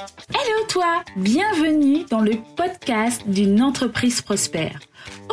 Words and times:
Hello 0.00 0.66
toi, 0.66 1.04
bienvenue 1.16 2.06
dans 2.08 2.20
le 2.20 2.32
podcast 2.56 3.22
d'une 3.26 3.60
entreprise 3.60 4.22
prospère. 4.22 4.78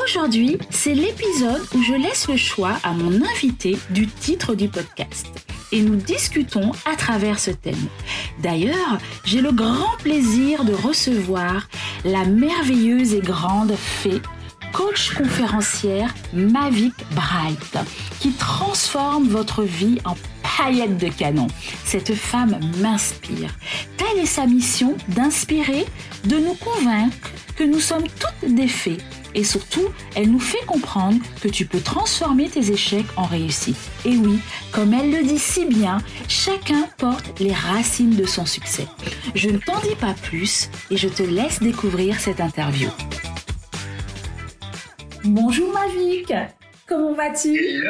Aujourd'hui, 0.04 0.58
c'est 0.70 0.93
l'épisode 0.93 1.62
où 1.74 1.82
je 1.83 1.93
laisse 1.93 2.27
le 2.27 2.36
choix 2.36 2.74
à 2.83 2.92
mon 2.92 3.22
invité 3.24 3.77
du 3.92 4.08
titre 4.08 4.56
du 4.56 4.67
podcast. 4.67 5.27
Et 5.72 5.82
nous 5.82 5.95
discutons 5.95 6.74
à 6.85 6.98
travers 6.98 7.40
ce 7.40 7.51
thème. 7.51 7.88
D'ailleurs, 8.39 8.98
j'ai 9.23 9.39
le 9.39 9.54
grand 9.54 9.95
plaisir 10.00 10.66
de 10.66 10.73
recevoir 10.73 11.70
la 12.04 12.25
merveilleuse 12.25 13.13
et 13.13 13.21
grande 13.21 13.73
fée 13.73 14.21
coach 14.73 15.13
conférencière 15.13 16.13
Mavic 16.34 16.93
Bright, 17.11 17.77
qui 18.20 18.34
transforme 18.34 19.29
votre 19.29 19.63
vie 19.63 19.99
en 20.04 20.15
paillettes 20.57 20.98
de 20.98 21.09
canon. 21.09 21.48
Cette 21.84 22.13
femme 22.13 22.59
m'inspire. 22.82 23.55
Telle 23.98 24.20
est 24.20 24.25
sa 24.25 24.45
mission 24.45 24.95
d'inspirer, 25.09 25.86
de 26.26 26.38
nous 26.38 26.55
convaincre 26.55 27.31
que 27.55 27.63
nous 27.63 27.80
sommes 27.80 28.08
toutes 28.08 28.54
des 28.54 28.68
fées. 28.68 28.98
Et 29.35 29.44
surtout, 29.44 29.90
elle 30.16 30.31
nous 30.31 30.40
fait 30.40 30.66
comprendre 30.66 31.20
que 31.41 31.48
tu 31.48 31.66
peux 31.66 31.80
transformer 31.80 32.49
tes 32.49 32.71
échecs 32.71 33.05
en 33.18 33.23
réussite. 33.23 33.77
Et 34.05 34.16
oui, 34.18 34.40
comme 34.71 34.94
elle 34.94 35.12
le 35.12 35.23
dit 35.23 35.38
si 35.38 35.66
bien, 35.66 35.99
chacun 36.27 36.88
porte 36.98 37.40
les 37.40 37.54
racines 37.54 38.16
de 38.16 38.26
son 38.26 38.45
succès. 38.45 38.88
Je 39.35 39.49
ne 39.49 39.57
t'en 39.57 39.79
dis 39.82 39.95
pas 39.95 40.16
plus 40.23 40.70
et 40.90 40.98
je 40.98 41.07
te 41.07 41.23
laisse 41.23 41.59
découvrir 41.59 42.20
cette 42.20 42.40
interview. 42.40 42.90
Bonjour 45.23 45.71
Mavic, 45.73 46.34
comment 46.88 47.13
vas-tu? 47.13 47.84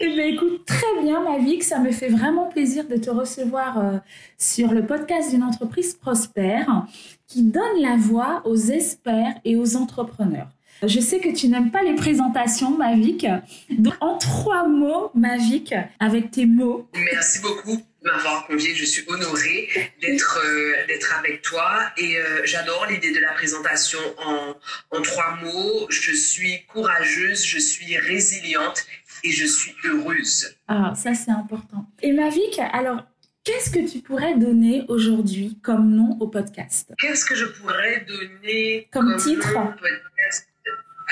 Eh 0.00 0.08
bien, 0.08 0.24
écoute, 0.24 0.64
très 0.66 1.02
bien, 1.02 1.20
Mavic. 1.22 1.62
Ça 1.62 1.78
me 1.78 1.90
fait 1.92 2.08
vraiment 2.08 2.46
plaisir 2.46 2.86
de 2.86 2.96
te 2.96 3.10
recevoir 3.10 3.78
euh, 3.78 3.98
sur 4.38 4.72
le 4.72 4.86
podcast 4.86 5.30
d'une 5.30 5.42
entreprise 5.42 5.94
prospère 5.94 6.86
qui 7.26 7.42
donne 7.42 7.80
la 7.80 7.96
voix 7.96 8.42
aux 8.44 8.56
experts 8.56 9.34
et 9.44 9.56
aux 9.56 9.76
entrepreneurs. 9.76 10.48
Je 10.84 11.00
sais 11.00 11.18
que 11.18 11.34
tu 11.34 11.48
n'aimes 11.48 11.72
pas 11.72 11.82
les 11.82 11.94
présentations, 11.94 12.76
Mavic. 12.76 13.26
Donc, 13.70 13.94
en 14.00 14.16
trois 14.16 14.68
mots, 14.68 15.10
Mavic, 15.14 15.74
avec 15.98 16.30
tes 16.30 16.46
mots. 16.46 16.88
Merci 16.94 17.40
beaucoup 17.40 17.76
de 17.76 18.08
m'avoir 18.08 18.46
convié. 18.46 18.76
Je 18.76 18.84
suis 18.84 19.02
honorée 19.08 19.68
d'être 20.00 20.38
euh, 20.44 20.86
d'être 20.86 21.18
avec 21.18 21.42
toi 21.42 21.80
et 21.96 22.16
euh, 22.16 22.42
j'adore 22.44 22.86
l'idée 22.88 23.12
de 23.12 23.18
la 23.18 23.32
présentation 23.32 23.98
en, 24.24 24.54
en 24.96 25.02
trois 25.02 25.34
mots. 25.42 25.86
Je 25.90 26.12
suis 26.12 26.64
courageuse, 26.72 27.44
je 27.44 27.58
suis 27.58 27.96
résiliente 27.98 28.86
et 29.24 29.30
je 29.30 29.46
suis 29.46 29.74
heureuse. 29.84 30.54
Ah, 30.68 30.92
ça 30.96 31.14
c'est 31.14 31.30
important. 31.30 31.86
Et 32.02 32.12
Mavic, 32.12 32.58
alors, 32.72 33.02
qu'est-ce 33.44 33.70
que 33.70 33.90
tu 33.90 34.00
pourrais 34.00 34.34
donner 34.36 34.84
aujourd'hui 34.88 35.58
comme 35.62 35.90
nom 35.94 36.16
au 36.20 36.28
podcast? 36.28 36.92
Qu'est-ce 36.98 37.24
que 37.24 37.34
je 37.34 37.46
pourrais 37.46 38.04
donner 38.06 38.88
Comme 38.92 39.16
titre? 39.16 39.52
nom 39.54 39.68
au 39.68 39.72
podcast? 39.72 40.48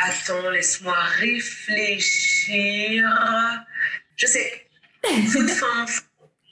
Attends, 0.02 0.50
laisse-moi 0.50 0.94
réfléchir. 1.18 3.04
Je 4.16 4.26
sais. 4.26 4.50
Food 5.28 5.48
Femme. 5.60 5.86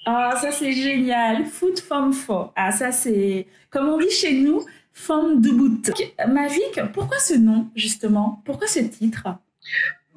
Ah, 0.07 0.35
ça 0.41 0.53
c'est 0.53 0.73
génial. 0.73 1.47
Food 1.47 1.81
femme 1.81 2.13
fort. 2.13 2.53
Ah, 2.57 2.73
ça 2.73 2.93
c'est, 2.93 3.47
comme 3.71 3.89
on 3.89 3.99
dit 3.99 4.11
chez 4.11 4.33
nous, 4.35 4.65
femme 4.93 5.41
de 5.41 5.51
bout. 5.51 5.91
Mavic, 6.29 6.81
pourquoi 6.93 7.19
ce 7.19 7.35
nom, 7.35 7.71
justement? 7.75 8.43
Pourquoi 8.45 8.67
ce 8.67 8.81
titre? 8.81 9.29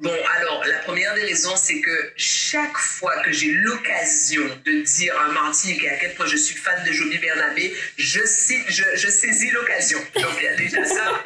Bon, 0.00 0.14
alors, 0.36 0.64
la 0.64 0.78
première 0.78 1.12
des 1.16 1.24
raisons, 1.24 1.56
c'est 1.56 1.80
que 1.80 2.12
chaque 2.16 2.76
fois 2.76 3.20
que 3.24 3.32
j'ai 3.32 3.50
l'occasion 3.50 4.44
de 4.64 4.82
dire 4.82 5.20
à 5.20 5.32
Martinique 5.32 5.84
à 5.86 5.96
quel 5.96 6.14
point 6.14 6.26
je 6.26 6.36
suis 6.36 6.54
fan 6.54 6.84
de 6.86 6.92
Joby 6.92 7.18
Bernabé, 7.18 7.74
je, 7.96 8.24
sais, 8.24 8.64
je, 8.68 8.84
je 8.94 9.08
saisis 9.08 9.50
l'occasion. 9.50 9.98
Donc, 10.14 10.30
il 10.38 10.44
y 10.44 10.48
a 10.48 10.54
déjà 10.54 10.84
ça. 10.84 11.24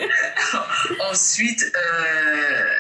Ensuite, 1.00 1.70
euh, 1.76 2.74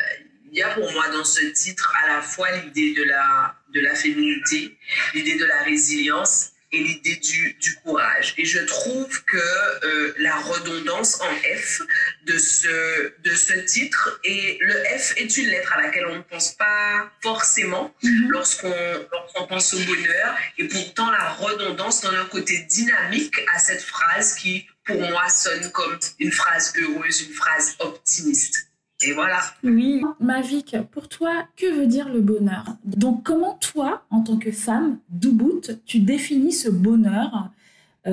il 0.50 0.58
y 0.58 0.62
a 0.62 0.70
pour 0.70 0.90
moi 0.92 1.08
dans 1.08 1.24
ce 1.24 1.44
titre 1.46 1.94
à 2.02 2.14
la 2.14 2.22
fois 2.22 2.50
l'idée 2.52 2.94
de 2.94 3.02
la, 3.02 3.54
de 3.74 3.80
la 3.80 3.94
féminité, 3.94 4.74
l'idée 5.12 5.36
de 5.36 5.44
la 5.44 5.62
résilience 5.62 6.51
et 6.72 6.78
l'idée 6.78 7.16
du, 7.16 7.56
du 7.60 7.74
courage. 7.76 8.34
Et 8.38 8.44
je 8.44 8.60
trouve 8.60 9.24
que 9.24 9.36
euh, 9.36 10.14
la 10.18 10.36
redondance 10.36 11.20
en 11.20 11.34
F 11.56 11.82
de 12.26 12.38
ce, 12.38 13.12
de 13.22 13.34
ce 13.34 13.52
titre, 13.60 14.20
et 14.24 14.58
le 14.60 14.74
F 14.98 15.14
est 15.16 15.36
une 15.36 15.48
lettre 15.48 15.72
à 15.74 15.82
laquelle 15.82 16.06
on 16.06 16.16
ne 16.16 16.22
pense 16.22 16.52
pas 16.52 17.10
forcément 17.22 17.94
lorsqu'on 18.28 18.72
lorsqu'on 19.12 19.46
pense 19.46 19.74
au 19.74 19.78
bonheur, 19.80 20.36
et 20.58 20.66
pourtant 20.66 21.10
la 21.10 21.30
redondance 21.30 22.00
donne 22.00 22.16
un 22.16 22.24
côté 22.26 22.58
dynamique 22.70 23.34
à 23.54 23.58
cette 23.58 23.82
phrase 23.82 24.34
qui, 24.34 24.66
pour 24.84 25.00
moi, 25.00 25.28
sonne 25.28 25.70
comme 25.72 25.98
une 26.18 26.32
phrase 26.32 26.72
heureuse, 26.76 27.22
une 27.22 27.34
phrase 27.34 27.76
optimiste. 27.78 28.71
Et 29.04 29.12
voilà. 29.12 29.40
Oui, 29.64 30.02
Mavic, 30.20 30.76
pour 30.92 31.08
toi, 31.08 31.46
que 31.56 31.66
veut 31.66 31.86
dire 31.86 32.08
le 32.08 32.20
bonheur? 32.20 32.64
Donc, 32.84 33.24
comment 33.24 33.54
toi, 33.54 34.04
en 34.10 34.22
tant 34.22 34.38
que 34.38 34.52
femme, 34.52 34.98
Doubout, 35.08 35.62
tu 35.86 36.00
définis 36.00 36.52
ce 36.52 36.68
bonheur? 36.68 37.50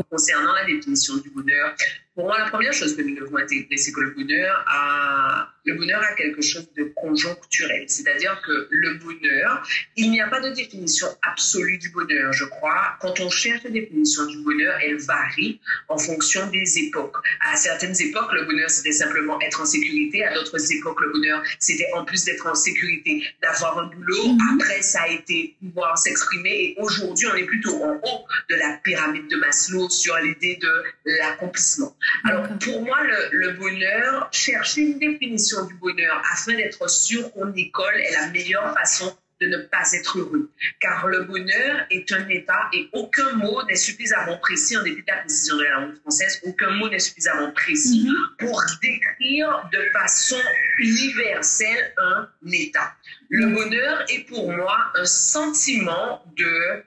Concernant 0.09 0.53
la 0.53 0.65
définition 0.65 1.17
du 1.17 1.31
bonheur, 1.31 1.75
pour 2.13 2.25
moi, 2.25 2.37
la 2.37 2.49
première 2.49 2.73
chose 2.73 2.95
que 2.95 3.01
nous 3.01 3.15
devons 3.15 3.37
intégrer, 3.37 3.77
c'est 3.77 3.91
que 3.91 4.01
le 4.01 4.11
bonheur 4.11 4.63
a, 4.67 5.48
le 5.69 5.75
bonheur 5.75 6.01
a 6.01 6.13
quelque 6.15 6.41
chose 6.41 6.67
de 6.75 6.85
conjoncturel. 6.95 7.83
C'est-à-dire 7.87 8.41
que 8.45 8.67
le 8.71 8.95
bonheur, 8.95 9.67
il 9.95 10.09
n'y 10.09 10.21
a 10.21 10.27
pas 10.27 10.41
de 10.41 10.49
définition 10.49 11.07
absolue 11.21 11.77
du 11.77 11.89
bonheur, 11.89 12.33
je 12.33 12.45
crois. 12.45 12.97
Quand 13.01 13.19
on 13.19 13.29
cherche 13.29 13.63
la 13.63 13.69
définition 13.69 14.25
du 14.25 14.37
bonheur, 14.39 14.75
elle 14.83 14.97
varie 14.97 15.59
en 15.87 15.97
fonction 15.97 16.47
des 16.47 16.79
époques. 16.79 17.17
À 17.41 17.55
certaines 17.55 17.99
époques, 18.01 18.31
le 18.33 18.45
bonheur, 18.45 18.69
c'était 18.69 18.91
simplement 18.91 19.39
être 19.41 19.61
en 19.61 19.65
sécurité. 19.65 20.25
À 20.25 20.33
d'autres 20.33 20.59
époques, 20.71 21.01
le 21.01 21.11
bonheur, 21.11 21.43
c'était 21.59 21.89
en 21.93 22.03
plus 22.03 22.23
d'être 22.25 22.47
en 22.47 22.55
sécurité, 22.55 23.23
d'avoir 23.41 23.77
un 23.77 23.87
boulot. 23.87 24.37
Après, 24.55 24.81
ça 24.81 25.01
a 25.03 25.07
été 25.09 25.55
pouvoir 25.61 25.97
s'exprimer. 25.97 26.49
Et 26.49 26.75
aujourd'hui, 26.79 27.27
on 27.31 27.35
est 27.35 27.45
plutôt 27.45 27.75
en 27.83 27.93
haut 28.03 28.25
de 28.49 28.55
la 28.55 28.79
pyramide 28.83 29.27
de 29.27 29.37
Maslow 29.37 29.89
sur 29.89 30.17
l'idée 30.17 30.57
de 30.61 30.83
l'accomplissement. 31.19 31.95
Alors, 32.25 32.47
pour 32.59 32.81
moi, 32.81 32.97
le, 33.03 33.29
le, 33.31 33.51
bonheur, 33.53 34.29
chercher 34.31 34.81
une 34.81 34.99
définition 34.99 35.58
du 35.67 35.75
bonheur 35.75 36.21
afin 36.33 36.53
d'être 36.55 36.89
sûr 36.89 37.31
qu'on 37.33 37.53
y 37.53 37.71
colle 37.71 37.95
est 37.95 38.13
la 38.13 38.27
meilleure 38.27 38.73
façon 38.73 39.15
de 39.41 39.47
ne 39.47 39.57
pas 39.57 39.91
être 39.93 40.19
heureux. 40.19 40.51
Car 40.79 41.07
le 41.07 41.23
bonheur 41.23 41.85
est 41.89 42.11
un 42.11 42.27
état 42.27 42.69
et 42.73 42.89
aucun 42.93 43.33
mot 43.33 43.63
n'est 43.63 43.75
suffisamment 43.75 44.37
précis, 44.37 44.77
en 44.77 44.83
dépit 44.83 45.01
de 45.01 45.07
la 45.07 45.17
précision 45.17 45.57
de 45.57 45.63
la 45.63 45.79
langue 45.79 45.95
française, 46.01 46.41
aucun 46.43 46.71
mot 46.71 46.89
n'est 46.89 46.99
suffisamment 46.99 47.51
précis 47.51 48.05
mm 48.05 48.11
-hmm. 48.11 48.37
pour 48.39 48.61
décrire 48.81 49.69
de 49.71 49.81
façon 49.93 50.41
universelle 50.77 51.93
un 51.97 52.29
état. 52.51 52.93
Le 53.29 53.47
bonheur 53.55 54.03
est 54.09 54.25
pour 54.27 54.51
moi 54.51 54.77
un 54.95 55.05
sentiment 55.05 56.23
de 56.35 56.83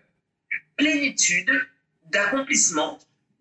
plénitude, 0.77 1.53
d'accomplissement, 2.11 2.99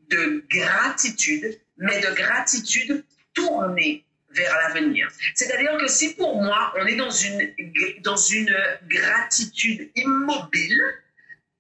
de 0.10 0.44
gratitude, 0.50 1.48
mais 1.78 2.00
de 2.00 2.12
gratitude 2.24 3.04
tournée 3.34 4.06
vers 4.34 4.58
l'avenir. 4.64 5.10
C'est-à-dire 5.36 5.78
que 5.78 5.88
si 5.88 6.14
pour 6.16 6.42
moi, 6.42 6.74
on 6.78 6.86
est 6.86 6.96
dans 6.96 7.12
une, 7.12 7.54
dans 8.02 8.16
une 8.16 8.56
gratitude 8.88 9.90
immobile, 9.96 10.82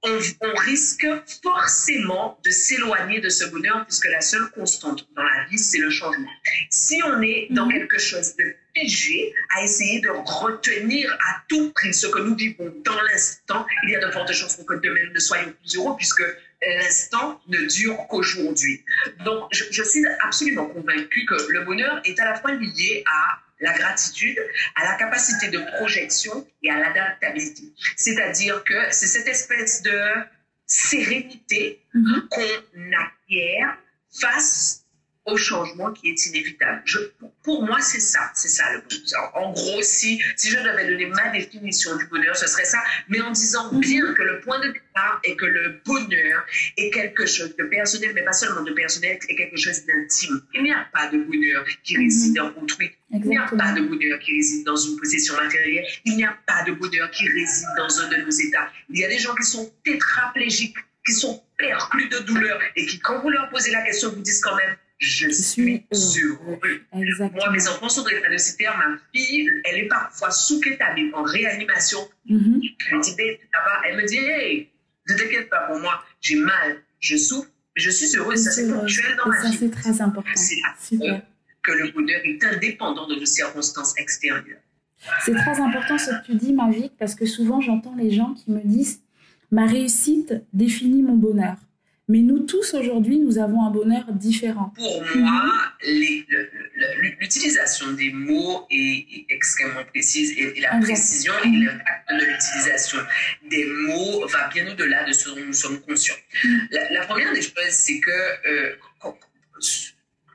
on, 0.03 0.17
on 0.41 0.55
risque 0.55 1.07
forcément 1.43 2.39
de 2.43 2.49
s'éloigner 2.49 3.19
de 3.19 3.29
ce 3.29 3.45
bonheur 3.45 3.85
puisque 3.85 4.07
la 4.07 4.21
seule 4.21 4.49
constante 4.51 5.07
dans 5.15 5.23
la 5.23 5.45
vie, 5.45 5.59
c'est 5.59 5.77
le 5.77 5.89
changement. 5.89 6.31
Si 6.69 7.01
on 7.05 7.21
est 7.21 7.47
dans 7.51 7.67
quelque 7.67 7.99
chose 7.99 8.35
de 8.35 8.55
à 9.55 9.63
essayer 9.63 9.99
de 10.01 10.09
retenir 10.09 11.11
à 11.13 11.43
tout 11.47 11.71
prix 11.73 11.93
ce 11.93 12.07
que 12.07 12.19
nous 12.19 12.35
vivons 12.35 12.73
dans 12.83 13.01
l'instant, 13.01 13.65
il 13.83 13.91
y 13.91 13.95
a 13.95 14.05
de 14.05 14.11
fortes 14.11 14.31
chances 14.33 14.55
pour 14.55 14.65
que 14.65 14.75
demain 14.75 15.01
nous 15.07 15.13
ne 15.13 15.19
soyons 15.19 15.53
plus 15.61 15.75
heureux 15.75 15.95
puisque 15.97 16.23
l'instant 16.79 17.41
ne 17.47 17.59
dure 17.65 17.97
qu'aujourd'hui. 18.09 18.83
Donc, 19.25 19.47
je, 19.51 19.63
je, 19.71 19.83
suis 19.83 20.05
absolument 20.23 20.67
convaincue 20.67 21.25
que 21.25 21.35
le 21.49 21.65
bonheur 21.65 22.01
est 22.05 22.19
à 22.19 22.25
la 22.25 22.35
fois 22.35 22.51
lié 22.51 23.03
à 23.07 23.39
la 23.59 23.73
gratitude, 23.77 24.37
à 24.75 24.85
la 24.85 24.95
capacité 24.95 25.49
de 25.49 25.59
projection 25.77 26.47
et 26.63 26.71
à 26.71 26.79
l'adaptabilité. 26.79 27.63
C'est-à-dire 27.95 28.63
que 28.63 28.73
c'est 28.91 29.07
cette 29.07 29.27
espèce 29.27 29.81
de 29.83 29.99
sérénité 30.65 31.83
mm 31.93 32.01
-hmm. 32.01 32.27
qu'on 32.29 32.91
acquiert 33.05 33.77
face 34.21 34.80
au 35.25 35.37
changement 35.37 35.91
qui 35.91 36.09
est 36.09 36.25
inévitable. 36.25 36.81
Je, 36.85 36.97
pour 37.43 37.63
moi, 37.63 37.79
c'est 37.79 37.99
ça, 37.99 38.31
c'est 38.33 38.47
ça 38.47 38.63
le 38.73 38.81
bonheur. 38.81 39.31
En 39.35 39.51
gros, 39.51 39.81
si, 39.81 40.19
si 40.35 40.49
je 40.49 40.57
devais 40.57 40.87
donner 40.89 41.05
ma 41.05 41.29
définition 41.29 41.95
du 41.97 42.05
bonheur, 42.07 42.35
ce 42.35 42.47
serait 42.47 42.65
ça, 42.65 42.79
mais 43.07 43.21
en 43.21 43.31
disant 43.31 43.71
bien 43.73 44.13
que 44.13 44.21
le 44.21 44.41
point 44.41 44.59
de 44.59 44.71
départ 44.71 45.19
est 45.23 45.35
que 45.35 45.45
le 45.45 45.81
bonheur 45.85 46.45
est 46.77 46.89
quelque 46.91 47.25
chose 47.25 47.55
de 47.55 47.63
personnel, 47.65 48.11
mais 48.15 48.23
pas 48.23 48.33
seulement 48.33 48.61
de 48.61 48.73
personnel, 48.73 49.19
est 49.27 49.35
quelque 49.35 49.57
chose 49.57 49.85
d'intime. 49.85 50.41
Il 50.53 50.63
n'y 50.63 50.71
a 50.71 50.87
pas 50.91 51.07
de 51.09 51.17
bonheur 51.19 51.65
qui 51.83 51.97
réside 51.97 52.39
en 52.39 52.49
autrui. 52.61 52.91
Il 53.11 53.21
n'y 53.21 53.37
a 53.37 53.43
pas 53.43 53.73
de 53.73 53.81
bonheur 53.81 54.19
qui 54.19 54.33
réside 54.33 54.65
dans 54.65 54.75
une 54.75 54.97
possession 54.97 55.35
matérielle. 55.35 55.85
Il 56.05 56.15
n'y 56.15 56.23
a 56.23 56.35
pas 56.47 56.63
de 56.63 56.71
bonheur 56.71 57.11
qui 57.11 57.27
réside 57.27 57.67
dans 57.77 57.99
un 57.99 58.07
de 58.09 58.15
nos 58.17 58.31
états. 58.31 58.69
Il 58.89 58.99
y 58.99 59.05
a 59.05 59.09
des 59.09 59.19
gens 59.19 59.35
qui 59.35 59.43
sont 59.43 59.71
tétraplégiques, 59.83 60.77
qui 61.05 61.13
sont 61.13 61.43
plus 61.91 62.09
de 62.09 62.19
douleur 62.19 62.59
et 62.75 62.85
qui, 62.85 62.99
quand 62.99 63.21
vous 63.21 63.29
leur 63.29 63.49
posez 63.49 63.71
la 63.71 63.83
question, 63.83 64.09
vous 64.09 64.21
disent 64.21 64.41
quand 64.41 64.55
même 64.55 64.75
je 65.01 65.29
suis 65.29 65.83
heureux. 65.91 66.59
Moi, 66.93 67.51
mes 67.51 67.67
enfants 67.67 67.89
sont 67.89 68.03
drépanocytaires. 68.03 68.77
Ma 68.77 68.97
fille, 69.13 69.49
elle 69.65 69.79
est 69.79 69.87
parfois 69.87 70.29
sous 70.29 70.61
kétamine, 70.61 71.11
en 71.15 71.23
réanimation. 71.23 71.99
Mm 72.29 72.61
Elle 72.91 72.97
me 72.97 73.03
dit, 73.03 73.15
Elle 73.87 73.97
me 73.97 74.05
dit, 74.07 74.17
hey, 74.17 74.69
ne 75.09 75.15
t'inquiète 75.15 75.49
pas 75.49 75.61
pour 75.67 75.79
moi. 75.79 76.03
J'ai 76.21 76.35
mal, 76.35 76.83
je 76.99 77.17
souffre, 77.17 77.49
mais 77.75 77.81
je 77.81 77.89
suis 77.89 78.15
heureuse. 78.15 78.43
Ça, 78.43 78.51
c'est 78.51 78.71
ponctuel 78.71 79.17
dans 79.17 79.31
ma 79.31 79.41
vie. 79.41 79.53
Ça, 79.53 79.57
c'est 79.59 79.71
très 79.71 80.01
important. 80.01 80.29
C'est 80.35 80.97
que 81.63 81.71
le 81.71 81.91
bonheur 81.91 82.21
est 82.23 82.43
indépendant 82.43 83.07
de 83.07 83.15
nos 83.15 83.25
circonstances 83.25 83.93
extérieures. 83.97 84.61
C'est 85.25 85.33
très 85.33 85.59
important 85.59 85.97
ce 85.97 86.11
que 86.11 86.25
tu 86.25 86.35
dis, 86.35 86.53
Mavic, 86.53 86.93
parce 86.97 87.15
que 87.15 87.25
souvent 87.25 87.59
j'entends 87.59 87.95
les 87.95 88.11
gens 88.11 88.33
qui 88.35 88.51
me 88.51 88.61
disent 88.61 89.01
ma 89.51 89.65
réussite 89.65 90.33
définit 90.53 91.01
mon 91.01 91.15
bonheur. 91.15 91.57
Mais 92.11 92.19
nous 92.19 92.39
tous 92.39 92.73
aujourd'hui, 92.73 93.19
nous 93.19 93.37
avons 93.37 93.65
un 93.65 93.71
bonheur 93.71 94.03
différent. 94.11 94.73
Pour 94.75 95.01
moi, 95.15 95.49
l'utilisation 97.19 97.93
des 97.93 98.11
mots 98.11 98.67
est, 98.69 99.25
extrêmement 99.29 99.85
précise 99.85 100.33
et, 100.37 100.59
la 100.59 100.77
précision 100.81 101.31
et 101.45 101.47
l'impact 101.47 102.09
de 102.09 102.25
l'utilisation 102.25 102.97
des 103.49 103.65
mots 103.65 104.27
va 104.27 104.49
bien 104.49 104.69
au-delà 104.69 105.05
de 105.05 105.13
ce 105.13 105.29
dont 105.29 105.45
nous 105.45 105.53
sommes 105.53 105.79
conscients. 105.79 106.21
Mm. 106.43 106.57
La, 106.91 107.05
première 107.05 107.31
des 107.31 107.41
choses, 107.41 107.53
c'est 107.69 108.01
que 108.01 108.11
euh, 108.11 108.75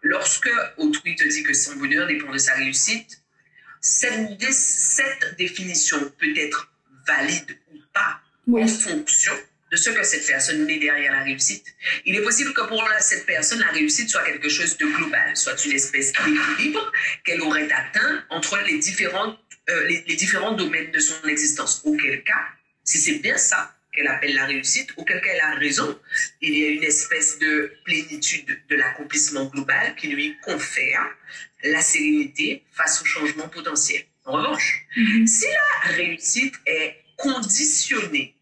lorsque 0.00 0.50
autrui 0.78 1.14
te 1.14 1.28
dit 1.28 1.42
que 1.42 1.52
son 1.52 1.76
bonheur 1.76 2.06
dépend 2.06 2.32
de 2.32 2.38
sa 2.38 2.54
réussite, 2.54 3.22
cette, 3.82 4.42
cette 4.50 5.36
définition 5.36 5.98
peut 6.18 6.34
être 6.38 6.72
valide 7.06 7.58
ou 7.74 7.78
pas 7.92 8.22
en 8.50 8.66
fonction 8.66 9.34
de 9.76 9.82
ce 9.82 9.90
que 9.90 10.02
cette 10.04 10.26
personne 10.26 10.64
met 10.64 10.78
derrière 10.78 11.12
la 11.12 11.22
réussite. 11.22 11.66
Il 12.06 12.16
est 12.16 12.22
possible 12.22 12.54
que 12.54 12.62
pour 12.62 12.82
cette 13.00 13.26
personne, 13.26 13.60
la 13.60 13.72
réussite 13.72 14.08
soit 14.08 14.24
quelque 14.24 14.48
chose 14.48 14.74
de 14.78 14.86
global, 14.86 15.36
soit 15.36 15.62
une 15.66 15.72
espèce 15.72 16.12
d'équilibre 16.12 16.90
qu'elle 17.24 17.42
aurait 17.42 17.70
atteint 17.70 18.24
entre 18.30 18.58
les, 18.66 18.78
différentes, 18.78 19.38
euh, 19.68 19.86
les, 19.86 20.16
différents 20.16 20.52
domaines 20.52 20.90
de 20.92 20.98
son 20.98 21.28
existence. 21.28 21.82
Auquel 21.84 22.24
cas, 22.24 22.46
si 22.84 22.96
c'est 22.98 23.18
bien 23.18 23.36
ça 23.36 23.74
qu'elle 23.92 24.08
appelle 24.08 24.34
la 24.34 24.46
réussite, 24.46 24.88
auquel 24.96 25.20
cas 25.20 25.30
elle 25.34 25.40
a 25.40 25.54
raison, 25.56 25.98
il 26.40 26.56
y 26.56 26.64
a 26.64 26.68
une 26.68 26.84
espèce 26.84 27.38
de 27.38 27.72
plénitude 27.84 28.58
de 28.70 28.76
l'accomplissement 28.76 29.44
global 29.44 29.94
qui 29.96 30.08
lui 30.08 30.38
confère 30.42 31.04
la 31.64 31.82
sérénité 31.82 32.62
face 32.72 33.02
au 33.02 33.04
changement 33.04 33.48
potentiel. 33.48 34.02
En 34.24 34.32
revanche, 34.32 34.86
mm-hmm. 34.96 35.26
si 35.26 35.46
la 35.46 35.92
réussite 35.92 36.54
est 36.64 36.96
conditionnée 37.16 38.36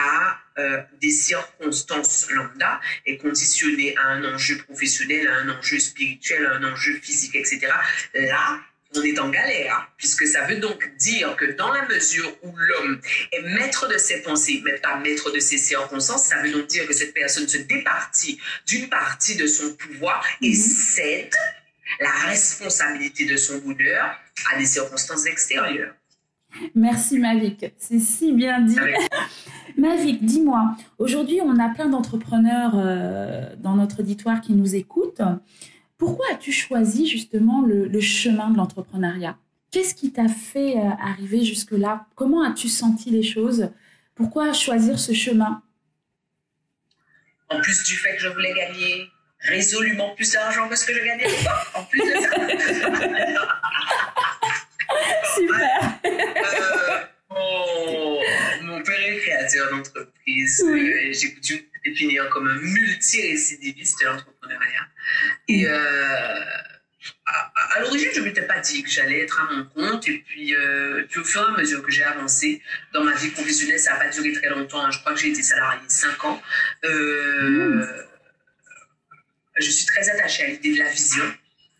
à 0.00 0.38
euh, 0.58 0.82
des 1.00 1.10
circonstances 1.10 2.28
lambda 2.30 2.80
et 3.06 3.16
conditionnée 3.16 3.96
à 3.96 4.08
un 4.08 4.34
enjeu 4.34 4.58
professionnel, 4.58 5.28
à 5.28 5.36
un 5.36 5.58
enjeu 5.58 5.78
spirituel, 5.78 6.46
à 6.46 6.54
un 6.54 6.72
enjeu 6.72 6.94
physique, 7.00 7.34
etc. 7.34 7.68
Là, 8.14 8.60
on 8.96 9.02
est 9.02 9.18
en 9.20 9.28
galère, 9.28 9.88
puisque 9.96 10.26
ça 10.26 10.46
veut 10.46 10.56
donc 10.56 10.90
dire 10.96 11.36
que 11.36 11.44
dans 11.52 11.72
la 11.72 11.86
mesure 11.86 12.36
où 12.42 12.52
l'homme 12.56 13.00
est 13.32 13.42
maître 13.42 13.88
de 13.88 13.96
ses 13.98 14.22
pensées, 14.22 14.60
mais 14.64 14.78
pas 14.78 14.96
maître 14.96 15.30
de 15.30 15.38
ses 15.38 15.58
circonstances, 15.58 16.24
ça 16.24 16.42
veut 16.42 16.50
donc 16.50 16.66
dire 16.66 16.86
que 16.86 16.92
cette 16.92 17.14
personne 17.14 17.48
se 17.48 17.58
départit 17.58 18.40
d'une 18.66 18.88
partie 18.88 19.36
de 19.36 19.46
son 19.46 19.74
pouvoir 19.74 20.26
et 20.42 20.48
mhm. 20.48 20.54
cède 20.54 21.34
la 22.00 22.10
responsabilité 22.10 23.26
de 23.26 23.36
son 23.36 23.58
bonheur 23.58 24.18
à 24.52 24.58
des 24.58 24.66
circonstances 24.66 25.26
extérieures. 25.26 25.94
Merci 26.74 27.18
Mavic, 27.18 27.64
c'est 27.78 28.00
si 28.00 28.32
bien 28.32 28.60
dit. 28.60 28.76
Mavic, 29.76 30.24
dis-moi, 30.24 30.76
aujourd'hui 30.98 31.40
on 31.42 31.58
a 31.58 31.68
plein 31.70 31.88
d'entrepreneurs 31.88 32.72
euh, 32.74 33.54
dans 33.58 33.76
notre 33.76 34.00
auditoire 34.00 34.40
qui 34.40 34.52
nous 34.52 34.74
écoutent. 34.74 35.22
Pourquoi 35.98 36.26
as-tu 36.32 36.52
choisi 36.52 37.06
justement 37.06 37.62
le, 37.62 38.00
chemin 38.00 38.50
de 38.50 38.56
l'entrepreneuriat? 38.56 39.36
Qu'est-ce 39.70 39.94
qui 39.94 40.12
t'a 40.12 40.28
fait 40.28 40.76
euh, 40.76 40.90
arriver 41.02 41.44
jusque-là? 41.44 42.06
Comment 42.14 42.42
as-tu 42.42 42.68
senti 42.68 43.10
les 43.10 43.22
choses? 43.22 43.70
Pourquoi 44.14 44.52
choisir 44.52 44.98
ce 44.98 45.12
chemin? 45.12 45.62
En 47.48 47.60
plus 47.60 47.82
du 47.84 47.94
fait 47.94 48.16
que 48.16 48.22
je 48.22 48.28
voulais 48.28 48.54
gagner 48.54 49.06
résolument 49.40 50.14
plus 50.14 50.32
d'argent 50.32 50.68
que 50.68 50.76
ce 50.76 50.86
que 50.86 50.94
je 50.94 51.04
gagnais 51.04 51.26
en 51.74 51.82
plus 51.84 52.00
de 52.00 52.20
ça. 52.20 52.30
Super. 55.34 55.98
Euh, 57.32 58.16
mon, 58.62 58.82
père 58.82 59.00
est 59.00 59.20
créateur 59.82 60.04
d'entreprise. 60.04 60.64
Euh, 60.66 61.12
j'ai 61.12 61.34
coutume 61.34 61.58
de 61.58 61.90
définir 61.90 62.28
comme 62.30 62.48
un 62.48 62.56
multirécidiviste 62.56 64.00
de 64.00 64.06
l'entrepreneuriat. 64.06 64.86
Et 65.48 65.66
euh, 65.66 66.44
à, 67.26 67.80
l'origine, 67.80 68.10
je 68.14 68.20
ne 68.20 68.24
m'étais 68.26 68.42
pas 68.42 68.60
dit 68.60 68.82
que 68.82 68.90
j'allais 68.90 69.20
être 69.20 69.40
à 69.40 69.52
mon 69.52 69.64
compte. 69.64 70.08
Et 70.08 70.18
puis, 70.18 70.54
au 70.56 71.24
fur 71.24 71.42
et 71.42 71.54
à 71.54 71.58
mesure 71.58 71.82
que 71.82 71.90
j'ai 71.90 72.04
avancé 72.04 72.62
dans 72.92 73.04
ma 73.04 73.14
vie 73.14 73.30
professionnelle, 73.30 73.78
ça 73.78 73.92
n'a 73.92 73.98
pas 73.98 74.08
duré 74.08 74.32
très 74.32 74.50
longtemps. 74.50 74.84
Hein. 74.84 74.90
Je 74.90 74.98
crois 75.00 75.14
que 75.14 75.20
j'ai 75.20 75.30
été 75.30 75.42
salarié 75.42 75.80
5 75.88 76.24
ans. 76.24 76.42
Mmh. 76.84 77.82
Je 79.56 79.70
suis 79.70 79.86
très 79.86 80.08
attachée 80.08 80.44
à 80.44 80.46
l'idée 80.48 80.74
de 80.74 80.78
la 80.78 80.90
vision. 80.90 81.24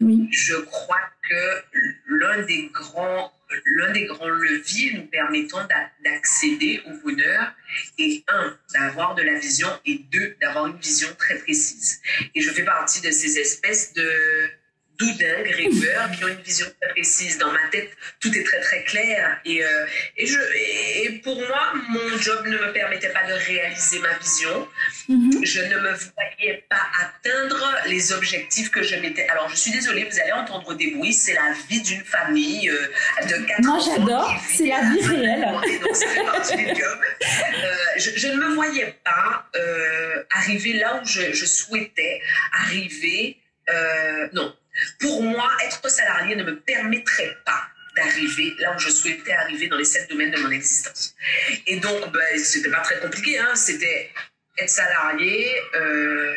Je 0.01 0.57
crois 0.57 1.01
que 1.29 1.81
l'un 2.07 2.43
des 2.43 2.71
grands 2.73 3.33
l'un 3.67 3.93
des 3.93 4.05
grands 4.07 4.29
leviers 4.29 4.93
nous 4.95 5.07
permettant 5.07 5.67
d'accéder 6.05 6.81
au 6.87 6.93
bonheur 7.03 7.53
est 7.99 8.23
un, 8.29 8.57
d'avoir 8.73 9.15
de 9.15 9.23
la 9.23 9.39
vision 9.39 9.69
et 9.85 9.99
deux, 10.11 10.37
d'avoir 10.41 10.67
une 10.67 10.79
vision 10.79 11.09
très 11.19 11.37
précise. 11.39 12.01
Et 12.35 12.41
je 12.41 12.51
fais 12.51 12.65
partie 12.65 13.01
de 13.01 13.11
ces 13.11 13.39
espèces 13.39 13.93
de, 13.95 14.51
doudins, 15.01 15.43
rêveurs, 15.45 16.11
qui 16.13 16.25
ont 16.25 16.29
une 16.29 16.43
vision 16.43 16.67
très 16.81 16.91
précise. 16.91 17.39
Dans 17.39 17.51
ma 17.51 17.67
tête, 17.71 17.91
tout 18.21 18.33
est 18.37 18.45
très 18.45 18.61
très 18.61 18.85
clair. 18.85 19.41
Et, 19.45 19.65
euh, 19.65 19.87
et, 20.17 20.27
je, 20.27 20.39
et 20.55 21.21
pour 21.25 21.37
moi, 21.37 21.73
mon 21.89 22.19
job 22.19 22.47
ne 22.47 22.59
me 22.59 22.73
permettait 22.73 23.09
pas 23.09 23.27
de 23.27 23.33
réaliser 23.33 23.99
ma 24.01 24.13
vision. 24.19 24.69
Mhm. 25.09 25.45
Je 25.45 25.61
ne 25.63 25.77
me 25.77 25.93
voyais 25.95 26.65
pas 26.69 26.87
atteindre 27.01 27.77
les 27.87 28.13
objectifs 28.13 28.71
que 28.71 28.83
je 28.83 28.97
m'étais. 28.97 29.27
Alors, 29.29 29.49
je 29.49 29.57
suis 29.57 29.73
désolée, 29.73 30.05
vous 30.05 30.21
allez 30.21 30.33
entendre 30.33 30.75
des 30.75 30.91
bruits. 30.91 31.15
C'est 31.15 31.35
la 31.35 31.55
vie 31.69 31.81
d'une 31.81 32.05
famille 32.05 32.69
euh, 32.69 32.87
de 33.27 33.47
quatre 33.47 33.63
Moi, 33.63 33.79
j'adore. 33.85 34.35
C'est 34.49 34.67
la 34.67 34.83
vie 34.83 35.07
réelle. 35.07 35.41
Donc, 35.83 35.97
ça 35.97 36.09
fait 36.09 36.25
partie 36.25 36.57
du 36.57 36.67
job. 36.67 36.99
Euh, 37.23 37.75
je, 37.97 38.11
je, 38.17 38.29
ne 38.29 38.37
me 38.37 38.55
voyais 38.55 38.95
pas 39.05 39.47
arriver 40.37 40.75
là 40.75 41.01
où 41.01 41.07
je, 41.07 41.33
je 41.33 41.47
souhaitais 41.47 42.21
arriver. 42.53 43.39
non, 44.33 44.53
pour 44.99 45.23
moi, 45.23 45.51
être 45.65 45.89
salarié 45.91 46.37
ne 46.37 46.45
me 46.45 46.61
permettrait 46.61 47.37
pas 47.45 47.63
d'arriver 47.97 48.55
là 48.59 48.75
où 48.75 48.79
je 48.79 48.91
souhaitais 48.91 49.33
arriver 49.33 49.69
dans 49.69 49.77
les 49.77 49.85
sept 49.85 50.09
domaines 50.11 50.31
de 50.31 50.39
mon 50.39 50.51
existence. 50.51 51.15
Et 51.67 51.77
donc, 51.81 52.13
ben, 52.13 52.39
c'était 52.39 52.71
pas 52.71 52.81
très 52.81 53.01
compliqué. 53.01 53.39
Hein. 53.39 53.55
C'était 53.55 54.11
être 54.59 54.71
salarié, 54.71 55.51
euh, 55.77 56.35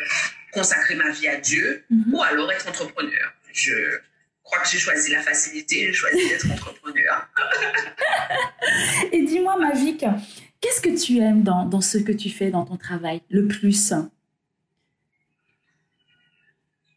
consacrer 0.52 0.94
ma 0.94 1.10
vie 1.10 1.28
à 1.28 1.36
Dieu, 1.36 1.84
mhm. 1.90 2.14
ou 2.14 2.22
alors 2.22 2.50
être 2.52 2.68
entrepreneur. 2.68 3.32
Je 3.52 3.98
crois 4.42 4.60
que 4.60 4.68
j'ai 4.68 4.78
choisi 4.78 5.12
la 5.12 5.22
facilité, 5.22 5.86
j'ai 5.86 5.92
choisi 5.92 6.28
d'être 6.28 6.50
entrepreneur. 6.50 7.28
Et 9.12 9.22
dis-moi, 9.22 9.56
Mavic, 9.58 10.04
qu'est-ce 10.60 10.80
que 10.80 11.02
tu 11.02 11.18
aimes 11.18 11.42
dans, 11.42 11.66
dans 11.66 11.80
ce 11.80 11.98
que 11.98 12.12
tu 12.12 12.30
fais 12.30 12.50
dans 12.50 12.64
ton 12.64 12.76
travail 12.76 13.22
le 13.30 13.46
plus? 13.46 13.92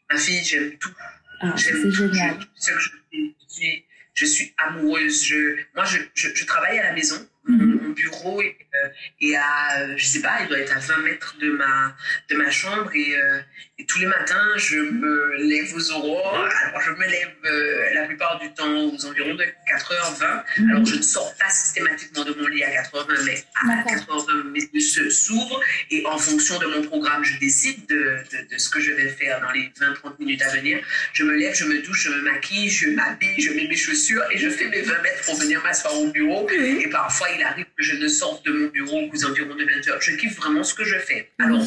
Ma 0.10 0.18
fille, 0.18 0.44
j'aime 0.44 0.78
tout. 0.78 0.94
Ah, 1.42 1.54
c'est 1.56 1.92
génial. 1.92 2.40
Je, 2.60 2.72
je, 2.80 3.68
je, 4.14 4.26
suis 4.26 4.54
amoureuse. 4.58 5.24
Je, 5.24 5.58
moi, 5.76 5.86
je, 5.86 6.00
je, 6.14 6.46
travaille 6.46 6.80
à 6.80 6.84
la 6.84 6.94
maison. 6.94 7.16
Mhm. 7.48 7.80
Mon 7.82 7.90
bureau 7.94 8.42
est, 8.42 8.58
euh, 8.76 8.90
est, 9.22 9.36
à, 9.36 9.96
je 9.96 10.06
sais 10.06 10.22
pas, 10.22 10.40
il 10.42 10.48
doit 10.48 10.60
être 10.60 10.76
à 10.76 10.80
20 10.80 10.98
mètres 11.00 11.36
de 11.40 11.52
ma, 11.52 11.96
de 12.30 12.36
ma 12.36 12.50
chambre. 12.52 12.92
Et, 12.94 13.16
euh, 13.16 13.40
et 13.80 13.86
tous 13.86 14.00
les 14.00 14.08
matins, 14.08 14.58
je 14.58 14.78
me 14.78 15.36
lève 15.38 15.74
aux 15.74 15.92
aurores. 15.92 16.50
Alors, 16.66 16.82
je 16.82 16.92
me 16.92 17.06
lève 17.06 17.36
euh, 17.46 17.94
la 17.94 18.06
plupart 18.06 18.40
du 18.40 18.54
temps 18.54 18.70
aux 18.70 19.06
environs 19.06 19.36
de 19.36 19.46
4h20. 19.68 20.44
Mhm. 20.58 20.70
Alors, 20.72 20.86
je 20.86 20.96
ne 20.96 21.02
sors 21.02 21.36
pas 21.38 21.50
systématiquement 21.50 22.24
de 22.26 22.34
mon 22.34 22.48
lit 22.48 22.64
à 22.64 22.70
4h20, 22.70 23.24
mais 23.26 23.44
à 23.56 23.84
4h20, 23.84 24.52
mes 24.52 24.60
yeux 24.74 25.10
s'ouvrent. 25.10 25.62
Et 25.92 26.06
en 26.06 26.18
fonction 26.18 26.60
de 26.60 26.66
mon 26.66 26.82
programme, 26.82 27.24
je 27.24 27.40
décide 27.40 27.86
de, 27.88 28.18
de, 28.52 28.58
ce 28.58 28.70
que 28.70 28.82
je 28.82 28.92
vais 28.92 29.08
faire 29.08 29.42
dans 29.42 29.52
les 29.52 29.72
20-30 29.80 30.20
minutes 30.20 30.42
à 30.42 30.50
venir. 30.50 30.80
Je 31.14 31.24
me 31.24 31.36
lève, 31.36 31.56
je 31.56 31.66
me 31.66 31.82
douche, 31.82 32.04
je 32.04 32.10
me 32.10 32.22
maquille, 32.22 32.70
je 32.70 32.90
m'habille, 32.90 33.40
je 33.40 33.52
mets 33.54 33.68
mes 33.68 33.76
chaussures 33.76 34.24
et 34.32 34.38
je 34.38 34.50
fais 34.50 34.68
mes 34.68 34.82
20 34.82 35.02
mètres 35.02 35.24
pour 35.26 35.36
venir 35.36 35.62
m'asseoir 35.64 35.98
au 35.98 36.08
bureau. 36.12 36.50
Et 36.50 36.90
parfois, 36.90 37.30
il 37.38 37.44
arrive 37.44 37.66
que 37.78 37.84
je 37.84 37.96
ne 37.96 38.08
sorte 38.08 38.46
de 38.46 38.52
mon 38.52 38.68
bureau 38.68 39.10
aux 39.14 39.26
environs 39.26 39.56
de 39.56 39.64
20h. 39.64 40.02
Je 40.02 40.16
kiffe 40.16 40.36
vraiment 40.38 40.64
ce 40.64 40.74
que 40.74 40.84
je 40.84 40.98
fais. 40.98 41.32
Alors, 41.40 41.64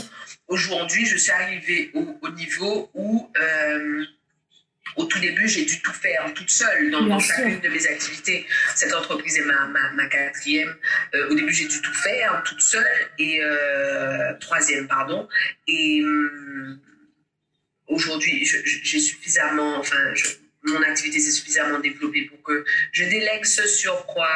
Aujourd'hui, 0.50 1.06
je 1.06 1.16
suis 1.16 1.30
arrivée 1.30 1.92
au, 1.94 2.28
niveau 2.30 2.90
où 2.92 3.30
euh, 3.40 4.04
au 4.96 5.04
tout 5.04 5.20
début, 5.20 5.48
j'ai 5.48 5.64
dû 5.64 5.80
tout 5.80 5.92
faire 5.92 6.28
toute 6.34 6.50
seule 6.50 6.90
dans, 6.90 7.20
chacune 7.20 7.60
de 7.60 7.68
mes 7.68 7.86
activités. 7.86 8.44
Cette 8.74 8.92
entreprise 8.92 9.38
est 9.38 9.44
ma, 9.44 9.68
ma, 9.68 10.06
quatrième. 10.06 10.74
Euh, 11.14 11.30
au 11.30 11.34
début, 11.36 11.52
j'ai 11.52 11.68
dû 11.68 11.80
tout 11.80 11.94
faire 11.94 12.42
toute 12.44 12.60
seule 12.60 13.08
et 13.20 13.38
euh, 13.44 14.34
troisième, 14.40 14.88
pardon. 14.88 15.28
Et 15.68 16.02
hum, 16.02 16.80
aujourd'hui, 17.86 18.44
j'ai 18.44 18.98
suffisamment, 18.98 19.78
enfin, 19.78 20.12
mon 20.64 20.82
activité 20.82 21.20
s'est 21.20 21.30
suffisamment 21.30 21.78
développée 21.78 22.22
pour 22.22 22.42
que 22.42 22.64
je 22.90 23.04
délègue 23.04 23.44
ce 23.44 23.68
sur 23.68 24.04
quoi 24.06 24.28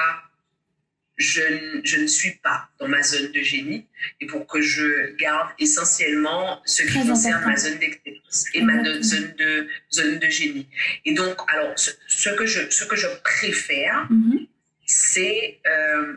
je, 1.16 1.80
je, 1.84 2.00
ne 2.00 2.06
suis 2.06 2.32
pas 2.32 2.68
dans 2.78 2.88
ma 2.88 3.02
zone 3.02 3.30
de 3.32 3.40
génie 3.40 3.86
et 4.20 4.26
pour 4.26 4.46
que 4.46 4.60
je 4.60 5.14
garde 5.16 5.50
essentiellement 5.58 6.60
ce 6.64 6.82
qui 6.82 7.06
concerne 7.06 7.44
ma 7.44 7.56
zone 7.56 7.78
d'excellence 7.78 8.46
et 8.54 8.62
ma 8.62 8.82
zone 9.02 9.34
de, 9.38 9.68
zone 9.92 10.18
de 10.18 10.28
génie. 10.28 10.68
Et 11.04 11.14
donc, 11.14 11.36
alors, 11.48 11.72
ce, 11.76 12.30
que, 12.30 12.46
je, 12.46 12.68
ce 12.70 12.84
que 12.84 12.96
je 12.96 13.06
préfère, 13.22 14.08
mm-hmm. 14.10 14.48
c'est 14.86 15.60
euh, 15.66 16.14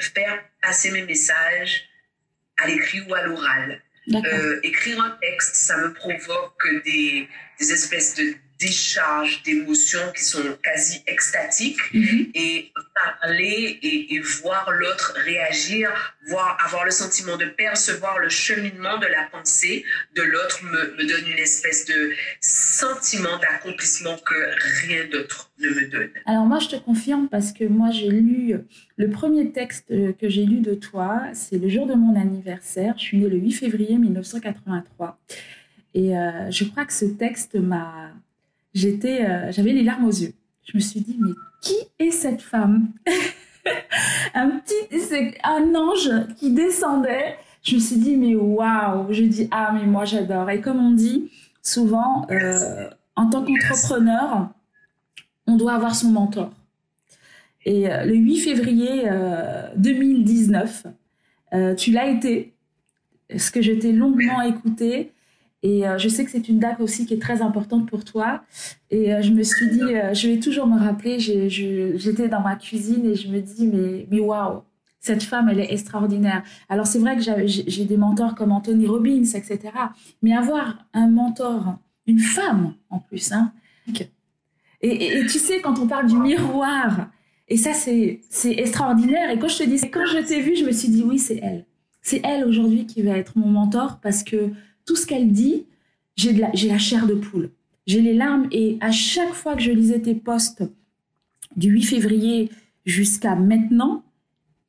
faire 0.00 0.42
passer 0.60 0.90
mes 0.90 1.02
messages 1.02 1.84
à 2.56 2.66
l'écrit 2.66 3.02
ou 3.08 3.14
à 3.14 3.22
l'oral. 3.22 3.82
Euh, 4.12 4.60
écrire 4.62 5.00
un 5.00 5.16
texte, 5.22 5.54
ça 5.54 5.78
me 5.78 5.94
provoque 5.94 6.68
des, 6.84 7.26
des 7.58 7.72
espèces 7.72 8.14
de 8.16 8.34
décharge 8.58 9.42
d'émotions 9.42 10.12
qui 10.16 10.24
sont 10.24 10.42
quasi 10.62 11.02
extatiques 11.06 11.78
mhm. 11.92 12.30
et 12.34 12.72
parler 13.20 13.78
et, 13.82 14.20
voir 14.20 14.70
l'autre 14.70 15.14
réagir, 15.24 16.16
voir, 16.28 16.56
avoir 16.64 16.84
le 16.84 16.90
sentiment 16.90 17.36
de 17.36 17.46
percevoir 17.46 18.18
le 18.18 18.28
cheminement 18.28 18.98
de 18.98 19.06
la 19.06 19.24
pensée 19.32 19.84
de 20.14 20.22
l'autre 20.22 20.64
me, 20.64 20.96
me, 20.96 21.08
donne 21.08 21.30
une 21.30 21.38
espèce 21.38 21.84
de 21.86 22.12
sentiment 22.40 23.38
d'accomplissement 23.38 24.16
que 24.18 24.86
rien 24.86 25.06
d'autre 25.10 25.52
ne 25.58 25.68
me 25.68 25.88
donne. 25.88 26.10
Alors 26.26 26.46
moi 26.46 26.58
je 26.60 26.68
te 26.68 26.76
confirme 26.76 27.28
parce 27.28 27.52
que 27.52 27.64
moi 27.64 27.90
j'ai 27.90 28.10
lu 28.10 28.54
le 28.96 29.10
premier 29.10 29.50
texte 29.50 29.88
que 29.88 30.28
j'ai 30.28 30.44
lu 30.44 30.60
de 30.60 30.74
toi, 30.74 31.22
c'est 31.32 31.58
le 31.58 31.68
jour 31.68 31.86
de 31.86 31.94
mon 31.94 32.18
anniversaire, 32.18 32.94
je 32.96 33.02
suis 33.02 33.18
née 33.18 33.28
le 33.28 33.38
8 33.38 33.52
février 33.52 33.98
1983. 33.98 35.18
Et 35.94 36.16
euh, 36.16 36.50
je 36.50 36.64
crois 36.64 36.84
que 36.84 36.92
ce 36.92 37.04
texte 37.04 37.54
m'a 37.54 38.12
j'étais, 38.74 39.24
euh, 39.24 39.52
j'avais 39.52 39.72
les 39.72 39.82
larmes 39.82 40.04
aux 40.04 40.12
yeux. 40.12 40.34
Je 40.64 40.76
me 40.76 40.80
suis 40.80 41.00
dit, 41.00 41.16
mais 41.18 41.32
qui 41.60 41.76
est 41.98 42.10
cette 42.10 42.42
femme? 42.42 42.88
Un 44.34 44.50
petit, 44.50 45.00
c'est 45.00 45.38
un 45.42 45.74
ange 45.74 46.10
qui 46.36 46.52
descendait. 46.52 47.36
Je 47.62 47.76
me 47.76 47.80
suis 47.80 47.96
dit, 47.96 48.16
mais 48.16 48.34
waouh 48.34 49.10
Je 49.10 49.22
dis, 49.22 49.48
ah, 49.50 49.72
mais 49.72 49.86
moi 49.86 50.04
j'adore. 50.04 50.50
Et 50.50 50.60
comme 50.60 50.84
on 50.84 50.90
dit 50.90 51.30
souvent, 51.62 52.26
euh, 52.30 52.90
en 53.16 53.30
tant 53.30 53.42
qu'entrepreneur, 53.42 54.50
on 55.46 55.56
doit 55.56 55.72
avoir 55.72 55.94
son 55.94 56.10
mentor. 56.10 56.50
Et 57.64 57.90
euh, 57.90 58.04
le 58.04 58.16
8 58.16 58.40
février 58.40 59.04
2019, 59.76 60.86
tu 61.78 61.92
l'as 61.92 62.08
été, 62.08 62.52
ce 63.34 63.50
que 63.50 63.62
je 63.62 63.72
t'ai 63.72 63.92
longuement 63.92 64.42
écouté? 64.42 65.13
Et 65.64 65.88
euh, 65.88 65.96
je 65.96 66.10
sais 66.10 66.26
que 66.26 66.30
c'est 66.30 66.50
une 66.50 66.58
date 66.58 66.78
aussi 66.80 67.06
qui 67.06 67.14
est 67.14 67.22
très 67.22 67.40
importante 67.40 67.88
pour 67.88 68.04
toi. 68.04 68.42
Et 68.90 69.14
euh, 69.14 69.22
je 69.22 69.30
me 69.30 69.42
suis 69.42 69.70
dit, 69.70 69.80
euh, 69.80 70.12
je 70.12 70.28
vais 70.28 70.38
toujours 70.38 70.66
me 70.66 70.78
rappeler, 70.78 71.18
j'étais 71.18 72.28
dans 72.28 72.42
ma 72.42 72.54
cuisine 72.56 73.06
et 73.06 73.14
je 73.14 73.28
me 73.28 73.40
dis, 73.40 73.66
mais, 73.66 74.06
mais 74.10 74.20
waouh, 74.20 74.60
cette 75.00 75.22
femme, 75.22 75.48
elle 75.48 75.60
est 75.60 75.72
extraordinaire. 75.72 76.42
Alors 76.68 76.86
c'est 76.86 76.98
vrai 76.98 77.16
que 77.16 77.22
j'ai 77.46 77.84
des 77.86 77.96
mentors 77.96 78.34
comme 78.34 78.52
Anthony 78.52 78.86
Robbins, 78.86 79.24
etc. 79.24 79.58
Mais 80.22 80.36
avoir 80.36 80.86
un 80.92 81.08
mentor, 81.08 81.78
une 82.06 82.18
femme 82.18 82.74
en 82.90 82.98
plus, 82.98 83.32
hein, 83.32 83.52
et, 84.82 85.18
et, 85.18 85.20
tu 85.22 85.38
sais, 85.38 85.62
quand 85.62 85.78
on 85.78 85.86
parle 85.86 86.08
du 86.08 86.18
miroir, 86.18 87.08
et 87.48 87.56
ça 87.56 87.72
c'est 87.72 88.20
extraordinaire. 88.44 89.30
Et 89.30 89.38
quand 89.38 89.48
je 89.48 89.58
te 89.58 89.64
dis, 89.64 89.80
quand 89.90 90.04
je 90.04 90.18
t'ai 90.18 90.42
vue, 90.42 90.56
je 90.56 90.64
me 90.66 90.72
suis 90.72 90.88
dit, 90.88 91.02
oui, 91.02 91.18
c'est 91.18 91.40
elle. 91.42 91.64
C'est 92.02 92.20
elle 92.22 92.44
aujourd'hui 92.44 92.84
qui 92.84 93.00
va 93.00 93.16
être 93.16 93.38
mon 93.38 93.48
mentor 93.48 93.98
parce 94.02 94.22
que 94.22 94.50
tout 94.84 94.96
ce 94.96 95.06
qu'elle 95.06 95.32
dit, 95.32 95.66
j'ai 96.16 96.32
la, 96.32 96.50
la 96.52 96.78
chair 96.78 97.06
de 97.06 97.14
poule. 97.14 97.50
J'ai 97.86 98.00
les 98.00 98.14
larmes 98.14 98.48
et 98.50 98.78
à 98.80 98.90
chaque 98.90 99.32
fois 99.32 99.54
que 99.54 99.62
je 99.62 99.70
lisais 99.70 100.00
tes 100.00 100.14
posts 100.14 100.62
du 101.56 101.70
8 101.70 101.82
février 101.82 102.50
jusqu'à 102.86 103.34
maintenant, 103.34 104.02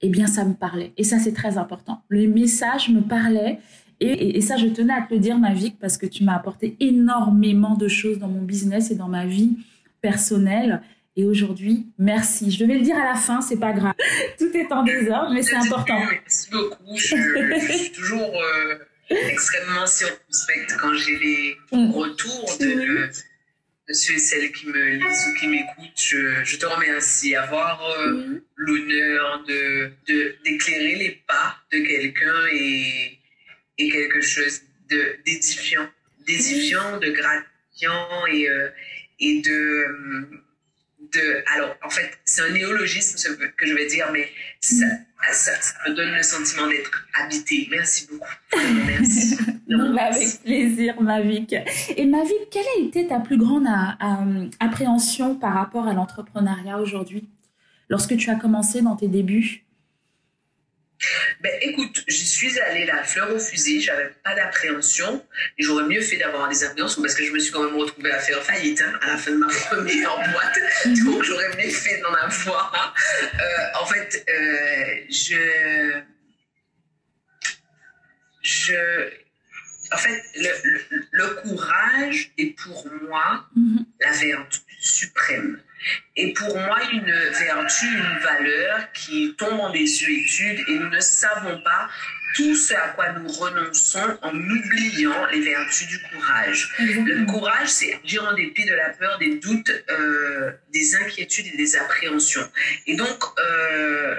eh 0.02 0.10
bien, 0.10 0.28
ça 0.28 0.46
me 0.46 0.54
parlait. 0.54 0.94
Et 0.98 1.04
ça, 1.04 1.20
c'est 1.20 1.34
très 1.34 1.58
important. 1.58 2.04
Les 2.10 2.28
messages 2.28 2.90
me 2.90 3.02
parlaient. 3.02 3.60
Et, 4.02 4.42
ça, 4.42 4.58
je 4.58 4.68
tenais 4.68 4.94
à 4.94 5.02
te 5.02 5.14
le 5.14 5.20
dire, 5.20 5.38
Mavic, 5.38 5.80
parce 5.80 5.98
que 5.98 6.06
tu 6.06 6.26
m'as 6.26 6.36
apporté 6.36 6.76
énormément 6.82 7.76
de 7.76 7.88
choses 7.88 8.20
dans 8.20 8.28
mon 8.28 8.42
business 8.42 8.92
et 8.92 8.96
dans 8.96 9.08
ma 9.08 9.26
vie 9.26 9.58
personnelle. 10.02 10.82
Et 11.16 11.24
aujourd'hui, 11.24 11.88
merci. 11.98 12.52
Je 12.52 12.60
devais 12.60 12.78
le 12.78 12.84
dire 12.84 12.98
à 12.98 13.06
la 13.06 13.16
fin, 13.16 13.40
c'est 13.40 13.60
pas 13.60 13.72
grave. 13.72 13.94
Tout 14.38 14.52
est 14.54 14.72
en 14.72 14.84
désordre, 14.84 15.32
mais 15.34 15.42
c'est 15.42 15.56
important. 15.56 15.98
Merci 15.98 16.50
beaucoup. 16.52 16.98
Je, 16.98 17.78
suis 17.78 17.92
toujours 17.94 18.20
euh, 18.20 18.76
extrêmement 19.10 19.86
circonspecte 19.86 20.78
quand 20.80 20.94
j'ai 20.96 21.18
les 21.18 21.58
mm. 21.72 21.92
retours 21.92 22.58
de, 22.60 23.10
ceux 23.90 24.14
et 24.14 24.20
celles 24.20 24.52
qui 24.52 24.68
me 24.68 24.96
lisent 24.96 25.28
ou 25.30 25.40
qui 25.40 25.48
m'écoutent. 25.48 26.44
Je, 26.44 26.58
te 26.58 26.66
remercie. 26.66 27.36
Avoir 27.36 27.84
euh, 28.00 28.14
mm. 28.14 28.42
l'honneur 28.56 29.44
de, 29.48 29.92
d'éclairer 30.44 30.96
les 30.96 31.24
pas 31.28 31.58
de 31.72 31.80
quelqu'un 31.80 32.48
et, 32.52 33.20
et 33.78 33.90
quelque 33.90 34.22
chose 34.22 34.62
de, 34.90 35.18
d'édifiant, 35.26 35.90
d'édifiant, 36.26 36.98
de 37.00 37.10
gratifiant 37.10 38.26
et, 38.32 38.50
euh, 38.50 38.70
et 39.20 39.42
de 39.42 40.45
alors, 41.54 41.76
en 41.84 41.90
fait, 41.90 42.18
c'est 42.26 42.42
un 42.42 42.50
néologisme 42.50 43.18
que 43.58 43.66
je 43.66 43.74
vais 43.74 43.88
dire, 43.88 44.08
mais 44.12 44.28
ça, 44.62 44.86
me 45.88 45.94
donne 45.94 46.12
le 46.12 46.24
sentiment 46.24 46.68
d'être 46.68 47.08
habité. 47.22 47.68
Merci 47.72 48.08
beaucoup. 48.12 48.28
Merci. 48.88 49.38
avec 50.00 50.42
plaisir, 50.44 51.02
Mavic. 51.02 51.56
Et 51.96 52.06
Mavic, 52.06 52.50
quelle 52.52 52.66
a 52.78 52.86
été 52.86 53.08
ta 53.08 53.20
plus 53.20 53.38
grande 53.38 53.68
appréhension 54.60 55.36
par 55.36 55.54
rapport 55.54 55.88
à 55.88 55.94
l'entrepreneuriat 55.94 56.80
aujourd'hui 56.80 57.28
Lorsque 57.90 58.18
tu 58.18 58.30
as 58.30 58.36
commencé 58.36 58.82
dans 58.82 58.96
tes 58.96 59.08
débuts? 59.08 59.65
Ben, 61.42 61.52
écoute, 61.62 62.04
j'y 62.08 62.26
suis 62.26 62.60
allée 62.60 62.86
la 62.86 63.04
fleur 63.04 63.32
au 63.34 63.40
fusil, 63.40 63.82
j'avais 63.82 64.12
pas 64.24 64.36
d'appréhension 64.36 65.26
et 65.58 65.64
j'aurais 65.64 65.86
mieux 65.86 66.02
fait 66.02 66.18
d'avoir 66.18 66.50
des 66.50 66.64
appréhensions 66.64 67.02
parce 67.02 67.16
que 67.16 67.24
je 67.24 67.32
me 67.32 67.40
suis 67.40 67.52
quand 67.52 67.64
même 67.64 67.76
retrouvée 67.76 68.12
à 68.12 68.20
faire 68.20 68.42
faillite 68.44 68.82
hein, 68.82 68.94
à 69.02 69.08
la 69.08 69.18
fin 69.18 69.32
de 69.32 69.38
ma 69.38 69.48
première 69.70 70.16
boîte, 70.16 70.60
donc 71.04 71.24
j'aurais 71.24 71.50
mieux 71.58 71.70
fait 71.70 72.00
d'en 72.02 72.14
avoir. 72.14 72.96
Euh, 73.34 73.82
en 73.82 73.86
fait, 73.86 74.26
euh, 74.30 75.06
je, 75.10 76.02
je, 78.42 79.10
en 79.92 79.98
fait, 79.98 80.24
le, 80.36 80.50
le, 81.12 81.28
courage 81.42 82.32
est 82.38 82.56
pour 82.58 82.88
moi 83.08 83.46
mhm. 83.56 83.86
la 84.00 84.12
vertu 84.12 84.60
suprême. 84.80 85.60
Et 86.16 86.34
pour 86.34 86.58
moi, 86.58 86.80
une 86.92 87.12
vertu, 87.12 87.86
une 87.86 88.20
valeur 88.20 88.92
qui 88.94 89.36
tombe 89.38 89.60
en 89.60 89.72
désuétude 89.72 90.60
et 90.68 90.80
nous 90.80 90.90
ne 90.90 91.00
savons 91.00 91.62
pas 91.62 91.90
tout 92.36 92.56
ce 92.56 92.74
à 92.74 92.90
quoi 92.90 93.14
nous 93.14 93.28
renonçons 93.30 94.18
en 94.22 94.36
oubliant 94.36 95.26
les 95.28 95.42
vertus 95.42 95.88
du 95.88 96.00
courage. 96.00 96.76
Le 96.80 97.26
courage, 97.26 97.70
c'est 97.70 97.98
agir 98.04 98.26
en 98.26 98.34
dépit 98.34 98.66
de 98.66 98.74
la 98.74 98.90
peur, 98.90 99.18
des 99.20 99.38
doutes, 99.38 99.72
euh, 99.90 100.52
des 100.74 100.96
inquiétudes 100.96 101.48
et 101.48 101.58
des 101.58 101.78
appréhensions. 101.78 102.48
Et 102.88 102.96
donc, 102.96 103.24
euh, 103.40 104.16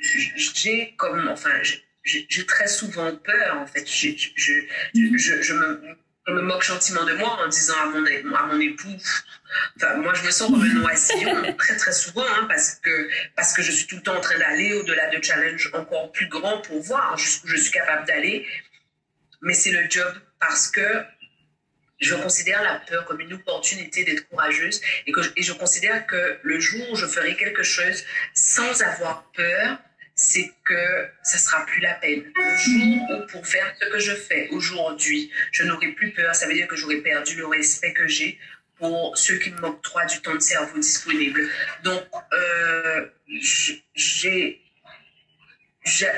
j'ai 0.00 0.94
comme, 0.96 1.28
enfin, 1.28 1.52
j'ai 2.04 2.46
très 2.46 2.68
souvent 2.68 3.14
peur, 3.16 3.58
en 3.58 3.66
fait. 3.66 3.86
Je, 3.86 4.08
je, 4.36 4.52
je, 4.94 5.42
je 5.42 5.52
me 5.52 5.96
je 6.26 6.32
me 6.32 6.42
moque 6.42 6.62
gentiment 6.62 7.04
de 7.04 7.14
moi 7.14 7.38
en 7.44 7.48
disant 7.48 7.74
à 7.82 7.86
mon, 7.86 8.34
à 8.34 8.46
mon 8.46 8.60
époux, 8.60 8.96
enfin, 9.76 9.96
moi 9.96 10.14
je 10.14 10.24
me 10.24 10.30
sens 10.30 10.50
comme 10.50 10.62
un 10.62 10.84
oisillon 10.90 11.54
très 11.56 11.76
très 11.76 11.92
souvent 11.92 12.24
hein, 12.24 12.46
parce, 12.48 12.76
que, 12.76 13.08
parce 13.36 13.52
que 13.52 13.62
je 13.62 13.70
suis 13.70 13.86
tout 13.86 13.96
le 13.96 14.02
temps 14.02 14.16
en 14.16 14.20
train 14.20 14.38
d'aller 14.38 14.72
au-delà 14.74 15.10
de 15.10 15.22
challenges 15.22 15.70
encore 15.74 16.12
plus 16.12 16.28
grands 16.28 16.60
pour 16.62 16.80
voir 16.82 17.16
jusqu'où 17.18 17.48
je 17.48 17.56
suis 17.56 17.72
capable 17.72 18.06
d'aller. 18.06 18.46
Mais 19.42 19.52
c'est 19.52 19.72
le 19.72 19.88
job 19.90 20.14
parce 20.40 20.68
que 20.70 21.04
je 22.00 22.14
considère 22.14 22.62
la 22.62 22.80
peur 22.80 23.04
comme 23.04 23.20
une 23.20 23.34
opportunité 23.34 24.04
d'être 24.04 24.28
courageuse 24.28 24.80
et, 25.06 25.12
que, 25.12 25.20
et 25.36 25.42
je 25.42 25.52
considère 25.52 26.06
que 26.06 26.38
le 26.42 26.58
jour 26.58 26.90
où 26.90 26.96
je 26.96 27.06
ferai 27.06 27.36
quelque 27.36 27.62
chose 27.62 28.04
sans 28.34 28.82
avoir 28.82 29.30
peur, 29.32 29.78
c'est 30.14 30.52
que 30.64 31.08
ça 31.22 31.38
sera 31.38 31.66
plus 31.66 31.80
la 31.80 31.94
peine. 31.94 32.24
Le 32.36 32.56
jour 32.56 33.10
où 33.10 33.26
pour 33.26 33.46
faire 33.46 33.74
ce 33.80 33.88
que 33.88 33.98
je 33.98 34.12
fais 34.12 34.48
aujourd'hui, 34.50 35.30
je 35.52 35.64
n'aurai 35.64 35.88
plus 35.92 36.12
peur, 36.12 36.34
ça 36.34 36.46
veut 36.46 36.54
dire 36.54 36.68
que 36.68 36.76
j'aurai 36.76 36.98
perdu 36.98 37.36
le 37.36 37.46
respect 37.46 37.92
que 37.92 38.06
j'ai 38.06 38.38
pour 38.78 39.16
ceux 39.16 39.38
qui 39.38 39.50
m'octroient 39.50 40.06
du 40.06 40.20
temps 40.20 40.34
de 40.34 40.40
cerveau 40.40 40.78
disponible. 40.78 41.48
Donc, 41.82 42.04
euh, 42.32 43.06
j'ai 43.94 44.60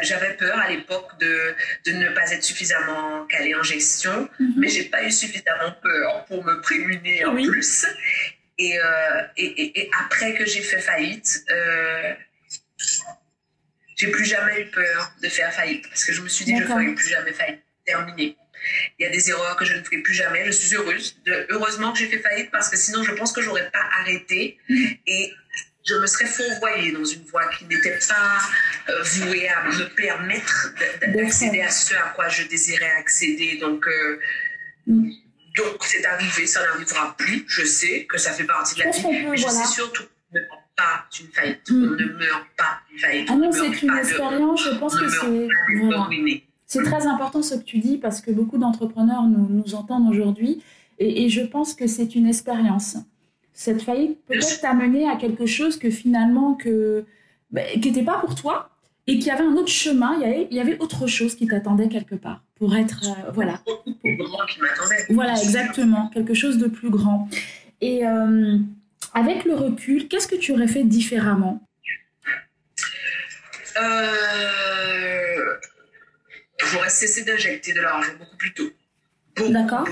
j'avais 0.03 0.35
peur 0.35 0.57
à 0.59 0.71
l'époque 0.71 1.19
de, 1.19 1.55
de, 1.87 1.93
ne 1.93 2.11
pas 2.11 2.31
être 2.31 2.45
suffisamment 2.45 3.27
calée 3.27 3.53
en 3.57 3.65
gestion, 3.65 4.29
mm-hmm. 4.41 4.53
mais 4.57 4.69
j'ai 4.69 4.85
pas 4.85 5.03
eu 5.03 5.11
suffisamment 5.11 5.73
peur 5.83 6.25
pour 6.27 6.45
me 6.45 6.61
prémunir 6.61 7.31
en 7.31 7.35
plus. 7.35 7.85
Et, 8.59 8.79
euh, 8.79 9.23
et, 9.37 9.81
et, 9.81 9.91
après 10.05 10.35
que 10.35 10.47
j'ai 10.47 10.63
fait 10.63 10.79
faillite, 10.79 11.45
euh, 11.51 12.15
j'ai 13.97 14.11
plus 14.11 14.25
jamais 14.25 14.61
eu 14.61 14.67
peur 14.67 15.13
de 15.23 15.29
faire 15.29 15.53
faillite 15.53 15.89
parce 15.89 16.05
que 16.05 16.13
je 16.13 16.21
me 16.21 16.29
suis 16.29 16.45
dit 16.45 16.57
je 16.57 16.63
ne 16.63 16.69
ferai 16.69 16.95
plus 16.95 17.09
jamais 17.09 17.33
faillite. 17.33 17.63
Terminé. 17.85 18.37
Il 18.99 19.05
y 19.05 19.07
a 19.07 19.11
des 19.11 19.31
erreurs 19.31 19.57
que 19.57 19.65
je 19.65 19.75
ne 19.75 19.83
ferai 19.83 19.99
plus 19.99 20.15
jamais. 20.15 20.45
Je 20.45 20.51
suis 20.51 20.75
heureuse. 20.75 21.17
De, 21.25 21.47
heureusement 21.51 21.93
que 21.93 21.99
j'ai 21.99 22.09
fait 22.09 22.19
faillite 22.19 22.51
parce 22.51 22.69
que 22.69 22.77
sinon 22.77 23.03
je 23.03 23.13
pense 23.13 23.33
que 23.33 23.41
j'aurais 23.41 23.71
pas 23.71 23.85
arrêté 24.01 24.59
mm-hmm. 24.69 24.99
et 25.07 25.33
je 25.87 25.95
me 25.95 26.07
serais 26.07 26.27
fourvoyée 26.27 26.93
dans 26.93 27.05
une 27.05 27.23
voie 27.25 27.47
qui 27.47 27.65
n'était 27.67 27.99
pas 28.09 28.41
euh, 28.89 29.03
vouée 29.03 29.49
à 29.49 29.63
me 29.65 29.89
permettre 29.95 30.75
d'accéder 31.15 31.63
à 31.63 31.71
ce 31.71 31.95
à 31.95 32.13
quoi 32.15 32.29
je 32.29 32.43
désirais 32.43 32.91
accéder. 32.99 33.59
Donc, 33.59 33.87
euh, 33.87 34.21
mm. 34.89 35.11
donc 35.57 35.85
c'est 35.85 36.05
arrivé, 36.05 36.47
ça 36.47 36.61
n'arrivera 36.67 37.17
plus. 37.17 37.45
Je 37.47 37.65
sais 37.65 38.05
que 38.07 38.19
ça 38.19 38.33
fait 38.33 38.45
partie 38.45 38.75
de 38.75 38.83
la 38.83 38.91
vie, 38.91 39.27
mais 39.31 39.37
je 39.37 39.49
sais 39.49 39.67
surtout 39.73 40.05
ne 40.79 40.85
pas 40.85 41.07
d'une 41.13 41.27
faillite. 41.29 41.71
Mm. 41.71 41.75
On 41.75 41.91
ne 41.91 42.19
meurt 42.19 42.47
pas 42.57 42.81
d'une 42.89 42.99
faillite. 42.99 43.29
Ah 43.31 43.37
non, 43.37 43.53
c'est 43.53 43.83
une 43.83 43.97
expérience, 43.97 44.65
je 44.65 44.79
pense 44.79 44.99
que 44.99 45.09
c'est. 45.09 45.49
C'est 46.69 46.83
très 46.83 47.07
important 47.07 47.43
ce 47.43 47.55
que 47.55 47.63
tu 47.63 47.79
dis 47.79 47.97
parce 47.97 48.21
que 48.21 48.33
beaucoup 48.33 48.59
d'entrepreneurs 48.59 49.23
nous, 49.23 49.49
nous 49.49 49.75
entendent 49.77 50.09
aujourd'hui 50.11 50.63
et, 50.99 51.25
et 51.25 51.29
je 51.29 51.43
pense 51.43 51.75
que 51.75 51.87
c'est 51.87 52.17
une 52.17 52.27
expérience 52.27 52.97
cette 53.57 53.83
faillite 53.83 54.19
peut-être 54.27 54.61
t'a 54.61 54.75
mené 54.75 55.09
à 55.09 55.17
quelque 55.17 55.47
chose 55.47 55.79
que 55.79 55.91
finalement 55.91 56.55
que 56.55 57.05
bah, 57.51 57.63
qui 57.81 57.91
n'était 57.91 58.05
pas 58.05 58.19
pour 58.19 58.35
toi 58.35 58.69
et 59.07 59.15
qu'il 59.15 59.29
y 59.29 59.31
avait 59.31 59.45
un 59.45 59.55
autre 59.55 59.71
chemin, 59.71 60.15
il 60.17 60.21
y 60.21 60.25
avait, 60.25 60.49
il 60.51 60.57
y 60.57 60.61
avait 60.61 60.79
autre 60.79 61.07
chose 61.07 61.35
qui 61.35 61.47
t'attendait 61.47 61.89
quelque 61.89 62.17
part 62.17 62.43
pour 62.57 62.77
être 62.77 63.03
euh, 63.05 63.31
voilà. 63.33 63.61
Voilà 65.09 65.33
exactement 65.41 66.09
quelque 66.09 66.35
chose 66.35 66.59
de 66.59 66.67
plus 66.67 66.91
grand. 66.91 67.29
Et 67.81 68.07
euh, 68.07 68.59
avec 69.17 69.47
le 69.47 69.55
recul, 69.55 70.09
qu'est-ce 70.09 70.29
que 70.29 70.37
tu 70.37 70.53
aurais 70.53 70.69
fait 70.69 70.85
différemment? 70.85 71.67
Euh, 73.81 75.57
J'aurais 76.71 76.91
cessé 76.91 77.25
d'injecter 77.25 77.73
de 77.73 77.81
l'argent 77.81 78.13
beaucoup 78.19 78.37
plus 78.37 78.53
tôt. 78.53 78.71
D'accord. 79.49 79.89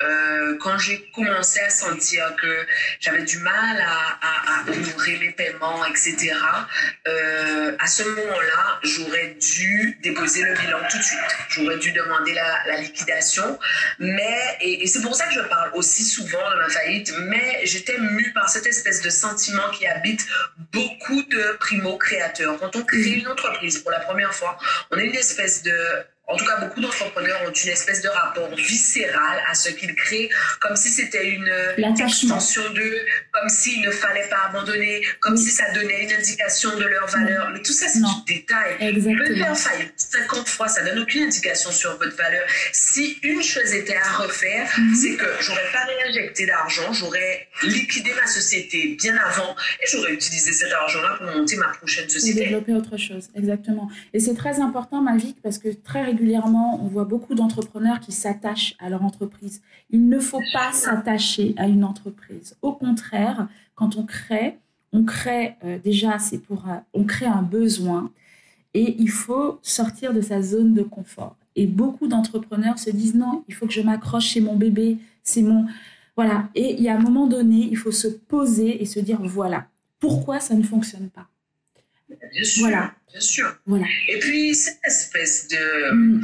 Euh, 0.00 0.56
quand 0.60 0.78
j'ai 0.78 1.10
commencé 1.10 1.58
à 1.58 1.70
sentir 1.70 2.36
que 2.40 2.66
j'avais 3.00 3.24
du 3.24 3.38
mal 3.38 3.80
à, 3.80 4.18
à, 4.22 4.60
à, 4.60 4.70
ouvrir 4.70 5.20
les 5.20 5.30
paiements, 5.32 5.84
etc., 5.86 6.36
euh, 7.08 7.74
à 7.80 7.86
ce 7.88 8.04
moment-là, 8.04 8.78
j'aurais 8.84 9.36
dû 9.40 9.98
déposer 10.00 10.42
le 10.42 10.54
bilan 10.54 10.78
tout 10.88 10.98
de 10.98 11.02
suite. 11.02 11.18
J'aurais 11.48 11.78
dû 11.78 11.90
demander 11.90 12.32
la, 12.32 12.64
la 12.66 12.80
liquidation. 12.80 13.58
Mais, 13.98 14.56
et, 14.60 14.84
et 14.84 14.86
c'est 14.86 15.02
pour 15.02 15.16
ça 15.16 15.26
que 15.26 15.34
je 15.34 15.40
parle 15.40 15.72
aussi 15.74 16.04
souvent 16.04 16.48
de 16.52 16.56
ma 16.58 16.68
faillite, 16.68 17.12
mais 17.22 17.62
j'étais 17.64 17.98
mue 17.98 18.32
par 18.32 18.48
cette 18.48 18.66
espèce 18.66 19.02
de 19.02 19.10
sentiment 19.10 19.68
qui 19.70 19.84
habite 19.84 20.24
beaucoup 20.72 21.22
de 21.24 21.56
primo-créateurs. 21.58 22.56
Quand 22.60 22.76
on 22.76 22.84
crée 22.84 23.14
une 23.14 23.26
entreprise 23.26 23.78
pour 23.80 23.90
la 23.90 24.00
première 24.00 24.32
fois, 24.32 24.58
on 24.92 24.98
a 24.98 25.02
une 25.02 25.16
espèce 25.16 25.64
de 25.64 25.76
en 26.28 26.36
tout 26.36 26.44
cas, 26.44 26.60
beaucoup 26.60 26.80
d'entrepreneurs 26.80 27.40
ont 27.46 27.52
une 27.52 27.70
espèce 27.70 28.02
de 28.02 28.08
rapport 28.08 28.54
viscéral 28.54 29.42
à 29.48 29.54
ce 29.54 29.70
qu'ils 29.70 29.94
créent, 29.94 30.28
comme 30.60 30.76
si 30.76 30.90
c'était 30.90 31.26
une 31.26 31.50
extension 31.98 32.62
d'eux, 32.74 32.96
comme 33.32 33.48
s'il 33.48 33.80
ne 33.80 33.90
fallait 33.90 34.28
pas 34.28 34.50
abandonner, 34.50 35.02
comme 35.20 35.38
si 35.38 35.50
ça 35.50 35.72
donnait 35.72 36.04
une 36.04 36.12
indication 36.12 36.76
de 36.76 36.84
leur 36.84 37.06
valeur. 37.06 37.50
Mais 37.52 37.62
tout 37.62 37.72
ça, 37.72 37.88
c'est 37.88 38.00
du 38.00 38.34
détail. 38.34 38.76
Exactement. 38.80 39.54
faire 39.54 39.90
50 39.96 40.48
fois, 40.48 40.68
ça 40.68 40.84
donne 40.84 40.98
aucune 40.98 41.22
indication 41.24 41.70
sur 41.70 41.96
votre 41.96 42.16
valeur. 42.16 42.46
Si 42.72 43.18
une 43.22 43.42
chose 43.42 43.72
était 43.72 43.96
à 43.96 44.18
refaire, 44.18 44.68
mhm. 44.78 44.94
c'est 44.94 45.16
que 45.16 45.26
j'aurais 45.40 45.72
pas 45.72 45.84
réinjecté 45.86 46.44
d'argent, 46.44 46.92
j'aurais 46.92 47.48
liquidé 47.62 48.12
ma 48.20 48.26
société 48.26 48.96
bien 49.00 49.16
avant 49.16 49.56
et 49.82 49.86
j'aurais 49.90 50.12
utilisé 50.12 50.52
cet 50.52 50.72
argent-là 50.72 51.16
pour 51.18 51.26
monter 51.34 51.56
ma 51.56 51.68
prochaine 51.68 52.08
société. 52.08 52.42
Et 52.42 52.44
développer 52.44 52.74
autre 52.74 52.98
chose, 52.98 53.30
exactement. 53.34 53.90
Et 54.12 54.20
c'est 54.20 54.34
très 54.34 54.60
important, 54.60 55.00
Mavic, 55.00 55.36
parce 55.42 55.56
que 55.56 55.68
très 55.68 56.02
régulièrement, 56.02 56.17
on 56.20 56.86
voit 56.88 57.04
beaucoup 57.04 57.34
d'entrepreneurs 57.34 58.00
qui 58.00 58.12
s'attachent 58.12 58.74
à 58.78 58.88
leur 58.88 59.04
entreprise. 59.04 59.62
Il 59.90 60.08
ne 60.08 60.18
faut 60.18 60.42
pas 60.52 60.72
s'attacher 60.72 61.54
à 61.56 61.66
une 61.66 61.84
entreprise. 61.84 62.56
Au 62.62 62.72
contraire, 62.72 63.48
quand 63.74 63.96
on 63.96 64.04
crée, 64.04 64.58
on 64.92 65.04
crée 65.04 65.56
euh, 65.64 65.78
déjà, 65.78 66.18
c'est 66.18 66.38
pour, 66.38 66.64
on 66.94 67.04
crée 67.04 67.26
un 67.26 67.42
besoin 67.42 68.10
et 68.74 68.96
il 68.98 69.10
faut 69.10 69.58
sortir 69.62 70.12
de 70.12 70.20
sa 70.20 70.42
zone 70.42 70.74
de 70.74 70.82
confort. 70.82 71.36
Et 71.56 71.66
beaucoup 71.66 72.06
d'entrepreneurs 72.06 72.78
se 72.78 72.90
disent 72.90 73.14
non, 73.14 73.44
il 73.48 73.54
faut 73.54 73.66
que 73.66 73.72
je 73.72 73.80
m'accroche 73.80 74.26
chez 74.26 74.40
mon 74.40 74.56
bébé, 74.56 74.98
c'est 75.22 75.42
mon 75.42 75.66
voilà. 76.16 76.48
Et 76.54 76.74
il 76.74 76.82
y 76.82 76.88
a 76.88 76.96
un 76.96 77.00
moment 77.00 77.26
donné, 77.26 77.68
il 77.70 77.76
faut 77.76 77.92
se 77.92 78.08
poser 78.08 78.82
et 78.82 78.86
se 78.86 78.98
dire 78.98 79.20
voilà, 79.22 79.66
pourquoi 80.00 80.40
ça 80.40 80.54
ne 80.54 80.62
fonctionne 80.62 81.08
pas? 81.08 81.28
Bien 82.08 82.44
sûr. 82.44 82.60
Voilà. 82.62 82.94
Bien 83.10 83.20
sûr. 83.20 83.58
Voilà. 83.66 83.86
Et 84.08 84.18
puis, 84.18 84.54
cette 84.54 84.80
espèce 84.84 85.48
de, 85.48 85.92
mm. 85.92 86.22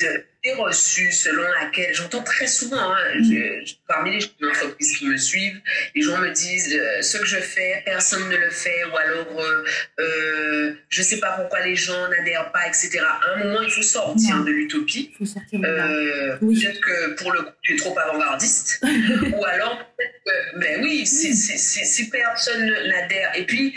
de 0.00 0.24
reçue 0.50 1.12
selon 1.12 1.44
laquelle 1.60 1.94
j'entends 1.94 2.22
très 2.22 2.48
souvent, 2.48 2.92
hein, 2.92 3.20
mm. 3.20 3.64
parmi 3.86 4.18
les 4.18 4.48
entreprises 4.48 4.98
qui 4.98 5.06
me 5.06 5.16
suivent, 5.16 5.60
les 5.94 6.02
gens 6.02 6.18
me 6.18 6.30
disent 6.30 6.74
euh, 6.74 7.00
ce 7.00 7.18
que 7.18 7.26
je 7.26 7.36
fais, 7.36 7.82
personne 7.84 8.28
ne 8.28 8.36
le 8.36 8.50
fait, 8.50 8.84
ou 8.92 8.96
alors 8.96 9.40
euh, 9.40 9.64
euh, 10.00 10.74
je 10.88 11.02
sais 11.02 11.20
pas 11.20 11.32
pourquoi 11.32 11.64
les 11.64 11.76
gens 11.76 12.08
n'adhèrent 12.08 12.50
pas, 12.50 12.66
etc. 12.66 12.98
À 12.98 13.34
un 13.34 13.44
moment, 13.44 13.62
il 13.62 13.70
faut 13.70 13.82
sortir 13.82 14.42
de 14.42 14.50
l'utopie. 14.50 15.12
Euh, 15.54 16.36
peut-être 16.38 16.80
que 16.80 17.14
pour 17.14 17.32
le 17.32 17.42
coup, 17.42 17.52
tu 17.62 17.74
es 17.74 17.76
trop 17.76 17.96
avant-gardiste, 17.96 18.84
ou 19.36 19.44
alors 19.44 19.78
peut-être 19.96 20.24
que, 20.26 20.58
ben 20.58 20.82
oui, 20.82 21.06
si, 21.06 21.34
si, 21.34 21.56
si, 21.58 22.10
personne 22.10 22.66
n'adhère, 22.88 23.30
et 23.36 23.46
puis 23.46 23.74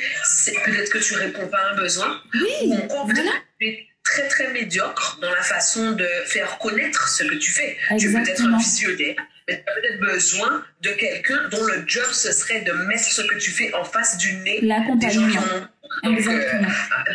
peut-être 0.66 0.92
que 0.92 0.98
tu 0.98 1.14
réponds 1.14 1.48
pas 1.48 1.60
à 1.60 1.74
un 1.74 1.76
besoin, 1.76 2.22
oui, 2.34 2.70
ou 2.70 2.74
encore 2.74 3.08
très 4.06 4.28
très 4.28 4.54
médiocre 4.54 5.20
dans 5.22 5.32
la 5.32 5.42
façon 5.42 5.92
de 5.92 6.08
faire 6.26 6.58
connaître 6.60 7.10
ce 7.10 7.24
que 7.24 7.36
tu 7.36 7.52
fais. 7.52 7.78
Tu 8.00 8.12
peux 8.12 8.20
être 8.20 8.42
un 8.44 8.58
visionnaire, 8.58 9.16
mais 9.48 9.64
tu 9.66 9.72
as 9.72 9.76
peut-être 9.76 10.00
besoin 10.00 10.64
de 10.82 10.90
quelqu'un 10.92 11.50
dont 11.50 11.64
le 11.66 11.84
job 11.86 12.08
ce 12.12 12.32
serait 12.32 12.62
de 12.62 12.72
mettre 12.72 13.04
ce 13.04 13.22
que 13.22 13.38
tu 13.38 13.52
fais 13.52 13.74
en 13.74 13.84
face 13.84 14.18
du 14.18 14.34
nez 14.38 14.62
des 14.62 15.10
gens 15.10 15.28
qui 15.28 15.38
ont 15.38 15.68
donc, 16.04 16.28
euh, 16.28 16.64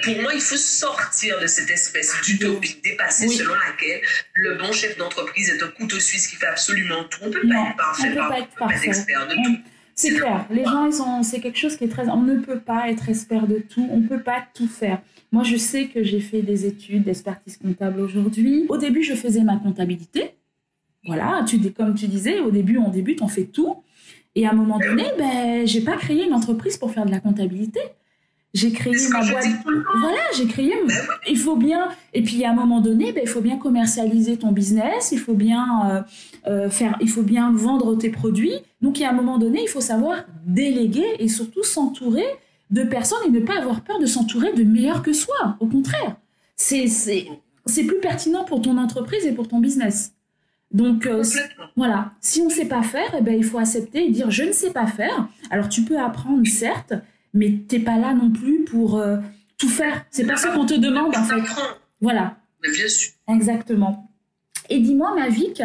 pour 0.04 0.22
moi, 0.22 0.32
il 0.32 0.40
faut 0.40 0.56
sortir 0.56 1.40
de 1.40 1.46
cette 1.46 1.70
espèce 1.70 2.14
d'utopie 2.22 2.80
dépassée 2.82 3.28
selon 3.28 3.54
laquelle 3.54 4.00
le 4.34 4.54
bon 4.56 4.72
chef 4.72 4.96
d'entreprise 4.96 5.50
est 5.50 5.62
un 5.62 5.68
couteau 5.68 5.98
suisse 5.98 6.28
qui 6.28 6.36
fait 6.36 6.46
absolument 6.46 7.04
tout. 7.04 7.18
On 7.22 7.26
ne 7.26 7.32
peut 7.32 7.48
pas 7.48 7.68
être 7.68 7.76
parfait, 7.76 8.08
on 8.10 8.44
peut 8.44 8.46
pas 8.58 8.74
être 8.74 8.84
expert 8.84 9.26
de 9.26 9.34
tout. 9.34 9.60
C'est 10.00 10.14
clair. 10.14 10.46
Les 10.50 10.64
gens, 10.64 10.86
ils 10.86 11.02
ont, 11.02 11.22
c'est 11.22 11.40
quelque 11.40 11.58
chose 11.58 11.76
qui 11.76 11.84
est 11.84 11.88
très. 11.88 12.08
On 12.08 12.22
ne 12.22 12.38
peut 12.38 12.58
pas 12.58 12.90
être 12.90 13.08
expert 13.10 13.46
de 13.46 13.58
tout. 13.58 13.86
On 13.90 13.98
ne 13.98 14.08
peut 14.08 14.22
pas 14.22 14.42
tout 14.54 14.66
faire. 14.66 15.02
Moi, 15.30 15.42
je 15.42 15.56
sais 15.56 15.88
que 15.88 16.02
j'ai 16.02 16.20
fait 16.20 16.40
des 16.40 16.64
études 16.64 17.04
d'expertise 17.04 17.58
comptable 17.58 18.00
aujourd'hui. 18.00 18.64
Au 18.70 18.78
début, 18.78 19.02
je 19.02 19.14
faisais 19.14 19.42
ma 19.42 19.56
comptabilité. 19.58 20.36
Voilà, 21.04 21.44
tu, 21.46 21.58
comme 21.72 21.94
tu 21.94 22.08
disais, 22.08 22.40
au 22.40 22.50
début, 22.50 22.78
on 22.78 22.88
débute, 22.88 23.20
on 23.20 23.28
fait 23.28 23.44
tout. 23.44 23.82
Et 24.34 24.46
à 24.46 24.50
un 24.50 24.54
moment 24.54 24.78
donné, 24.78 25.04
ben, 25.18 25.66
j'ai 25.66 25.82
pas 25.82 25.96
créé 25.96 26.24
une 26.24 26.34
entreprise 26.34 26.78
pour 26.78 26.92
faire 26.92 27.04
de 27.04 27.10
la 27.10 27.20
comptabilité. 27.20 27.80
J'ai 28.52 28.72
créé 28.72 28.94
ma 29.10 29.20
boîte. 29.20 29.44
Voilà, 30.00 30.20
j'ai 30.36 30.46
créé. 30.46 30.74
Il 31.28 31.38
faut 31.38 31.56
bien. 31.56 31.88
Et 32.12 32.22
puis 32.22 32.44
à 32.44 32.50
un 32.50 32.54
moment 32.54 32.80
donné, 32.80 33.12
ben, 33.12 33.22
il 33.22 33.28
faut 33.28 33.40
bien 33.40 33.58
commercialiser 33.58 34.36
ton 34.36 34.50
business. 34.50 35.10
Il 35.12 35.18
faut 35.18 35.34
bien 35.34 35.66
euh, 35.90 36.02
euh, 36.48 36.70
faire. 36.70 36.96
Il 37.00 37.08
faut 37.08 37.22
bien 37.22 37.52
vendre 37.52 37.96
tes 37.96 38.10
produits. 38.10 38.54
Donc, 38.80 39.00
a 39.00 39.08
un 39.08 39.12
moment 39.12 39.38
donné, 39.38 39.62
il 39.62 39.68
faut 39.68 39.80
savoir 39.80 40.24
déléguer 40.46 41.06
et 41.18 41.28
surtout 41.28 41.62
s'entourer 41.62 42.26
de 42.70 42.82
personnes 42.82 43.18
et 43.26 43.30
ne 43.30 43.40
pas 43.40 43.58
avoir 43.58 43.82
peur 43.82 43.98
de 43.98 44.06
s'entourer 44.06 44.52
de 44.52 44.64
meilleurs 44.64 45.02
que 45.02 45.12
soi. 45.12 45.56
Au 45.60 45.66
contraire, 45.66 46.16
c'est 46.56 46.86
c'est 47.66 47.84
plus 47.84 48.00
pertinent 48.00 48.44
pour 48.44 48.62
ton 48.62 48.78
entreprise 48.78 49.24
et 49.26 49.32
pour 49.32 49.48
ton 49.48 49.58
business. 49.58 50.14
Donc 50.72 51.06
euh, 51.06 51.22
voilà, 51.76 52.12
si 52.20 52.40
on 52.40 52.46
ne 52.46 52.50
sait 52.50 52.66
pas 52.66 52.82
faire, 52.82 53.14
eh 53.18 53.22
ben, 53.22 53.34
il 53.36 53.44
faut 53.44 53.58
accepter 53.58 54.06
et 54.06 54.10
dire 54.10 54.30
je 54.30 54.44
ne 54.44 54.52
sais 54.52 54.70
pas 54.70 54.86
faire. 54.86 55.28
Alors 55.50 55.68
tu 55.68 55.82
peux 55.82 55.98
apprendre 55.98 56.46
certes, 56.46 56.94
mais 57.32 57.62
t'es 57.68 57.80
pas 57.80 57.98
là 57.98 58.14
non 58.14 58.30
plus 58.30 58.64
pour 58.64 58.96
euh, 58.96 59.18
tout 59.58 59.68
faire. 59.68 60.04
C'est 60.10 60.26
pas 60.26 60.36
ça 60.36 60.50
qu'on 60.50 60.66
te 60.66 60.74
demande 60.74 61.16
en 61.16 61.24
fait. 61.24 61.42
Voilà. 62.00 62.36
bien 62.62 62.88
sûr. 62.88 63.12
Exactement. 63.28 64.10
Et 64.68 64.80
dis-moi, 64.80 65.14
Mavic, 65.14 65.62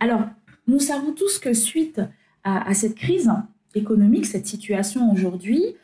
alors 0.00 0.22
nous 0.66 0.78
savons 0.78 1.12
tous 1.12 1.38
que 1.38 1.54
suite 1.54 2.00
à, 2.44 2.68
à 2.68 2.74
cette 2.74 2.94
crise 2.94 3.30
économique, 3.74 4.26
cette 4.26 4.46
situation 4.46 5.10
aujourd'hui, 5.12 5.76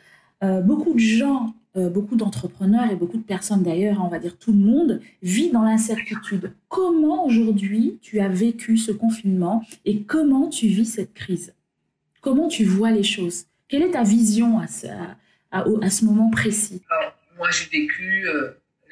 euh, 0.43 0.61
beaucoup 0.61 0.93
de 0.93 0.99
gens, 0.99 1.53
euh, 1.75 1.89
beaucoup 1.89 2.15
d'entrepreneurs 2.15 2.89
et 2.91 2.95
beaucoup 2.95 3.17
de 3.17 3.23
personnes 3.23 3.63
d'ailleurs, 3.63 4.01
on 4.03 4.07
va 4.07 4.19
dire 4.19 4.37
tout 4.37 4.51
le 4.51 4.57
monde, 4.57 5.01
vit 5.21 5.51
dans 5.51 5.63
l'incertitude. 5.63 6.53
Comment 6.67 7.25
aujourd'hui 7.25 7.99
tu 8.01 8.19
as 8.19 8.29
vécu 8.29 8.77
ce 8.77 8.91
confinement 8.91 9.63
et 9.85 10.03
comment 10.03 10.47
tu 10.47 10.67
vis 10.67 10.85
cette 10.85 11.13
crise? 11.13 11.53
Comment 12.21 12.47
tu 12.47 12.63
vois 12.63 12.91
les 12.91 13.03
choses? 13.03 13.45
Quelle 13.69 13.83
est 13.83 13.91
ta 13.91 14.03
vision 14.03 14.59
à 14.59 14.67
ce, 14.67 14.87
à, 15.51 15.89
ce 15.89 16.05
moment 16.05 16.29
précis? 16.31 16.81
Moi, 17.37 17.49
j'ai 17.51 17.65
vécu 17.65 18.27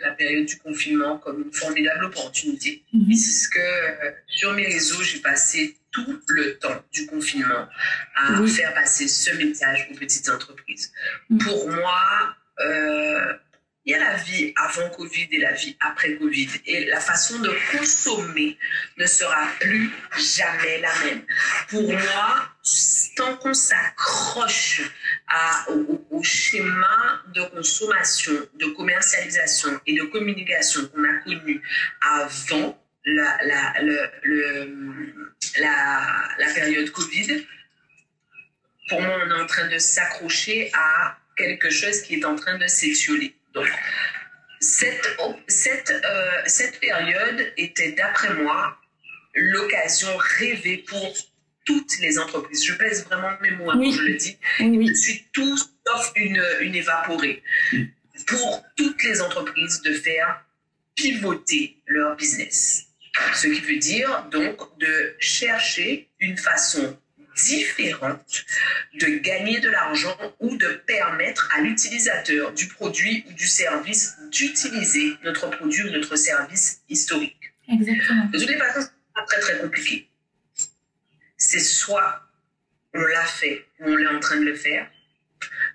la 0.02 0.12
période 0.12 0.46
du 0.46 0.58
confinement 0.58 1.18
comme 1.18 1.44
une 1.44 1.54
formidable 1.54 2.06
opportunité. 2.06 2.84
Mhm. 2.94 3.14
C'est 3.14 3.50
que 3.50 3.60
euh, 3.60 4.12
sur 4.28 4.54
mes 4.54 4.66
réseaux, 4.66 5.02
j'ai 5.04 5.20
passé 5.20 5.78
tout 5.92 6.20
le 6.28 6.58
temps 6.58 6.84
du 6.92 7.06
confinement 7.08 7.68
à 8.16 8.46
faire 8.48 8.74
passer 8.74 9.08
ce 9.08 9.36
message 9.36 9.90
aux 9.92 9.96
petites 9.96 10.30
entreprises. 10.30 10.92
Mhm. 11.30 11.40
Pour 11.40 11.70
moi, 11.70 12.36
euh, 12.60 13.34
il 13.88 13.92
y 13.92 13.94
a 13.96 14.00
la 14.00 14.18
vie 14.18 14.54
avant 14.58 14.90
Covid 14.90 15.30
et 15.32 15.38
la 15.40 15.54
vie 15.54 15.78
après 15.80 16.18
Covid. 16.18 16.50
Et 16.66 16.86
la 16.88 17.00
façon 17.00 17.40
de 17.40 17.50
consommer 17.72 18.58
ne 18.98 19.06
sera 19.06 19.48
plus 19.62 19.90
jamais 20.18 20.82
la 20.82 20.94
même. 21.06 21.22
Pour 21.70 21.90
moi, 21.90 22.50
tant 23.16 23.38
qu'on 23.38 23.54
s'accroche 23.54 24.82
au, 25.70 26.22
schéma 26.22 27.24
de 27.34 27.44
consommation, 27.44 28.34
de 28.56 28.66
commercialisation 28.66 29.80
et 29.86 29.96
de 29.96 30.04
communication 30.04 30.86
qu'on 30.88 31.06
a 31.06 31.20
connu 31.24 31.62
avant 32.02 32.78
la, 33.06 33.38
la 36.40 36.54
période 36.54 36.90
Covid, 36.92 37.46
pour 38.90 39.02
moi, 39.02 39.18
on 39.26 39.30
est 39.30 39.42
en 39.42 39.46
train 39.46 39.68
de 39.70 39.78
s'accrocher 39.78 40.72
à 40.74 41.18
quelque 41.38 41.70
chose 41.70 42.02
qui 42.02 42.16
est 42.16 42.26
en 42.26 42.36
train 42.36 42.58
de 42.58 42.68
s'étioler. 42.68 43.37
Donc, 43.58 43.68
cette, 44.60 45.18
cette, 45.48 45.90
euh, 45.92 46.42
cette 46.46 46.80
période 46.80 47.54
était, 47.58 47.94
d'après 47.94 48.34
moi, 48.36 48.78
l'occasion 49.34 50.10
rêvée 50.18 50.78
pour 50.88 51.14
toutes 51.66 52.00
les 52.00 52.18
entreprises. 52.18 52.64
Je 52.64 52.74
pèse 52.74 53.06
vraiment 53.06 53.32
mes 53.42 53.52
mots 53.52 53.72
quand 53.72 53.92
je 53.92 54.02
le 54.02 54.16
dis. 54.16 54.38
Je 54.60 54.94
suis 54.94 55.28
tout 55.34 55.58
sauf 55.58 56.12
une, 56.16 56.42
une 56.62 56.76
évaporée. 56.76 57.44
Pour 58.26 58.64
toutes 58.76 59.04
les 59.04 59.22
entreprises 59.22 59.82
de 59.82 59.94
faire 59.94 60.44
pivoter 60.96 61.78
leur 61.86 62.16
business. 62.16 62.88
Ce 63.36 63.48
qui 63.48 63.62
veut 63.62 63.78
dire 63.78 64.26
donc 64.32 64.78
de 64.80 65.16
chercher 65.20 66.10
une 66.20 66.38
façon 66.38 66.98
différente 67.46 68.46
de 69.00 69.08
gagner 69.20 69.60
de 69.60 69.70
l'argent 69.70 70.18
ou 70.40 70.58
de 70.58 70.70
permettre 70.86 71.50
à 71.56 71.62
l'utilisateur 71.62 72.54
du 72.54 72.68
produit 72.68 73.26
ou 73.30 73.34
du 73.34 73.48
service 73.48 74.18
d'utiliser 74.32 75.14
notre 75.24 75.50
produit 75.50 75.84
ou 75.84 75.92
notre 75.92 76.16
service 76.16 76.82
historique. 76.90 77.54
Exactement. 77.72 78.26
De 78.26 78.40
toutes 78.40 78.50
les 78.50 78.58
façons, 78.58 78.82
c'est 78.82 79.14
pas 79.14 79.24
très 79.24 79.40
très 79.40 79.60
compliqué. 79.60 80.10
C'est 81.38 81.60
soit 81.60 82.24
on 82.94 83.02
l'a 83.02 83.26
fait 83.26 83.66
ou 83.80 83.90
on 83.90 83.98
est 83.98 84.08
en 84.08 84.20
train 84.20 84.38
de 84.38 84.46
le 84.46 84.56
faire, 84.56 84.90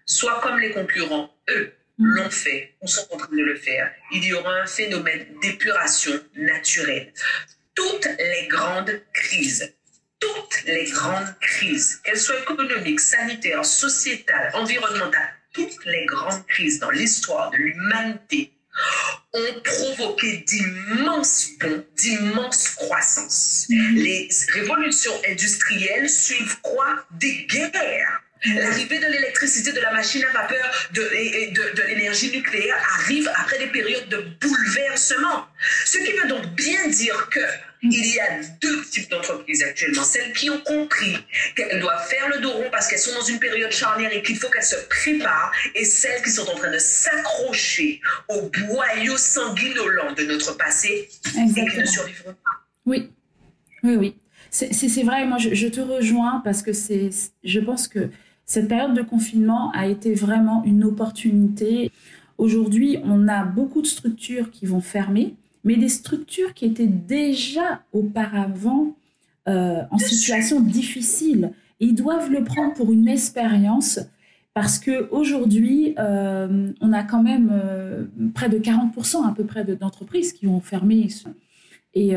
soit 0.05 0.41
comme 0.41 0.59
les 0.59 0.71
concurrents, 0.71 1.33
eux, 1.51 1.73
mm. 1.99 2.05
l'ont 2.15 2.31
fait 2.31 2.75
ou 2.81 2.89
sont 2.89 3.07
en 3.13 3.17
train 3.17 3.37
de 3.37 3.43
le 3.43 3.57
faire, 3.57 3.93
il 4.13 4.25
y 4.25 4.33
aura 4.33 4.63
un 4.63 4.67
phénomène 4.67 5.27
d'épuration 5.41 6.13
naturelle. 6.37 7.13
Toutes 7.75 8.09
les 8.19 8.49
grandes 8.49 9.01
crises 9.13 9.73
toutes 10.53 10.69
les 10.69 10.85
grandes 10.91 11.35
crises, 11.41 12.01
qu'elles 12.05 12.19
soient 12.19 12.39
économiques, 12.41 13.01
sanitaires, 13.01 13.65
sociétales, 13.65 14.51
environnementales, 14.55 15.35
toutes 15.53 15.85
les 15.87 16.07
grandes 16.07 16.47
crises 16.47 16.79
dans 16.79 16.91
l'histoire 16.91 17.51
de 17.51 17.57
l'humanité 17.57 18.53
ont 19.35 19.61
provoqué 19.63 20.39
d'immenses 20.47 21.49
bons, 21.61 21.85
d'immenses 21.97 22.71
croissances. 22.71 23.67
Mm-hmm. 23.69 24.03
Les 24.03 24.29
révolutions 24.53 25.13
industrielles 25.29 26.09
suivent 26.09 26.59
quoi? 26.63 27.07
Des 27.13 27.47
guerres. 27.47 28.23
L'arrivée 28.45 28.99
de 28.99 29.07
l'électricité, 29.07 29.73
de 29.73 29.81
la 29.81 29.93
machine 29.93 30.25
à 30.25 30.33
vapeur 30.33 30.89
de, 30.93 31.09
et 31.15 31.53
de, 31.53 31.63
de 31.77 31.83
l'énergie 31.83 32.33
nucléaire 32.33 32.77
arrive 32.99 33.31
après 33.37 33.59
des 33.59 33.69
périodes 33.69 34.09
de 34.09 34.19
bouleversement. 34.41 35.47
Ce 35.85 35.99
qui 35.99 36.13
veut 36.13 36.29
donc 36.29 36.47
bien 36.55 36.89
dire 36.89 37.29
que 37.31 37.41
il 37.83 38.15
y 38.15 38.21
a 38.21 38.41
deux 38.61 38.85
types 38.85 39.11
d'entreprises 39.11 39.63
actuellement. 39.63 40.05
Celles 40.05 40.33
qui 40.33 40.51
ont 40.51 40.61
compris 40.61 41.17
qu'elles 41.57 41.81
doivent 41.81 42.07
faire 42.09 42.29
le 42.29 42.41
dos 42.41 42.53
rond 42.53 42.69
parce 42.71 42.89
qu'elles 42.89 42.99
sont 42.99 43.15
dans 43.19 43.25
une 43.25 43.41
période 43.41 43.73
charnière 43.73 44.13
et 44.13 44.23
qu'il 44.23 44.37
faut 44.37 44.49
qu'elles 44.49 44.63
se 44.63 44.77
préparent, 44.89 45.53
et 45.75 45.85
celles 45.85 46.23
qui 46.23 46.31
sont 46.31 46.49
en 46.49 46.55
train 46.55 46.71
de 46.71 46.79
s'accrocher 46.79 48.01
au 48.29 48.51
boyau 48.69 49.17
sanguinolent 49.17 50.15
de 50.17 50.25
notre 50.25 50.57
passé 50.57 51.09
et 51.27 51.53
qui 51.53 51.79
ne 51.79 51.87
survivront 51.87 52.35
pas. 52.45 52.51
Oui, 52.87 53.11
oui, 53.83 53.97
oui. 53.97 54.17
C'est 54.51 55.03
vrai, 55.03 55.27
moi 55.27 55.39
je, 55.39 55.55
je, 55.55 55.67
te 55.67 55.81
rejoins 55.81 56.43
parce 56.45 56.63
que 56.63 56.75
c'est, 56.75 57.09
je 57.43 57.59
pense 57.59 57.89
que 57.89 58.11
cette 58.45 58.69
période 58.69 58.95
de 58.95 59.03
confinement 59.03 59.73
a 59.73 59.87
été 59.87 60.15
vraiment 60.15 60.63
une 60.65 60.85
opportunité. 60.85 61.91
Aujourd'hui, 62.37 62.99
on 63.03 63.29
a 63.29 63.45
beaucoup 63.45 63.81
de 63.81 63.87
structures 63.87 64.51
qui 64.51 64.67
vont 64.67 64.83
fermer 64.83 65.35
mais 65.65 65.77
des 65.77 65.89
structures 65.89 66.55
qui 66.55 66.65
étaient 66.67 66.87
déjà 66.87 67.83
auparavant 67.93 68.97
euh, 69.49 69.83
en 69.91 69.99
situation 69.99 70.61
difficile. 70.61 71.53
Ils 71.81 71.95
doivent 71.95 72.31
le 72.31 72.45
prendre 72.45 72.75
pour 72.75 72.93
une 72.93 73.09
expérience 73.09 73.99
parce 74.55 74.79
que 74.79 75.09
aujourd'hui, 75.11 75.95
euh, 75.99 76.71
on 76.81 76.93
a 76.93 77.03
quand 77.03 77.23
même 77.23 77.51
euh, 77.53 78.05
près 78.35 78.49
de 78.49 78.59
40% 78.59 79.27
à 79.27 79.33
peu 79.35 79.45
près 79.45 79.65
d'entreprises 79.65 80.33
qui 80.33 80.47
ont 80.47 80.61
fermé. 80.61 81.09
Et, 81.95 82.15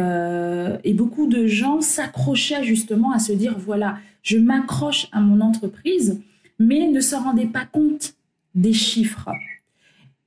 et 0.84 0.94
beaucoup 0.94 1.28
de 1.28 1.48
gens 1.48 1.82
s'accrochaient 1.82 2.64
justement 2.64 3.12
à 3.12 3.20
se 3.20 3.34
dire, 3.34 3.58
voilà, 3.60 3.98
je 4.22 4.38
m'accroche 4.38 5.08
à 5.12 5.20
mon 5.20 5.42
entreprise, 5.42 6.22
mais 6.60 6.88
ne 6.88 7.02
se 7.02 7.16
rendaient 7.16 7.46
pas 7.46 7.66
compte 7.66 8.14
des 8.54 8.72
chiffres. 8.72 9.30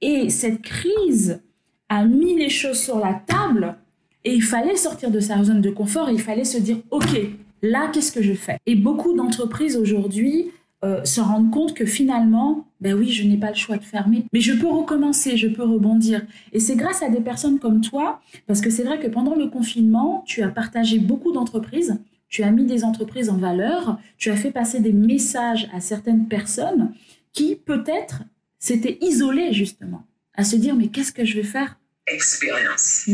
Et 0.02 0.28
cette 0.28 0.60
crise 0.60 1.40
a 1.88 2.04
mis 2.04 2.36
les 2.36 2.48
choses 2.48 2.78
sur 2.78 2.98
la 2.98 3.14
table 3.14 3.76
et 4.24 4.34
il 4.34 4.42
fallait 4.42 4.76
sortir 4.76 5.10
de 5.10 5.20
sa 5.20 5.42
zone 5.42 5.60
de 5.60 5.70
confort, 5.70 6.10
il 6.10 6.20
fallait 6.20 6.44
se 6.44 6.58
dire, 6.58 6.78
OK, 6.90 7.18
là, 7.62 7.88
qu'est-ce 7.92 8.12
que 8.12 8.22
je 8.22 8.34
fais? 8.34 8.58
Et 8.66 8.74
beaucoup 8.74 9.14
d'entreprises 9.14 9.76
aujourd'hui 9.76 10.50
euh, 10.84 11.04
se 11.04 11.20
rendent 11.20 11.50
compte 11.50 11.74
que 11.74 11.86
finalement, 11.86 12.66
ben 12.80 12.94
oui, 12.94 13.10
je 13.10 13.26
n'ai 13.26 13.36
pas 13.36 13.48
le 13.48 13.56
choix 13.56 13.78
de 13.78 13.84
fermer, 13.84 14.24
mais 14.32 14.40
je 14.40 14.52
peux 14.52 14.68
recommencer, 14.68 15.36
je 15.36 15.48
peux 15.48 15.64
rebondir. 15.64 16.24
Et 16.52 16.60
c'est 16.60 16.76
grâce 16.76 17.02
à 17.02 17.08
des 17.08 17.20
personnes 17.20 17.58
comme 17.58 17.80
toi, 17.80 18.20
parce 18.46 18.60
que 18.60 18.70
c'est 18.70 18.84
vrai 18.84 19.00
que 19.00 19.08
pendant 19.08 19.34
le 19.34 19.48
confinement, 19.48 20.22
tu 20.26 20.42
as 20.42 20.48
partagé 20.48 20.98
beaucoup 20.98 21.32
d'entreprises, 21.32 21.98
tu 22.28 22.42
as 22.42 22.50
mis 22.50 22.64
des 22.64 22.84
entreprises 22.84 23.30
en 23.30 23.38
valeur, 23.38 23.98
tu 24.18 24.30
as 24.30 24.36
fait 24.36 24.50
passer 24.50 24.80
des 24.80 24.92
messages 24.92 25.68
à 25.72 25.80
certaines 25.80 26.28
personnes 26.28 26.92
qui 27.32 27.56
peut-être 27.56 28.22
s'étaient 28.58 28.98
isolées 29.00 29.52
justement 29.52 30.04
à 30.38 30.44
se 30.44 30.56
dire 30.56 30.74
mais 30.76 30.88
qu'est-ce 30.88 31.12
que 31.12 31.24
je 31.24 31.34
vais 31.34 31.42
faire? 31.42 31.76
Expérience. 32.06 33.06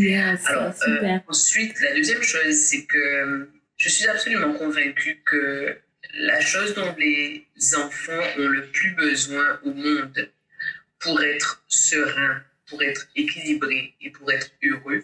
Alors 0.44 0.72
euh, 0.86 1.18
ensuite, 1.26 1.80
la 1.80 1.94
deuxième 1.94 2.22
chose, 2.22 2.54
c'est 2.54 2.84
que 2.84 3.48
je 3.76 3.88
suis 3.88 4.06
absolument 4.06 4.52
convaincue 4.52 5.20
que 5.24 5.76
la 6.16 6.40
chose 6.40 6.74
dont 6.74 6.94
les 6.96 7.44
enfants 7.76 8.22
ont 8.38 8.46
le 8.46 8.66
plus 8.66 8.90
besoin 8.94 9.58
au 9.64 9.72
monde 9.72 10.30
pour 11.00 11.20
être 11.22 11.64
sereins, 11.66 12.42
pour 12.68 12.82
être 12.82 13.08
équilibrés 13.16 13.94
et 14.00 14.10
pour 14.10 14.30
être 14.30 14.50
heureux, 14.62 15.02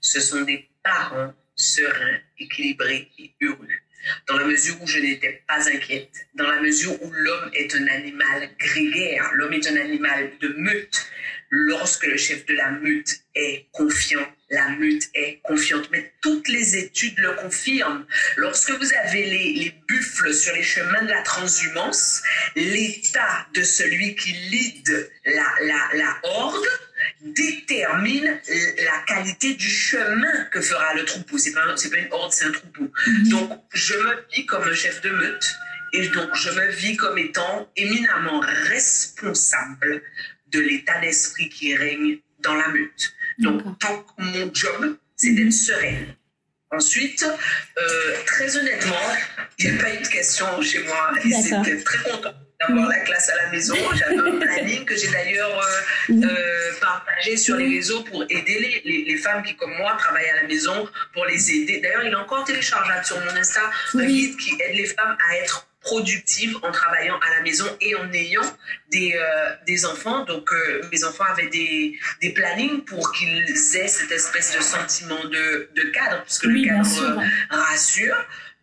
ce 0.00 0.20
sont 0.20 0.40
des 0.42 0.68
parents 0.82 1.34
sereins, 1.54 2.18
équilibrés 2.38 3.10
et 3.18 3.30
heureux. 3.42 3.68
Dans 4.26 4.38
la 4.38 4.44
mesure 4.46 4.80
où 4.80 4.86
je 4.86 5.00
n'étais 5.00 5.42
pas 5.46 5.68
inquiète, 5.68 6.28
dans 6.34 6.48
la 6.48 6.60
mesure 6.60 7.00
où 7.02 7.10
l'homme 7.10 7.50
est 7.52 7.74
un 7.74 7.86
animal 7.88 8.48
grégaire, 8.58 9.30
l'homme 9.34 9.52
est 9.52 9.66
un 9.66 9.76
animal 9.76 10.30
de 10.40 10.48
meute, 10.56 11.06
lorsque 11.50 12.06
le 12.06 12.16
chef 12.16 12.46
de 12.46 12.54
la 12.54 12.70
meute 12.70 13.20
est 13.34 13.66
confiant, 13.72 14.26
la 14.50 14.68
meute 14.70 15.04
est 15.14 15.40
confiante. 15.42 15.88
Mais 15.90 16.12
toutes 16.22 16.48
les 16.48 16.76
études 16.76 17.18
le 17.18 17.32
confirment. 17.34 18.06
Lorsque 18.36 18.70
vous 18.70 18.94
avez 19.04 19.24
les, 19.24 19.52
les 19.52 19.74
buffles 19.88 20.32
sur 20.32 20.54
les 20.54 20.62
chemins 20.62 21.02
de 21.02 21.10
la 21.10 21.22
transhumance, 21.22 22.22
l'état 22.56 23.46
de 23.54 23.62
celui 23.62 24.14
qui 24.16 24.32
lead 24.32 25.10
la, 25.26 25.46
la, 25.62 25.88
la 25.94 26.18
horde 26.22 26.66
détermine 27.20 28.40
la 28.84 29.04
qualité 29.06 29.54
du 29.54 29.68
chemin 29.68 30.44
que 30.52 30.60
fera 30.60 30.94
le 30.94 31.04
troupeau. 31.04 31.38
C'est 31.38 31.52
pas, 31.52 31.66
pas 31.66 31.96
une 31.96 32.12
horde, 32.12 32.32
c'est 32.32 32.46
un 32.46 32.52
troupeau. 32.52 32.90
Mhm. 33.06 33.28
Donc, 33.28 33.62
je 33.72 33.94
me 33.94 34.24
vis 34.34 34.46
comme 34.46 34.64
un 34.64 34.74
chef 34.74 35.00
de 35.02 35.10
meute. 35.10 35.54
Et 35.92 36.08
donc, 36.08 36.34
je 36.34 36.50
me 36.50 36.70
vis 36.70 36.96
comme 36.96 37.16
étant 37.16 37.70
éminemment 37.76 38.40
responsable 38.40 40.02
de 40.50 40.60
l'état 40.60 41.00
d'esprit 41.00 41.48
qui 41.48 41.76
règne 41.76 42.18
dans 42.40 42.54
la 42.54 42.68
meute. 42.68 43.12
Donc, 43.38 43.62
mon 44.18 44.54
job, 44.54 44.96
c'est 45.16 45.32
d'être 45.32 45.46
mhm. 45.46 45.52
sereine. 45.52 46.14
Ensuite, 46.70 47.24
euh, 47.24 48.14
très 48.26 48.56
honnêtement, 48.56 48.94
il 49.58 49.70
n'y 49.70 49.78
a 49.78 49.82
pas 49.82 49.94
eu 49.94 50.02
de 50.02 50.08
question 50.08 50.60
chez 50.60 50.82
moi. 50.84 51.12
Et 51.24 51.32
c'était 51.32 51.82
très 51.82 52.10
content 52.10 52.34
d'avoir 52.60 52.88
la 52.88 53.00
classe 53.00 53.30
à 53.30 53.36
la 53.36 53.50
maison. 53.50 53.74
J'avais 53.94 54.18
un 54.18 54.38
planning 54.38 54.84
que 54.84 54.94
j'ai 54.94 55.08
d'ailleurs 55.08 55.58
euh, 56.10 56.12
euh, 56.12 56.72
partagé 56.80 57.38
sur 57.38 57.56
les 57.56 57.68
réseaux 57.68 58.02
pour 58.02 58.22
aider 58.24 58.82
les, 58.84 59.04
les, 59.04 59.16
femmes 59.16 59.42
qui, 59.42 59.56
comme 59.56 59.74
moi, 59.78 59.96
travaillent 59.98 60.28
à 60.28 60.42
la 60.42 60.48
maison, 60.48 60.86
pour 61.14 61.24
les 61.24 61.50
aider. 61.52 61.80
D'ailleurs, 61.80 62.04
il 62.04 62.12
est 62.12 62.16
encore 62.16 62.44
téléchargeable 62.44 63.04
sur 63.04 63.18
mon 63.20 63.34
Insta, 63.34 63.62
un 63.94 64.04
guide 64.04 64.36
qui 64.36 64.50
aide 64.60 64.76
les 64.76 64.86
femmes 64.86 65.16
à 65.26 65.36
être 65.36 65.67
productive 65.80 66.56
en 66.62 66.72
travaillant 66.72 67.18
à 67.20 67.36
la 67.36 67.42
maison 67.42 67.66
et 67.80 67.94
en 67.94 68.12
ayant 68.12 68.42
des, 68.90 69.14
euh, 69.14 69.50
des 69.66 69.84
enfants. 69.84 70.24
Donc, 70.24 70.52
euh, 70.52 70.82
mes 70.92 71.04
enfants 71.04 71.24
avaient 71.24 71.48
des, 71.48 71.98
des 72.20 72.30
plannings 72.30 72.84
pour 72.84 73.12
qu'ils 73.12 73.76
aient 73.76 73.88
cette 73.88 74.10
espèce 74.10 74.56
de 74.56 74.62
sentiment 74.62 75.24
de, 75.24 75.70
de 75.74 75.82
cadre, 75.90 76.22
puisque 76.24 76.44
le 76.44 76.64
cadre 76.64 77.22
rassure. 77.50 78.16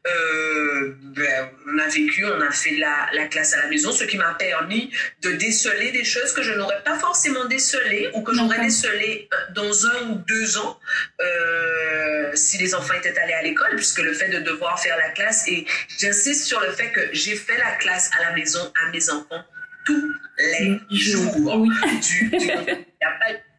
Euh, 0.07 0.95
ben, 1.15 1.49
on 1.67 1.79
a 1.79 1.87
vécu, 1.87 2.25
on 2.25 2.41
a 2.41 2.51
fait 2.51 2.75
la, 2.75 3.09
la, 3.13 3.25
classe 3.25 3.53
à 3.53 3.63
la 3.63 3.67
maison, 3.69 3.91
ce 3.91 4.03
qui 4.03 4.17
m'a 4.17 4.35
permis 4.35 4.91
de 5.23 5.31
déceler 5.31 5.91
des 5.91 6.03
choses 6.03 6.31
que 6.31 6.43
je 6.43 6.53
n'aurais 6.53 6.83
pas 6.83 6.99
forcément 6.99 7.45
décelées 7.45 8.11
ou 8.13 8.21
que 8.21 8.33
j'aurais 8.35 8.59
décelées 8.59 9.27
euh, 9.33 9.53
dans 9.53 9.87
un 9.87 10.09
ou 10.11 10.15
deux 10.27 10.59
ans 10.59 10.79
euh, 11.21 12.31
si 12.35 12.59
les 12.59 12.75
enfants 12.75 12.93
étaient 12.93 13.17
allés 13.17 13.33
à 13.33 13.41
l'école, 13.41 13.75
puisque 13.75 14.01
le 14.01 14.13
fait 14.13 14.29
de 14.29 14.39
devoir 14.39 14.79
faire 14.79 14.97
la 14.97 15.09
classe, 15.09 15.47
et 15.47 15.65
j'insiste 15.97 16.45
sur 16.45 16.59
le 16.61 16.71
fait 16.71 16.91
que 16.91 17.01
j'ai 17.11 17.35
fait 17.35 17.57
la 17.57 17.71
classe 17.77 18.11
à 18.19 18.29
la 18.29 18.35
maison 18.35 18.71
à 18.85 18.91
mes 18.91 19.09
enfants 19.09 19.43
tous 19.85 20.13
les 20.37 20.79
jours. 20.91 21.65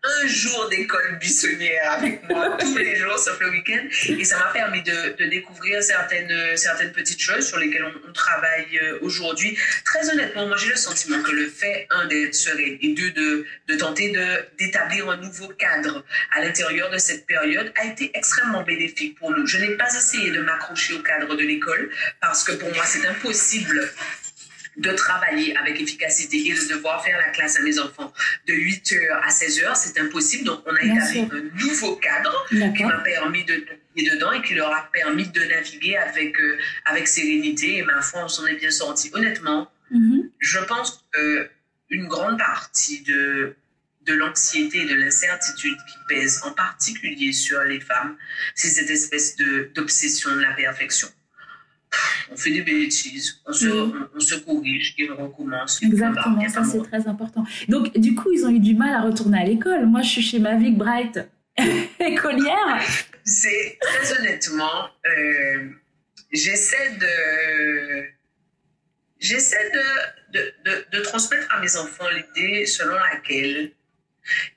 Un 0.07 0.27
jour 0.27 0.69
d'école 0.69 1.19
buissonnière 1.19 1.93
avec 1.93 2.29
moi 2.29 2.57
tous 2.61 2.77
les 2.77 2.97
jours, 2.97 3.19
sauf 3.19 3.39
le 3.41 3.51
week-end. 3.51 3.85
Et 4.09 4.25
ça 4.25 4.39
m'a 4.39 4.53
permis 4.53 4.83
de, 4.83 5.17
de, 5.19 5.29
découvrir 5.29 5.83
certaines, 5.83 6.57
certaines 6.57 6.93
petites 6.93 7.21
choses 7.21 7.47
sur 7.47 7.59
lesquelles 7.59 7.85
on, 7.85 8.13
travaille 8.13 8.79
euh, 8.83 8.99
aujourd'hui. 9.03 9.59
Très 9.85 10.09
honnêtement, 10.11 10.47
moi 10.47 10.57
j'ai 10.57 10.71
le 10.71 10.77
sentiment 10.77 11.23
que 11.23 11.33
le 11.33 11.49
fait, 11.49 11.87
un, 11.91 12.07
d'être 12.07 12.35
sereine 12.35 12.79
et 12.81 12.95
deux, 12.95 13.11
de, 13.11 13.47
de 13.69 13.77
tenter 13.77 14.13
d'établir 14.59 15.11
un 15.11 15.17
nouveau 15.19 15.49
cadre 15.49 16.05
à 16.33 16.41
l'intérieur 16.41 16.91
de 16.91 16.99
cette 16.99 17.27
période 17.27 17.73
a 17.77 17.85
été 17.85 18.11
extrêmement 18.15 18.63
bénéfique 18.63 19.19
pour 19.19 19.31
nous. 19.31 19.47
Je 19.47 19.59
n'ai 19.59 19.77
pas 19.77 19.95
essayé 19.95 20.31
de 20.31 20.41
m'accrocher 20.41 20.95
au 20.95 21.03
cadre 21.03 21.35
de 21.35 21.43
l'école 21.43 21.91
parce 22.21 22.45
que 22.45 22.53
pour 22.53 22.73
moi 22.75 22.85
c'est 22.87 23.07
impossible 23.07 23.93
de 24.77 24.91
travailler 24.93 25.57
avec 25.57 25.81
efficacité 25.81 26.37
et 26.47 26.55
de 26.55 26.75
devoir 26.75 27.03
faire 27.05 27.19
la 27.19 27.31
classe 27.31 27.59
à 27.59 27.63
mes 27.63 27.79
enfants 27.79 28.13
de 28.47 28.53
8h 28.53 29.11
à 29.23 29.29
16h, 29.29 29.75
c'est 29.75 29.99
impossible. 29.99 30.45
Donc, 30.45 30.63
on 30.67 30.75
a 30.75 30.83
établi 30.83 31.21
un 31.21 31.65
nouveau 31.65 31.97
cadre 31.97 32.47
qui 32.49 32.85
m'a 32.85 32.99
permis 32.99 33.45
de 33.45 33.65
dedans 34.05 34.33
et 34.33 34.43
qui 34.43 34.55
leur 34.55 34.73
a 34.73 34.89
permis 34.93 35.27
de 35.29 35.43
naviguer 35.45 35.97
avec, 35.97 36.39
euh, 36.41 36.59
avec 36.85 37.09
sérénité. 37.09 37.79
Et 37.79 37.83
ma 37.83 38.03
foi, 38.03 38.25
on 38.25 38.29
s'en 38.29 38.47
est 38.47 38.57
bien 38.57 38.71
sorti. 38.71 39.11
Honnêtement, 39.15 39.71
mm-hmm. 39.93 40.31
je 40.39 40.59
pense 40.61 41.05
qu'une 41.13 42.07
grande 42.07 42.39
partie 42.39 43.03
de, 43.03 43.57
de 44.07 44.15
l'anxiété 44.15 44.83
et 44.83 44.87
de 44.87 44.95
l'incertitude 44.95 45.77
qui 45.77 46.15
pèse 46.15 46.43
en 46.45 46.53
particulier 46.53 47.33
sur 47.33 47.61
les 47.65 47.81
femmes, 47.81 48.17
c'est 48.55 48.69
cette 48.69 48.91
espèce 48.91 49.37
d'obsession 49.75 50.35
de 50.35 50.41
la 50.41 50.53
perfection 50.53 51.09
on 52.31 52.37
fait 52.37 52.51
des 52.51 52.63
bêtises, 52.63 53.41
on 53.47 53.53
se, 53.53 53.67
on, 54.15 54.21
se 54.21 54.35
corrige 54.37 54.95
et 54.99 55.11
on 55.11 55.17
recommence. 55.17 55.83
Exactement, 55.83 56.49
ça 56.49 56.65
c'est 56.65 56.83
très 56.83 57.07
important. 57.07 57.45
Donc, 57.69 57.97
du 57.99 58.15
coup, 58.15 58.33
ils 58.33 58.45
ont 58.45 58.51
eu 58.51 58.61
du 58.61 58.75
mal 58.75 58.95
à 58.95 59.03
retourner 59.03 59.41
à 59.41 59.45
l'école. 59.45 59.87
Moi, 59.87 60.03
je 60.03 60.09
suis 60.09 60.23
chez 60.23 60.39
Mavic 60.39 60.77
Bright, 60.77 61.19
écolière. 62.01 62.81
C'est 63.25 63.79
très 63.81 64.19
honnêtement, 64.19 64.89
euh, 65.07 65.71
j'essaie 66.33 66.97
de. 66.99 68.05
J'essaie 69.19 69.71
de, 69.73 70.39
de, 70.39 70.55
de, 70.67 70.99
de 70.99 71.03
transmettre 71.03 71.51
à 71.51 71.61
mes 71.61 71.75
enfants 71.77 72.05
l'idée 72.15 72.67
selon 72.67 72.95
laquelle 73.13 73.73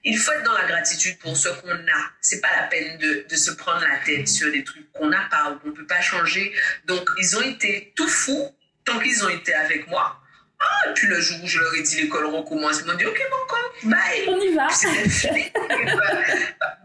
il 0.03 0.17
faut 0.17 0.31
être 0.31 0.43
dans 0.43 0.57
la 0.57 0.65
gratitude 0.65 1.17
pour 1.19 1.35
ce 1.35 1.49
qu'on 1.49 1.71
a. 1.71 2.11
C'est 2.21 2.41
pas 2.41 2.55
la 2.55 2.67
peine 2.67 2.97
de, 2.97 3.25
de, 3.29 3.35
se 3.35 3.51
prendre 3.51 3.81
la 3.81 3.97
tête 4.05 4.27
sur 4.27 4.51
des 4.51 4.63
trucs 4.63 4.91
qu'on 4.91 5.07
n'a 5.07 5.27
pas 5.29 5.51
ou 5.51 5.59
qu'on 5.59 5.71
peut 5.71 5.85
pas 5.85 6.01
changer. 6.01 6.53
Donc, 6.85 7.07
ils 7.17 7.37
ont 7.37 7.41
été 7.41 7.93
tout 7.95 8.07
fous 8.07 8.55
tant 8.85 8.99
qu'ils 8.99 9.23
ont 9.23 9.29
été 9.29 9.53
avec 9.53 9.87
moi. 9.87 10.19
Ah, 10.61 10.89
et 10.89 10.93
puis 10.93 11.07
le 11.07 11.21
jour 11.21 11.37
où 11.41 11.47
je 11.47 11.57
leur 11.57 11.73
ai 11.75 11.83
dit 11.83 12.01
l'école 12.01 12.25
recommence, 12.25 12.81
ils 12.81 12.85
m'ont 12.85 12.97
dit 12.97 13.05
ok 13.05 13.17
mon 13.31 13.47
corps, 13.47 13.73
bye. 13.83 14.25
On 14.27 14.41
y 14.41 14.53
va. 14.53 14.67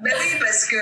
ben 0.00 0.14
oui, 0.20 0.36
parce 0.38 0.64
que, 0.66 0.76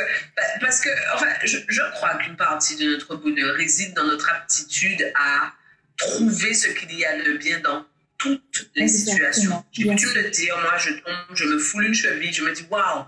parce 0.60 0.82
que 0.82 0.90
enfin, 1.14 1.28
je, 1.42 1.56
je 1.68 1.80
crois 1.92 2.16
qu'une 2.16 2.36
partie 2.36 2.76
de 2.76 2.90
notre 2.90 3.16
bonheur 3.16 3.56
réside 3.56 3.94
dans 3.94 4.04
notre 4.04 4.30
aptitude 4.30 5.10
à 5.14 5.54
trouver 5.96 6.52
ce 6.52 6.68
qu'il 6.68 6.92
y 6.98 7.06
a 7.06 7.16
de 7.22 7.32
bien 7.38 7.60
dans 7.60 7.86
toutes 8.52 8.70
les 8.74 8.88
situations. 8.88 9.64
J'ai 9.72 9.84
coutume 9.84 10.22
de 10.22 10.28
dire, 10.28 10.56
moi, 10.62 10.76
je 10.78 10.90
tombe, 10.90 11.34
je 11.34 11.44
me 11.44 11.58
foule 11.58 11.86
une 11.86 11.94
cheville, 11.94 12.32
je 12.32 12.42
me 12.42 12.52
dis, 12.52 12.64
waouh, 12.70 13.04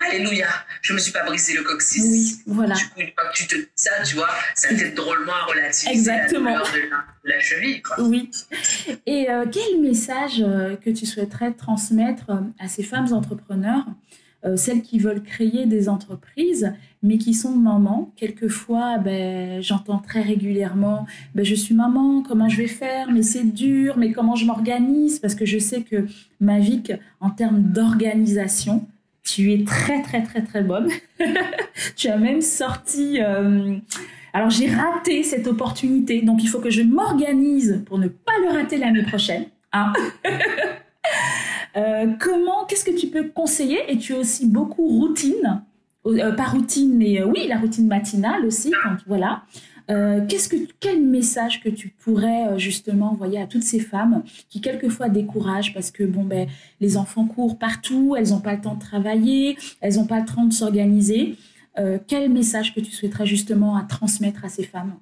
alléluia, 0.00 0.48
je 0.82 0.92
me 0.92 0.98
suis 0.98 1.12
pas 1.12 1.24
brisé 1.24 1.54
le 1.54 1.62
coccyx. 1.62 2.04
Oui, 2.04 2.42
voilà. 2.46 2.74
Du 2.74 2.88
coup, 2.88 3.00
une 3.00 3.12
fois 3.12 3.30
que 3.30 3.36
tu 3.36 3.46
te 3.46 3.56
dis 3.56 3.68
ça, 3.76 4.02
tu 4.04 4.16
vois, 4.16 4.30
ça 4.54 4.68
t'aide 4.68 4.94
drôlement 4.94 5.34
à 5.34 5.44
relativiser 5.44 5.92
Exactement. 5.92 6.50
la 6.50 6.58
douleur 6.58 7.04
de 7.24 7.30
la, 7.30 7.40
cheville. 7.40 7.82
Quoi. 7.82 8.00
Oui. 8.00 8.30
Et 9.06 9.30
euh, 9.30 9.46
quel 9.50 9.80
message 9.80 10.40
euh, 10.40 10.76
que 10.76 10.90
tu 10.90 11.06
souhaiterais 11.06 11.52
transmettre 11.52 12.30
euh, 12.30 12.40
à 12.58 12.68
ces 12.68 12.82
femmes 12.82 13.12
entrepreneurs 13.12 13.84
euh, 14.46 14.56
celles 14.56 14.82
qui 14.82 14.98
veulent 14.98 15.22
créer 15.22 15.64
des 15.64 15.88
entreprises, 15.88 16.74
mais 17.04 17.18
qui 17.18 17.34
sont 17.34 17.54
mamans. 17.54 18.10
Quelquefois, 18.16 18.98
ben, 18.98 19.62
j'entends 19.62 19.98
très 19.98 20.22
régulièrement, 20.22 21.06
ben, 21.34 21.44
je 21.44 21.54
suis 21.54 21.74
maman, 21.74 22.22
comment 22.26 22.48
je 22.48 22.56
vais 22.56 22.66
faire, 22.66 23.10
mais 23.12 23.22
c'est 23.22 23.44
dur, 23.44 23.96
mais 23.98 24.10
comment 24.10 24.34
je 24.34 24.46
m'organise, 24.46 25.20
parce 25.20 25.34
que 25.34 25.44
je 25.44 25.58
sais 25.58 25.82
que 25.82 26.06
Mavic, 26.40 26.92
en 27.20 27.30
termes 27.30 27.60
d'organisation, 27.60 28.86
tu 29.22 29.52
es 29.52 29.64
très 29.64 30.02
très 30.02 30.22
très 30.22 30.42
très 30.42 30.62
bonne. 30.62 30.88
tu 31.96 32.08
as 32.08 32.16
même 32.16 32.40
sorti... 32.40 33.20
Euh, 33.20 33.76
alors 34.32 34.50
j'ai 34.50 34.68
raté 34.68 35.22
cette 35.22 35.46
opportunité, 35.46 36.22
donc 36.22 36.42
il 36.42 36.48
faut 36.48 36.58
que 36.58 36.70
je 36.70 36.82
m'organise 36.82 37.84
pour 37.86 37.98
ne 37.98 38.08
pas 38.08 38.32
le 38.42 38.56
rater 38.56 38.78
l'année 38.78 39.04
prochaine. 39.04 39.44
Hein? 39.72 39.92
Euh, 41.76 42.12
comment, 42.20 42.64
qu'est-ce 42.66 42.84
que 42.84 42.96
tu 42.96 43.08
peux 43.08 43.24
conseiller? 43.24 43.80
Et 43.88 43.98
tu 43.98 44.14
as 44.14 44.18
aussi 44.18 44.46
beaucoup 44.46 44.86
routine, 44.86 45.64
euh, 46.06 46.32
pas 46.32 46.44
routine, 46.44 46.96
mais 46.96 47.20
euh, 47.20 47.26
oui, 47.26 47.46
la 47.48 47.58
routine 47.58 47.86
matinale 47.86 48.44
aussi. 48.44 48.72
voilà. 49.06 49.44
qu'est-ce 49.88 50.48
que, 50.48 50.56
quel 50.80 51.02
message 51.02 51.62
que 51.62 51.68
tu 51.68 51.88
pourrais 51.88 52.58
justement 52.58 53.12
envoyer 53.12 53.40
à 53.40 53.46
toutes 53.46 53.62
ces 53.62 53.80
femmes 53.80 54.22
qui 54.48 54.60
quelquefois 54.60 55.08
découragent 55.08 55.74
parce 55.74 55.90
que 55.90 56.04
bon 56.04 56.24
ben 56.24 56.48
les 56.80 56.96
enfants 56.96 57.26
courent 57.26 57.58
partout, 57.58 58.14
elles 58.16 58.30
n'ont 58.30 58.40
pas 58.40 58.54
le 58.54 58.60
temps 58.62 58.74
de 58.74 58.80
travailler, 58.80 59.58
elles 59.80 59.96
n'ont 59.96 60.06
pas 60.06 60.20
le 60.20 60.26
temps 60.26 60.44
de 60.44 60.52
s'organiser. 60.52 61.36
quel 62.06 62.30
message 62.30 62.74
que 62.74 62.80
tu 62.80 62.92
souhaiterais 62.92 63.26
justement 63.26 63.76
à 63.76 63.82
transmettre 63.82 64.44
à 64.44 64.48
ces 64.48 64.64
femmes? 64.64 64.96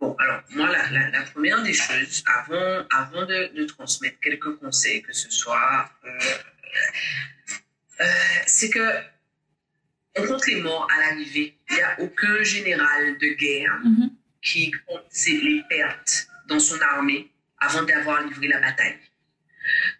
Bon, 0.00 0.14
alors, 0.20 0.42
moi, 0.50 0.68
la, 0.92 1.22
première 1.22 1.62
des 1.62 1.72
choses, 1.72 2.22
avant, 2.26 2.86
avant 2.90 3.26
de, 3.26 3.64
transmettre 3.64 4.20
quelques 4.20 4.56
conseils, 4.58 5.02
que 5.02 5.12
ce 5.12 5.28
soit, 5.30 5.90
euh, 6.04 6.08
euh, 8.00 8.04
c'est 8.46 8.70
que 8.70 8.88
on 10.18 10.26
compte 10.26 10.46
les 10.46 10.60
morts 10.60 10.88
à 10.94 11.00
l'arrivée. 11.00 11.56
Il 11.70 11.76
n'y 11.76 11.82
a 11.82 12.00
aucun 12.00 12.42
général 12.42 13.18
de 13.18 13.28
guerre 13.28 13.80
mm-hmm. 13.84 14.10
qui 14.42 14.70
compte 14.86 15.04
les 15.26 15.62
pertes 15.68 16.28
dans 16.48 16.60
son 16.60 16.80
armée 16.80 17.30
avant 17.60 17.82
d'avoir 17.82 18.22
livré 18.24 18.48
la 18.48 18.60
bataille 18.60 18.98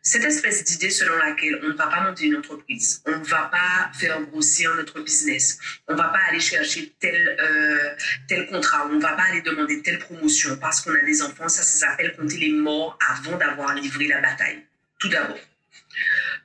cette 0.02 0.24
espèce 0.24 0.64
d'idée 0.64 0.90
selon 0.90 1.16
laquelle 1.16 1.60
on 1.62 1.68
ne 1.68 1.72
va 1.72 1.86
pas 1.86 2.00
monter 2.00 2.26
une 2.26 2.36
entreprise, 2.36 3.02
on 3.06 3.18
ne 3.18 3.24
va 3.24 3.50
pas 3.52 3.90
faire 3.94 4.20
grossir 4.22 4.74
notre 4.74 5.00
business, 5.00 5.58
on 5.86 5.92
ne 5.92 5.98
va 5.98 6.08
pas 6.08 6.20
aller 6.28 6.40
chercher 6.40 6.94
tel, 6.98 7.36
euh, 7.40 7.94
tel 8.26 8.46
contrat, 8.46 8.86
on 8.86 8.94
ne 8.94 9.00
va 9.00 9.12
pas 9.12 9.24
aller 9.24 9.42
demander 9.42 9.82
telle 9.82 9.98
promotion 9.98 10.56
parce 10.56 10.80
qu'on 10.80 10.94
a 10.94 11.02
des 11.02 11.22
enfants, 11.22 11.48
ça, 11.48 11.62
ça 11.62 11.88
s'appelle 11.88 12.16
compter 12.16 12.38
les 12.38 12.52
morts 12.52 12.98
avant 13.10 13.36
d'avoir 13.36 13.74
livré 13.74 14.06
la 14.08 14.20
bataille. 14.20 14.64
Tout 14.98 15.08
d'abord. 15.08 15.38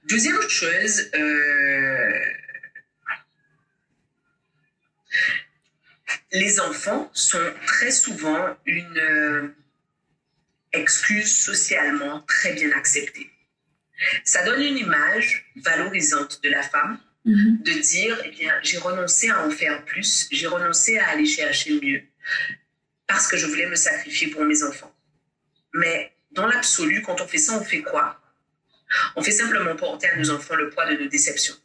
Deuxième 0.06 0.42
chose, 0.50 1.10
euh, 1.16 2.20
les 6.34 6.60
enfants 6.60 7.10
sont 7.14 7.54
très 7.68 7.92
souvent 7.92 8.58
une 8.66 8.98
euh, 8.98 9.56
excuse 10.74 11.38
socialement 11.38 12.22
très 12.22 12.54
bien 12.54 12.72
acceptée. 12.72 13.30
Ça 14.26 14.44
donne 14.44 14.62
une 14.62 14.78
image 14.78 15.46
valorisante 15.58 16.42
de 16.44 16.50
la 16.50 16.64
femme, 16.64 17.00
mhm. 17.26 17.62
de 17.62 17.74
dire, 17.74 18.20
eh 18.26 18.32
bien, 18.32 18.54
j'ai 18.64 18.80
renoncé 18.80 19.30
à 19.30 19.46
en 19.46 19.52
faire 19.52 19.86
plus, 19.86 20.28
j'ai 20.32 20.48
renoncé 20.48 20.98
à 20.98 21.10
aller 21.10 21.28
chercher 21.28 21.80
mieux, 21.80 22.02
parce 23.08 23.28
que 23.28 23.38
je 23.38 23.46
voulais 23.46 23.68
me 23.68 23.76
sacrifier 23.76 24.28
pour 24.28 24.44
mes 24.44 24.64
enfants. 24.64 24.94
Mais 25.74 26.14
dans 26.32 26.48
l'absolu, 26.48 27.04
quand 27.04 27.22
on 27.22 27.28
fait 27.28 27.38
ça, 27.38 27.54
on 27.54 27.64
fait 27.64 27.84
quoi? 27.84 28.20
On 29.16 29.22
fait 29.22 29.32
simplement 29.32 29.76
porter 29.76 30.10
à 30.10 30.18
nos 30.18 30.32
enfants 30.32 30.56
le 30.56 30.72
poids 30.72 30.88
de 30.88 30.96
nos 30.96 31.08
déceptions. 31.08 31.56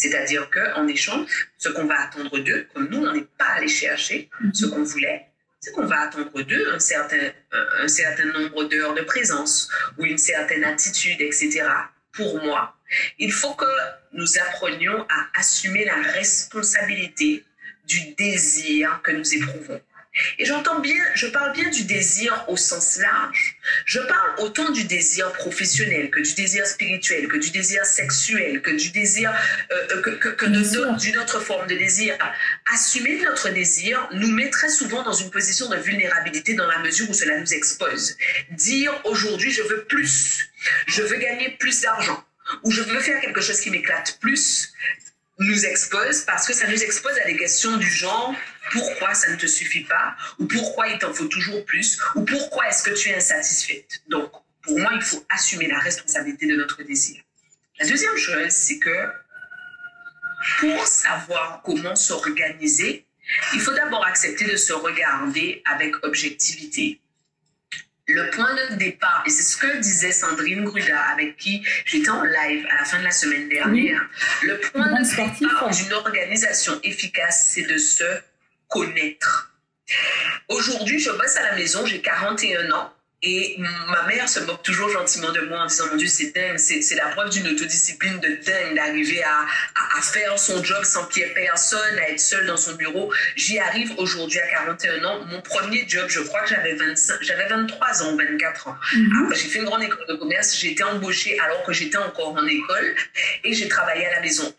C'est-à-dire 0.00 0.48
qu'en 0.48 0.86
échange, 0.88 1.28
ce 1.58 1.68
qu'on 1.68 1.84
va 1.84 2.00
attendre 2.00 2.38
d'eux, 2.38 2.66
comme 2.72 2.88
nous, 2.88 3.04
on 3.04 3.12
n'est 3.12 3.28
pas 3.36 3.50
allé 3.56 3.68
chercher 3.68 4.30
mhm. 4.40 4.54
ce 4.54 4.64
qu'on 4.64 4.82
voulait, 4.82 5.26
c'est 5.60 5.72
qu'on 5.72 5.84
va 5.84 6.00
attendre 6.00 6.40
d'eux 6.40 6.72
un 6.72 6.78
certain, 6.78 7.30
un 7.82 7.88
certain 7.88 8.24
nombre 8.24 8.64
d'heures 8.64 8.94
de 8.94 9.02
présence 9.02 9.68
ou 9.98 10.06
une 10.06 10.16
certaine 10.16 10.64
attitude, 10.64 11.20
etc. 11.20 11.64
Pour 12.12 12.42
moi, 12.42 12.74
il 13.18 13.30
faut 13.30 13.52
que 13.52 13.66
nous 14.14 14.38
apprenions 14.38 15.06
à 15.10 15.38
assumer 15.38 15.84
la 15.84 15.96
responsabilité 15.96 17.44
du 17.84 18.14
désir 18.14 19.00
que 19.02 19.10
nous 19.10 19.34
éprouvons. 19.34 19.82
Et 20.38 20.44
j'entends 20.44 20.80
bien, 20.80 21.02
je 21.14 21.28
parle 21.28 21.52
bien 21.52 21.70
du 21.70 21.84
désir 21.84 22.44
au 22.48 22.56
sens 22.56 22.98
large. 22.98 23.56
Je 23.84 24.00
parle 24.00 24.34
autant 24.38 24.70
du 24.70 24.82
désir 24.84 25.32
professionnel 25.32 26.10
que 26.10 26.18
du 26.18 26.34
désir 26.34 26.66
spirituel, 26.66 27.28
que 27.28 27.36
du 27.36 27.50
désir 27.50 27.84
sexuel, 27.84 28.60
que 28.60 28.72
du 28.72 28.90
désir, 28.90 29.32
euh, 29.70 30.02
que, 30.02 30.10
que, 30.10 30.46
d'une 30.98 31.18
autre 31.18 31.38
forme 31.38 31.68
de 31.68 31.76
désir. 31.76 32.18
Assumer 32.72 33.22
notre 33.22 33.50
désir 33.50 34.08
nous 34.12 34.32
met 34.32 34.50
très 34.50 34.68
souvent 34.68 35.04
dans 35.04 35.12
une 35.12 35.30
position 35.30 35.68
de 35.68 35.76
vulnérabilité 35.76 36.54
dans 36.54 36.66
la 36.66 36.80
mesure 36.80 37.08
où 37.08 37.14
cela 37.14 37.38
nous 37.38 37.54
expose. 37.54 38.16
Dire 38.50 38.92
aujourd'hui 39.04 39.52
je 39.52 39.62
veux 39.62 39.84
plus, 39.84 40.50
je 40.88 41.02
veux 41.02 41.18
gagner 41.18 41.50
plus 41.50 41.82
d'argent, 41.82 42.24
ou 42.64 42.72
je 42.72 42.82
veux 42.82 42.98
faire 42.98 43.20
quelque 43.20 43.40
chose 43.40 43.60
qui 43.60 43.70
m'éclate 43.70 44.18
plus, 44.20 44.72
nous 45.38 45.64
expose 45.64 46.22
parce 46.22 46.46
que 46.46 46.52
ça 46.52 46.66
nous 46.66 46.82
expose 46.82 47.16
à 47.24 47.26
des 47.26 47.36
questions 47.36 47.76
du 47.76 47.88
genre 47.88 48.34
pourquoi 48.70 49.14
ça 49.14 49.30
ne 49.30 49.36
te 49.36 49.46
suffit 49.46 49.84
pas 49.84 50.16
ou 50.38 50.46
pourquoi 50.46 50.88
il 50.88 50.98
t'en 50.98 51.12
faut 51.12 51.26
toujours 51.26 51.64
plus 51.64 51.98
ou 52.14 52.24
pourquoi 52.24 52.68
est-ce 52.68 52.82
que 52.82 52.90
tu 52.90 53.10
es 53.10 53.14
insatisfaite. 53.14 54.02
Donc, 54.08 54.32
pour 54.62 54.78
moi, 54.78 54.92
il 54.94 55.02
faut 55.02 55.24
assumer 55.30 55.68
la 55.68 55.78
responsabilité 55.78 56.46
de 56.46 56.56
notre 56.56 56.82
désir. 56.82 57.22
La 57.78 57.86
deuxième 57.86 58.16
chose, 58.16 58.50
c'est 58.50 58.78
que 58.78 59.08
pour 60.58 60.86
savoir 60.86 61.62
comment 61.64 61.96
s'organiser, 61.96 63.06
il 63.54 63.60
faut 63.60 63.72
d'abord 63.72 64.04
accepter 64.04 64.46
de 64.46 64.56
se 64.56 64.72
regarder 64.72 65.62
avec 65.64 66.04
objectivité 66.04 67.00
le 68.12 68.30
point 68.30 68.54
de 68.54 68.74
départ, 68.74 69.22
et 69.26 69.30
c'est 69.30 69.42
ce 69.42 69.56
que 69.56 69.78
disait 69.78 70.10
Sandrine 70.10 70.64
Gruda, 70.64 71.00
avec 71.00 71.36
qui 71.36 71.64
j'étais 71.84 72.10
en 72.10 72.24
live 72.24 72.66
à 72.70 72.76
la 72.78 72.84
fin 72.84 72.98
de 72.98 73.04
la 73.04 73.10
semaine 73.10 73.48
dernière, 73.48 74.00
le 74.42 74.58
point 74.58 75.00
de 75.00 75.38
départ 75.38 75.70
d'une 75.70 75.92
organisation 75.92 76.80
efficace, 76.82 77.50
c'est 77.52 77.62
de 77.62 77.78
se 77.78 78.04
connaître. 78.70 79.52
Aujourd'hui, 80.48 81.00
je 81.00 81.10
bosse 81.10 81.36
à 81.36 81.42
la 81.42 81.56
maison, 81.56 81.84
j'ai 81.84 82.00
41 82.00 82.72
ans. 82.72 82.92
Et 83.22 83.56
ma 83.58 84.06
mère 84.06 84.26
se 84.30 84.40
moque 84.40 84.62
toujours 84.62 84.88
gentiment 84.88 85.30
de 85.30 85.42
moi 85.42 85.60
en 85.60 85.66
disant, 85.66 85.84
mon 85.90 85.96
Dieu, 85.96 86.08
c'est 86.08 86.34
dingue, 86.34 86.56
c'est 86.56 86.94
la 86.94 87.08
preuve 87.08 87.28
d'une 87.28 87.48
autodiscipline 87.48 88.18
de 88.18 88.40
dingue 88.42 88.74
d'arriver 88.74 89.22
à, 89.22 89.44
à, 89.98 90.00
faire 90.00 90.38
son 90.38 90.64
job 90.64 90.82
sans 90.84 91.04
qu'il 91.04 91.22
y 91.22 91.26
ait 91.26 91.34
personne, 91.34 91.98
à 91.98 92.08
être 92.08 92.18
seule 92.18 92.46
dans 92.46 92.56
son 92.56 92.76
bureau. 92.76 93.12
J'y 93.36 93.58
arrive 93.58 93.92
aujourd'hui 93.98 94.38
à 94.38 94.46
41 94.46 95.04
ans. 95.04 95.24
Mon 95.26 95.42
premier 95.42 95.84
job, 95.86 96.06
je 96.08 96.20
crois 96.20 96.40
que 96.40 96.48
j'avais 96.48 96.72
25, 96.72 97.18
j'avais 97.20 97.46
23 97.48 98.02
ans, 98.04 98.16
24 98.16 98.68
ans. 98.68 98.76
Mhm. 98.96 99.24
Après, 99.24 99.36
j'ai 99.36 99.48
fait 99.48 99.58
une 99.58 99.66
grande 99.66 99.82
école 99.82 100.06
de 100.08 100.14
commerce, 100.14 100.56
j'ai 100.58 100.72
été 100.72 100.82
embauchée 100.82 101.38
alors 101.40 101.62
que 101.64 101.74
j'étais 101.74 101.98
encore 101.98 102.34
en 102.34 102.46
école 102.46 102.94
et 103.44 103.52
j'ai 103.52 103.68
travaillé 103.68 104.06
à 104.06 104.12
la 104.12 104.20
maison. 104.22 104.50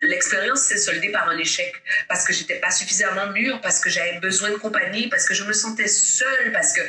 L'expérience 0.00 0.62
s'est 0.62 0.78
soldée 0.78 1.10
par 1.10 1.28
un 1.28 1.36
échec 1.36 1.74
parce 2.08 2.24
que 2.24 2.32
j'étais 2.32 2.54
pas 2.54 2.70
suffisamment 2.70 3.30
mûre, 3.32 3.60
parce 3.60 3.80
que 3.80 3.90
j'avais 3.90 4.18
besoin 4.18 4.50
de 4.50 4.56
compagnie, 4.56 5.08
parce 5.08 5.28
que 5.28 5.34
je 5.34 5.44
me 5.44 5.52
sentais 5.52 5.88
seule, 5.88 6.52
parce 6.52 6.72
que, 6.72 6.80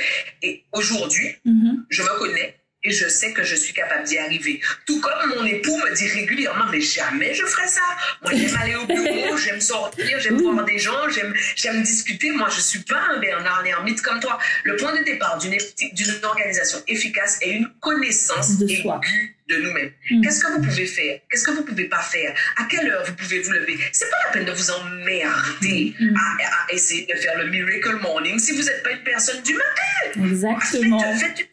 et 0.41 0.63
aujourd'hui, 0.71 0.92
aujourd'hui, 0.93 1.35
mhm. 1.45 1.85
je 1.89 2.03
me 2.03 2.19
connais 2.19 2.55
et 2.85 2.91
je 2.91 3.07
sais 3.07 3.31
que 3.31 3.43
je 3.43 3.55
suis 3.55 3.73
capable 3.73 4.03
d'y 4.03 4.17
arriver. 4.17 4.59
Tout 4.85 4.99
comme 4.99 5.29
mon 5.29 5.45
époux 5.45 5.75
me 5.77 5.95
dit 5.95 6.07
régulièrement, 6.07 6.65
mais 6.69 6.81
jamais 6.81 7.33
je 7.33 7.45
ferai 7.45 7.67
ça. 7.67 7.81
Moi, 8.21 8.33
j'aime 8.35 8.57
aller 8.59 8.75
au 8.75 8.85
bureau, 8.85 9.37
j'aime 9.43 9.61
sortir, 9.61 10.19
j'aime 10.19 10.41
voir 10.41 10.65
des 10.65 10.79
gens, 10.79 11.07
j'aime 11.55 11.81
discuter. 11.83 12.31
Moi, 12.31 12.49
je 12.53 12.59
suis 12.59 12.79
pas 12.79 12.99
un 13.15 13.19
Bernard 13.19 13.63
Lermite 13.63 14.01
comme 14.01 14.19
toi. 14.19 14.37
Le 14.65 14.75
point 14.75 14.97
de 14.99 15.03
départ 15.05 15.37
d'une 15.37 15.55
organisation 16.23 16.79
efficace 16.87 17.39
est 17.41 17.51
une 17.51 17.69
connaissance 17.79 18.57
de 18.57 18.67
aiguë 18.67 19.37
de 19.49 19.55
nous-mêmes. 19.57 19.91
Hmm. 20.09 20.21
Qu'est-ce 20.21 20.43
que 20.43 20.51
vous 20.53 20.61
pouvez 20.61 20.85
faire? 20.85 21.19
Qu'est-ce 21.29 21.43
que 21.43 21.51
vous 21.51 21.63
pouvez 21.63 21.85
pas 21.85 22.01
faire? 22.01 22.33
À 22.57 22.65
quelle 22.65 22.89
heure 22.89 23.03
vous 23.05 23.13
pouvez 23.13 23.41
vous 23.41 23.51
lever? 23.51 23.77
C'est 23.91 24.09
pas 24.09 24.17
la 24.25 24.31
peine 24.31 24.45
de 24.45 24.51
vous 24.51 24.71
emmerder 24.71 25.93
hmm. 25.99 26.15
à, 26.15 26.73
essayer 26.73 27.05
de 27.05 27.17
faire 27.19 27.37
le 27.37 27.49
miracle 27.49 27.97
morning 28.01 28.39
si 28.39 28.51
vous 28.53 28.63
n'êtes 28.63 28.83
pas 28.83 28.91
une 28.91 29.03
personne 29.03 29.41
du 29.43 29.53
matin. 29.53 30.25
Exactement. 30.25 30.99
Faites, 31.17 31.49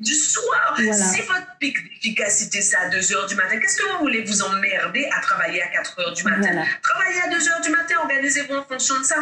du 0.00 0.14
soir. 0.14 0.78
Si 0.78 1.20
votre 1.22 1.58
pic 1.58 1.76
d'efficacité 1.82 2.60
c'est 2.60 2.76
à 2.76 2.88
2 2.88 3.14
heures 3.14 3.26
du 3.26 3.34
matin, 3.34 3.58
qu'est-ce 3.58 3.76
que 3.76 3.88
vous 3.92 3.98
voulez 3.98 4.22
vous 4.22 4.42
emmerder 4.42 5.08
à 5.16 5.20
travailler 5.20 5.62
à 5.62 5.68
4 5.68 6.00
heures 6.00 6.12
du 6.12 6.24
matin? 6.24 6.64
Travaillez 6.82 7.20
à 7.22 7.28
2 7.28 7.48
heures 7.48 7.60
du 7.60 7.70
matin, 7.70 7.94
organisez-vous 8.02 8.54
en 8.54 8.64
fonction 8.64 8.98
de 8.98 9.04
ça. 9.04 9.16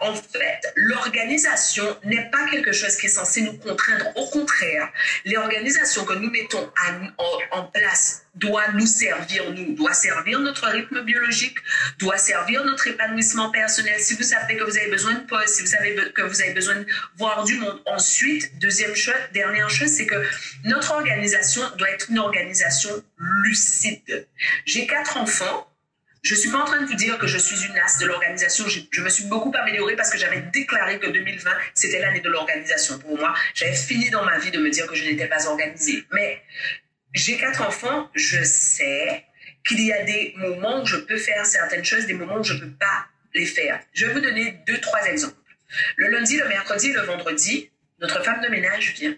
En 0.00 0.14
fait, 0.14 0.72
l'organisation 0.76 1.84
n'est 2.04 2.30
pas 2.30 2.46
quelque 2.50 2.72
chose 2.72 2.96
qui 2.96 3.06
est 3.06 3.10
censé 3.10 3.42
nous 3.42 3.56
contraindre. 3.58 4.06
Au 4.16 4.26
contraire, 4.26 4.88
les 5.24 5.36
organisations 5.36 6.04
que 6.04 6.14
nous 6.14 6.30
mettons 6.30 6.70
en, 7.18 7.58
en 7.58 7.61
place 7.64 8.22
doit 8.34 8.68
nous 8.72 8.86
servir, 8.86 9.52
nous, 9.52 9.74
doit 9.74 9.92
servir 9.92 10.40
notre 10.40 10.66
rythme 10.66 11.02
biologique, 11.02 11.58
doit 11.98 12.16
servir 12.16 12.64
notre 12.64 12.86
épanouissement 12.88 13.50
personnel. 13.50 14.00
Si 14.00 14.14
vous 14.14 14.22
savez 14.22 14.56
que 14.56 14.64
vous 14.64 14.76
avez 14.78 14.90
besoin 14.90 15.14
de 15.14 15.26
pause, 15.26 15.46
si 15.46 15.62
vous 15.62 15.68
savez 15.68 15.94
que 16.14 16.22
vous 16.22 16.40
avez 16.40 16.52
besoin 16.52 16.76
de 16.76 16.86
voir 17.16 17.44
du 17.44 17.56
monde. 17.56 17.80
Ensuite, 17.86 18.58
deuxième 18.58 18.94
chose, 18.94 19.14
dernière 19.32 19.68
chose, 19.68 19.88
c'est 19.88 20.06
que 20.06 20.22
notre 20.64 20.92
organisation 20.92 21.62
doit 21.76 21.90
être 21.90 22.10
une 22.10 22.18
organisation 22.18 22.90
lucide. 23.18 24.26
J'ai 24.64 24.86
quatre 24.86 25.16
enfants. 25.16 25.68
Je 26.22 26.36
suis 26.36 26.50
pas 26.50 26.58
en 26.58 26.64
train 26.64 26.80
de 26.80 26.86
vous 26.86 26.94
dire 26.94 27.18
que 27.18 27.26
je 27.26 27.36
suis 27.36 27.66
une 27.66 27.76
as 27.78 27.98
de 27.98 28.06
l'organisation. 28.06 28.68
Je, 28.68 28.78
je, 28.92 29.00
me 29.00 29.08
suis 29.08 29.24
beaucoup 29.24 29.52
améliorée 29.60 29.96
parce 29.96 30.08
que 30.08 30.18
j'avais 30.18 30.40
déclaré 30.52 31.00
que 31.00 31.08
2020, 31.08 31.50
c'était 31.74 31.98
l'année 31.98 32.20
de 32.20 32.28
l'organisation. 32.28 32.96
Pour 33.00 33.18
moi, 33.18 33.34
j'avais 33.54 33.74
fini 33.74 34.08
dans 34.10 34.24
ma 34.24 34.38
vie 34.38 34.52
de 34.52 34.60
me 34.60 34.70
dire 34.70 34.86
que 34.86 34.94
je 34.94 35.02
n'étais 35.02 35.26
pas 35.26 35.48
organisée. 35.48 36.04
Mais 36.12 36.40
j'ai 37.14 37.36
quatre 37.36 37.62
enfants, 37.62 38.10
je 38.14 38.42
sais 38.42 39.24
qu'il 39.66 39.80
y 39.80 39.92
a 39.92 40.02
des 40.04 40.34
moments 40.36 40.82
où 40.82 40.86
je 40.86 40.96
peux 40.96 41.18
faire 41.18 41.44
certaines 41.46 41.84
choses, 41.84 42.06
des 42.06 42.14
moments 42.14 42.38
où 42.38 42.44
je 42.44 42.54
ne 42.54 42.60
peux 42.60 42.70
pas 42.70 43.06
les 43.34 43.46
faire. 43.46 43.80
Je 43.92 44.06
vais 44.06 44.14
vous 44.14 44.20
donner 44.20 44.58
deux, 44.66 44.78
trois 44.80 45.04
exemples. 45.06 45.34
Le 45.96 46.08
lundi, 46.08 46.36
le 46.36 46.48
mercredi 46.48 46.88
et 46.88 46.92
le 46.92 47.02
vendredi, 47.02 47.70
notre 48.00 48.22
femme 48.24 48.40
de 48.42 48.48
ménage 48.48 48.94
vient. 48.94 49.14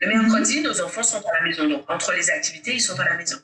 Le 0.00 0.08
mercredi, 0.08 0.60
nos 0.60 0.80
enfants 0.80 1.02
sont 1.02 1.18
à 1.18 1.38
la 1.38 1.42
maison. 1.42 1.68
Donc, 1.68 1.88
entre 1.90 2.12
les 2.12 2.30
activités, 2.30 2.74
ils 2.74 2.80
sont 2.80 2.98
à 2.98 3.04
la 3.04 3.14
maison. 3.14 3.36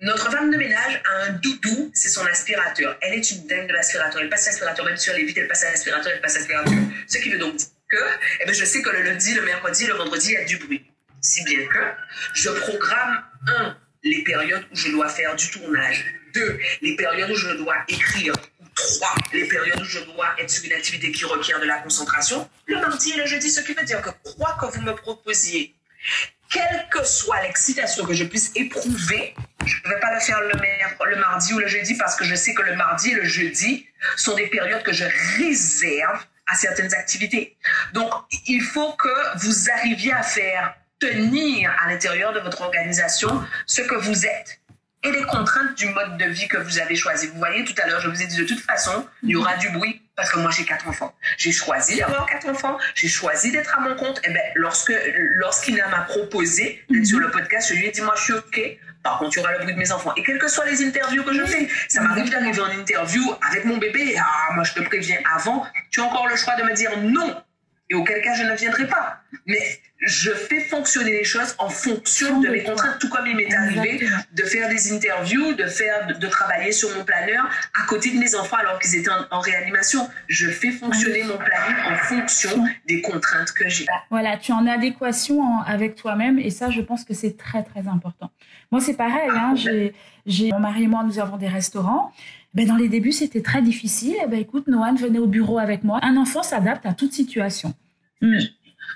Notre 0.00 0.30
femme 0.30 0.50
de 0.50 0.56
ménage 0.56 1.02
a 1.04 1.24
un 1.24 1.30
doudou, 1.32 1.90
c'est 1.94 2.08
son 2.08 2.24
aspirateur. 2.26 2.96
Elle 3.02 3.14
est 3.14 3.30
une 3.30 3.46
dingue 3.46 3.68
de 3.68 3.72
l'aspirateur. 3.72 4.22
Elle 4.22 4.30
passe 4.30 4.46
l'aspirateur, 4.46 4.84
même 4.84 4.96
sur 4.96 5.14
les 5.14 5.24
vitres, 5.24 5.40
elle 5.40 5.48
passe 5.48 5.64
l'aspirateur, 5.64 6.12
elle 6.14 6.20
passe 6.20 6.36
l'aspirateur. 6.36 6.72
Ce 7.06 7.18
qui 7.18 7.30
veut 7.30 7.38
donc 7.38 7.56
dire 7.56 7.68
que 7.88 7.96
eh 8.40 8.46
ben, 8.46 8.54
je 8.54 8.64
sais 8.64 8.82
que 8.82 8.90
le 8.90 9.02
lundi, 9.02 9.34
le 9.34 9.42
mercredi, 9.42 9.86
le 9.86 9.94
vendredi, 9.94 10.28
il 10.30 10.34
y 10.34 10.36
a 10.36 10.44
du 10.44 10.56
bruit 10.56 10.84
si 11.24 11.42
bien 11.44 11.66
que 11.66 11.78
je 12.34 12.50
programme, 12.50 13.24
un, 13.46 13.76
les 14.02 14.22
périodes 14.22 14.64
où 14.70 14.76
je 14.76 14.90
dois 14.90 15.08
faire 15.08 15.34
du 15.34 15.50
tournage, 15.50 16.04
deux, 16.34 16.60
les 16.82 16.96
périodes 16.96 17.30
où 17.30 17.36
je 17.36 17.50
dois 17.56 17.76
écrire, 17.88 18.34
trois, 18.74 19.14
les 19.32 19.48
périodes 19.48 19.80
où 19.80 19.84
je 19.84 20.00
dois 20.00 20.34
être 20.38 20.50
sur 20.50 20.64
une 20.64 20.74
activité 20.74 21.10
qui 21.12 21.24
requiert 21.24 21.60
de 21.60 21.64
la 21.64 21.78
concentration, 21.78 22.48
le 22.66 22.76
mardi 22.76 23.12
et 23.12 23.16
le 23.16 23.26
jeudi, 23.26 23.50
ce 23.50 23.62
qui 23.62 23.72
veut 23.72 23.84
dire 23.84 24.02
que 24.02 24.10
quoi 24.36 24.58
que 24.60 24.66
vous 24.66 24.82
me 24.82 24.94
proposiez, 24.94 25.74
quelle 26.50 26.86
que 26.90 27.02
soit 27.02 27.40
l'excitation 27.42 28.04
que 28.04 28.12
je 28.12 28.24
puisse 28.24 28.52
éprouver, 28.54 29.34
je 29.64 29.76
ne 29.82 29.94
vais 29.94 30.00
pas 30.00 30.12
le 30.12 30.20
faire 30.20 30.40
le, 30.42 30.52
le 30.52 31.16
mardi 31.16 31.54
ou 31.54 31.58
le 31.58 31.66
jeudi 31.66 31.96
parce 31.96 32.16
que 32.16 32.24
je 32.24 32.34
sais 32.34 32.52
que 32.52 32.62
le 32.62 32.76
mardi 32.76 33.12
et 33.12 33.14
le 33.14 33.24
jeudi 33.24 33.86
sont 34.16 34.34
des 34.34 34.48
périodes 34.48 34.82
que 34.82 34.92
je 34.92 35.06
réserve 35.38 36.22
à 36.46 36.54
certaines 36.54 36.92
activités. 36.92 37.56
Donc, 37.94 38.12
il 38.46 38.60
faut 38.60 38.92
que 38.92 39.38
vous 39.38 39.70
arriviez 39.70 40.12
à 40.12 40.22
faire 40.22 40.74
tenir 40.98 41.74
à 41.82 41.90
l'intérieur 41.90 42.32
de 42.32 42.40
votre 42.40 42.62
organisation 42.62 43.42
ce 43.66 43.82
que 43.82 43.94
vous 43.94 44.26
êtes 44.26 44.60
et 45.04 45.12
les 45.12 45.22
contraintes 45.24 45.74
du 45.76 45.86
mode 45.86 46.16
de 46.16 46.24
vie 46.24 46.48
que 46.48 46.56
vous 46.56 46.78
avez 46.78 46.96
choisi. 46.96 47.26
Vous 47.26 47.38
voyez, 47.38 47.62
tout 47.64 47.74
à 47.82 47.86
l'heure, 47.86 48.00
je 48.00 48.08
vous 48.08 48.22
ai 48.22 48.26
dit 48.26 48.36
de 48.36 48.44
toute 48.44 48.60
façon, 48.60 49.06
il 49.22 49.30
y 49.30 49.36
aura 49.36 49.56
du 49.56 49.68
bruit 49.68 50.00
parce 50.16 50.30
que 50.30 50.38
moi, 50.38 50.50
j'ai 50.50 50.64
quatre 50.64 50.88
enfants. 50.88 51.14
J'ai 51.36 51.52
choisi 51.52 51.98
d'avoir 51.98 52.24
quatre 52.26 52.48
enfants, 52.48 52.78
j'ai 52.94 53.08
choisi 53.08 53.50
d'être 53.52 53.76
à 53.76 53.80
mon 53.80 53.94
compte. 53.96 54.18
Et 54.18 54.28
eh 54.28 54.32
bien, 54.32 54.42
lorsque, 54.54 54.94
lorsqu'il 55.34 55.76
m'a 55.76 56.02
proposé 56.02 56.84
d'être 56.88 57.04
sur 57.04 57.18
le 57.18 57.30
podcast, 57.30 57.68
je 57.68 57.74
lui 57.74 57.86
ai 57.86 57.90
dit, 57.90 58.00
moi, 58.00 58.14
je 58.16 58.22
suis 58.22 58.32
OK. 58.32 58.60
Par 59.02 59.18
contre, 59.18 59.36
il 59.36 59.40
y 59.40 59.42
aura 59.42 59.52
le 59.52 59.58
bruit 59.58 59.74
de 59.74 59.78
mes 59.78 59.92
enfants. 59.92 60.14
Et 60.16 60.22
quelles 60.22 60.38
que 60.38 60.48
soient 60.48 60.64
les 60.64 60.82
interviews 60.82 61.22
que 61.24 61.34
je 61.34 61.44
fais, 61.44 61.68
ça 61.88 62.00
m'arrive 62.00 62.30
d'arriver 62.30 62.60
en 62.60 62.70
interview 62.70 63.22
avec 63.50 63.66
mon 63.66 63.76
bébé. 63.76 64.16
Ah, 64.18 64.54
moi, 64.54 64.64
je 64.64 64.72
te 64.72 64.80
préviens 64.80 65.18
avant, 65.34 65.66
tu 65.90 66.00
as 66.00 66.04
encore 66.04 66.26
le 66.28 66.36
choix 66.36 66.56
de 66.56 66.62
me 66.62 66.72
dire 66.72 66.98
non 67.00 67.42
et 67.90 67.94
auquel 67.94 68.22
cas 68.22 68.34
je 68.34 68.44
ne 68.44 68.54
viendrai 68.54 68.86
pas. 68.86 69.20
Mais 69.46 69.80
je 70.06 70.30
fais 70.30 70.60
fonctionner 70.60 71.12
les 71.12 71.24
choses 71.24 71.54
en 71.58 71.68
fonction 71.68 72.40
de 72.40 72.48
mes 72.48 72.62
contraintes, 72.62 72.98
tout 72.98 73.08
comme 73.08 73.26
il 73.26 73.36
m'est 73.36 73.54
arrivé 73.54 74.06
de 74.32 74.42
faire 74.42 74.68
des 74.68 74.92
interviews, 74.92 75.54
de 75.54 75.66
faire, 75.66 76.06
de, 76.06 76.26
travailler 76.26 76.72
sur 76.72 76.94
mon 76.96 77.04
planeur 77.04 77.48
à 77.80 77.86
côté 77.86 78.10
de 78.10 78.18
mes 78.18 78.34
enfants 78.34 78.56
alors 78.56 78.78
qu'ils 78.78 78.96
étaient 78.96 79.10
en, 79.30 79.40
réanimation. 79.40 80.08
Je 80.28 80.48
fais 80.48 80.70
fonctionner 80.70 81.22
mon 81.22 81.36
planning 81.36 81.76
en 81.90 81.96
fonction 81.96 82.64
des 82.86 83.00
contraintes 83.00 83.52
que 83.52 83.68
j'ai. 83.68 83.86
Voilà, 84.10 84.36
tu 84.36 84.52
es 84.52 84.54
en 84.54 84.66
adéquation 84.66 85.60
avec 85.60 85.94
toi-même 85.96 86.38
et 86.38 86.50
ça, 86.50 86.70
je 86.70 86.80
pense 86.80 87.04
que 87.04 87.14
c'est 87.14 87.36
très 87.36 87.62
très 87.62 87.88
important. 87.88 88.30
Moi, 88.70 88.80
c'est 88.80 88.96
pareil. 88.96 89.30
Hein, 89.30 89.54
j'ai, 90.26 90.50
mon 90.50 90.58
mari 90.58 90.84
et 90.84 90.88
moi, 90.88 91.02
nous 91.04 91.18
avons 91.18 91.36
des 91.36 91.48
restaurants. 91.48 92.12
Ben, 92.52 92.66
dans 92.66 92.76
les 92.76 92.88
débuts, 92.88 93.12
c'était 93.12 93.42
très 93.42 93.62
difficile. 93.62 94.16
Eh 94.22 94.28
ben, 94.28 94.38
écoute, 94.38 94.68
Noan 94.68 94.96
venait 94.96 95.18
au 95.18 95.26
bureau 95.26 95.58
avec 95.58 95.82
moi. 95.82 95.98
Un 96.02 96.16
enfant 96.16 96.42
s'adapte 96.42 96.86
à 96.86 96.92
toute 96.92 97.12
situation. 97.12 97.74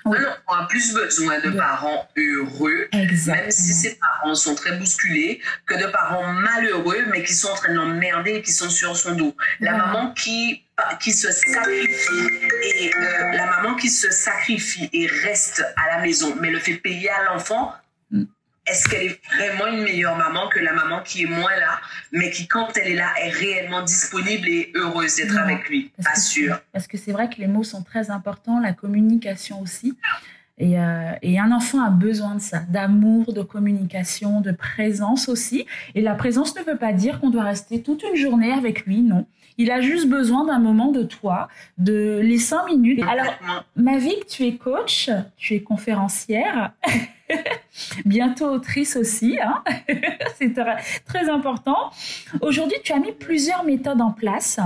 Enfant 0.05 0.15
a 0.47 0.65
plus 0.67 0.93
besoin 0.93 1.39
de 1.39 1.51
parents 1.51 2.07
heureux, 2.17 2.87
même 2.93 3.51
si 3.51 3.73
ses 3.73 3.95
parents 3.95 4.35
sont 4.35 4.55
très 4.55 4.77
bousculés, 4.77 5.41
que 5.65 5.75
de 5.75 5.87
parents 5.87 6.31
malheureux, 6.33 7.05
mais 7.11 7.23
qui 7.23 7.33
sont 7.33 7.49
en 7.49 7.55
train 7.55 7.71
de 7.71 7.77
l'emmerder 7.77 8.35
et 8.35 8.41
qui 8.41 8.51
sont 8.51 8.69
sur 8.69 8.95
son 8.95 9.15
dos. 9.15 9.35
La 9.59 9.73
maman 9.73 10.11
qui 10.13 10.63
qui 10.99 11.11
se 11.11 11.31
sacrifie 11.31 12.29
et 12.63 12.95
euh, 12.95 13.31
la 13.33 13.45
maman 13.47 13.75
qui 13.75 13.89
se 13.89 14.11
sacrifie 14.11 14.89
et 14.93 15.07
reste 15.07 15.61
à 15.75 15.97
la 15.97 16.01
maison, 16.01 16.35
mais 16.39 16.51
le 16.51 16.59
fait 16.59 16.75
payer 16.75 17.09
à 17.09 17.23
l'enfant. 17.25 17.73
Est-ce 18.69 18.87
qu'elle 18.87 19.07
est 19.07 19.19
vraiment 19.35 19.67
une 19.67 19.83
meilleure 19.83 20.17
maman 20.17 20.47
que 20.49 20.59
la 20.59 20.73
maman 20.73 21.01
qui 21.01 21.23
est 21.23 21.27
moins 21.27 21.55
là, 21.59 21.79
mais 22.11 22.29
qui, 22.31 22.47
quand 22.47 22.69
elle 22.77 22.91
est 22.91 22.95
là, 22.95 23.09
est 23.21 23.29
réellement 23.29 23.81
disponible 23.81 24.47
et 24.47 24.71
heureuse 24.75 25.15
d'être 25.15 25.37
avec 25.37 25.67
lui? 25.69 25.91
Pas 26.03 26.15
sûr. 26.15 26.59
Parce 26.71 26.87
que 26.87 26.97
c'est 26.97 27.11
vrai 27.11 27.29
que 27.29 27.35
les 27.39 27.47
mots 27.47 27.63
sont 27.63 27.83
très 27.83 28.11
importants, 28.11 28.59
la 28.59 28.73
communication 28.73 29.61
aussi. 29.61 29.97
Et, 30.57 30.77
euh, 30.77 31.13
et, 31.21 31.39
un 31.39 31.53
enfant 31.53 31.81
a 31.81 31.89
besoin 31.89 32.35
de 32.35 32.41
ça, 32.41 32.59
d'amour, 32.69 33.31
de 33.31 33.41
communication, 33.41 34.41
de 34.41 34.51
présence 34.51 35.29
aussi. 35.29 35.65
Et 35.95 36.01
la 36.01 36.15
présence 36.15 36.53
ne 36.57 36.63
veut 36.63 36.77
pas 36.77 36.91
dire 36.91 37.21
qu'on 37.21 37.29
doit 37.29 37.45
rester 37.45 37.81
toute 37.81 38.03
une 38.03 38.17
journée 38.17 38.51
avec 38.51 38.85
lui, 38.85 39.01
non. 39.01 39.25
Il 39.57 39.71
a 39.71 39.79
juste 39.79 40.07
besoin 40.07 40.45
d'un 40.45 40.59
moment 40.59 40.91
de 40.91 41.03
toi, 41.03 41.47
de 41.77 42.19
les 42.21 42.39
cinq 42.39 42.65
minutes. 42.67 43.01
Alors, 43.09 43.33
Mavic, 43.75 44.25
tu 44.27 44.45
es 44.45 44.55
coach, 44.55 45.09
tu 45.37 45.53
es 45.53 45.61
conférencière, 45.61 46.71
bientôt 48.05 48.45
autrice 48.45 48.95
aussi, 48.95 49.37
hein 49.39 49.63
c'est 50.37 50.53
très 51.05 51.29
important. 51.29 51.91
Aujourd'hui, 52.41 52.77
tu 52.83 52.93
as 52.93 52.99
mis 52.99 53.11
plusieurs 53.11 53.63
méthodes 53.63 54.01
en 54.01 54.11
place 54.11 54.59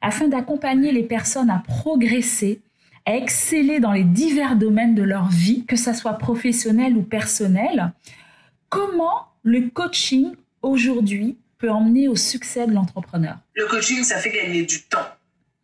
afin 0.00 0.28
d'accompagner 0.28 0.92
les 0.92 1.02
personnes 1.02 1.50
à 1.50 1.62
progresser, 1.66 2.60
à 3.06 3.16
exceller 3.16 3.80
dans 3.80 3.92
les 3.92 4.04
divers 4.04 4.56
domaines 4.56 4.94
de 4.94 5.02
leur 5.02 5.28
vie, 5.28 5.64
que 5.66 5.76
ça 5.76 5.94
soit 5.94 6.14
professionnel 6.14 6.96
ou 6.96 7.02
personnel. 7.02 7.92
Comment 8.68 9.28
le 9.42 9.68
coaching 9.68 10.34
aujourd'hui 10.62 11.36
peut 11.58 11.70
emmener 11.70 12.08
au 12.08 12.16
succès 12.16 12.66
de 12.66 12.72
l'entrepreneur? 12.72 13.38
Le 13.54 13.66
coaching, 13.66 14.02
ça 14.04 14.18
fait 14.18 14.30
gagner 14.30 14.64
du 14.64 14.82
temps. 14.82 15.08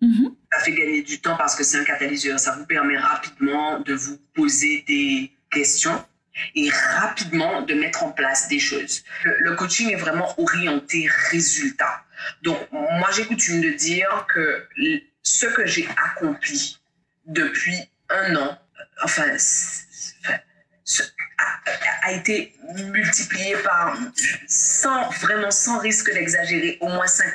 Mm-hmm. 0.02 0.32
Ça 0.52 0.58
fait 0.60 0.72
gagner 0.72 1.02
du 1.02 1.20
temps 1.20 1.36
parce 1.36 1.54
que 1.54 1.64
c'est 1.64 1.78
un 1.78 1.84
catalyseur. 1.84 2.38
Ça 2.38 2.56
vous 2.58 2.66
permet 2.66 2.98
rapidement 2.98 3.80
de 3.80 3.94
vous 3.94 4.18
poser 4.34 4.84
des 4.86 5.30
questions 5.50 5.98
et 6.54 6.70
rapidement 6.70 7.62
de 7.62 7.74
mettre 7.74 8.04
en 8.04 8.12
place 8.12 8.48
des 8.48 8.58
choses. 8.58 9.02
Le, 9.22 9.54
coaching 9.54 9.90
est 9.90 9.96
vraiment 9.96 10.38
orienté 10.38 11.08
résultat. 11.30 12.04
Donc, 12.42 12.58
moi, 12.72 13.08
j'ai 13.14 13.24
coutume 13.24 13.60
de 13.60 13.70
dire 13.70 14.26
que 14.32 14.66
ce 15.22 15.46
que 15.46 15.66
j'ai 15.66 15.88
accompli 16.04 16.78
depuis 17.26 17.90
un 18.08 18.36
an, 18.36 18.58
enfin, 19.02 19.36
a, 22.02 22.12
été 22.12 22.54
multiplié 22.74 23.56
par, 23.56 23.98
sans, 24.46 25.10
vraiment 25.10 25.50
sans 25.50 25.78
risque 25.78 26.12
d'exagérer, 26.12 26.78
au 26.80 26.88
moins 26.88 27.06
5. 27.06 27.26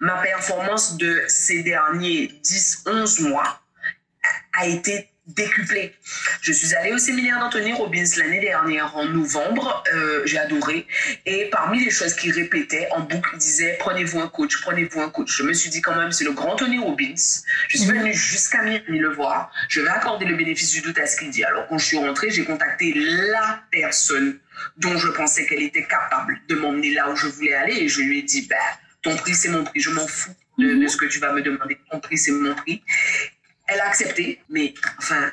Ma 0.00 0.22
performance 0.22 0.96
de 0.96 1.24
ces 1.28 1.62
derniers 1.62 2.28
10, 2.42 2.84
11 2.86 3.20
mois 3.20 3.60
a 4.52 4.66
été 4.66 5.09
décuplé. 5.26 5.94
Je 6.40 6.52
suis 6.52 6.74
allée 6.74 6.92
au 6.92 6.98
séminaire 6.98 7.38
d'Anthony 7.40 7.72
Robbins 7.72 8.04
l'année 8.16 8.40
dernière 8.40 8.96
en 8.96 9.04
novembre. 9.04 9.84
Euh, 9.92 10.22
j'ai 10.24 10.38
adoré. 10.38 10.86
Et 11.26 11.48
parmi 11.50 11.84
les 11.84 11.90
choses 11.90 12.14
qu'il 12.14 12.32
répétait 12.32 12.88
en 12.92 13.00
boucle, 13.00 13.30
il 13.34 13.38
disait 13.38 13.76
prenez-vous 13.78 14.20
un 14.20 14.28
coach, 14.28 14.60
prenez-vous 14.60 15.00
un 15.00 15.10
coach. 15.10 15.36
Je 15.36 15.42
me 15.42 15.52
suis 15.52 15.70
dit 15.70 15.80
quand 15.80 15.94
même, 15.94 16.12
c'est 16.12 16.24
le 16.24 16.32
grand 16.32 16.56
Tony 16.56 16.78
Robbins. 16.78 17.14
Je 17.68 17.78
suis 17.78 17.86
venue 17.86 18.14
jusqu'à 18.14 18.62
Miami 18.62 18.98
le 18.98 19.10
voir. 19.10 19.52
Je 19.68 19.80
vais 19.80 19.90
accorder 19.90 20.24
le 20.24 20.36
bénéfice 20.36 20.72
du 20.72 20.80
doute 20.80 20.98
à 20.98 21.06
ce 21.06 21.16
qu'il 21.16 21.30
dit. 21.30 21.44
Alors 21.44 21.66
quand 21.68 21.78
je 21.78 21.86
suis 21.86 21.98
rentrée, 21.98 22.30
j'ai 22.30 22.44
contacté 22.44 22.92
la 22.94 23.62
personne 23.70 24.38
dont 24.76 24.96
je 24.96 25.08
pensais 25.08 25.46
qu'elle 25.46 25.62
était 25.62 25.86
capable 25.86 26.40
de 26.48 26.54
m'emmener 26.54 26.92
là 26.92 27.10
où 27.10 27.16
je 27.16 27.26
voulais 27.26 27.54
aller. 27.54 27.74
Et 27.74 27.88
je 27.88 28.00
lui 28.00 28.18
ai 28.18 28.22
dit, 28.22 28.46
bah, 28.48 28.56
ton 29.02 29.16
prix, 29.16 29.34
c'est 29.34 29.48
mon 29.48 29.64
prix. 29.64 29.80
Je 29.80 29.90
m'en 29.90 30.06
fous 30.06 30.34
de, 30.58 30.74
de, 30.74 30.88
ce 30.88 30.96
que 30.96 31.06
tu 31.06 31.18
vas 31.20 31.32
me 31.32 31.42
demander. 31.42 31.78
Ton 31.90 32.00
prix, 32.00 32.18
c'est 32.18 32.32
mon 32.32 32.54
prix. 32.54 32.82
Elle 33.70 33.80
a 33.80 33.86
accepté, 33.86 34.40
mais 34.48 34.74
enfin, 34.98 35.30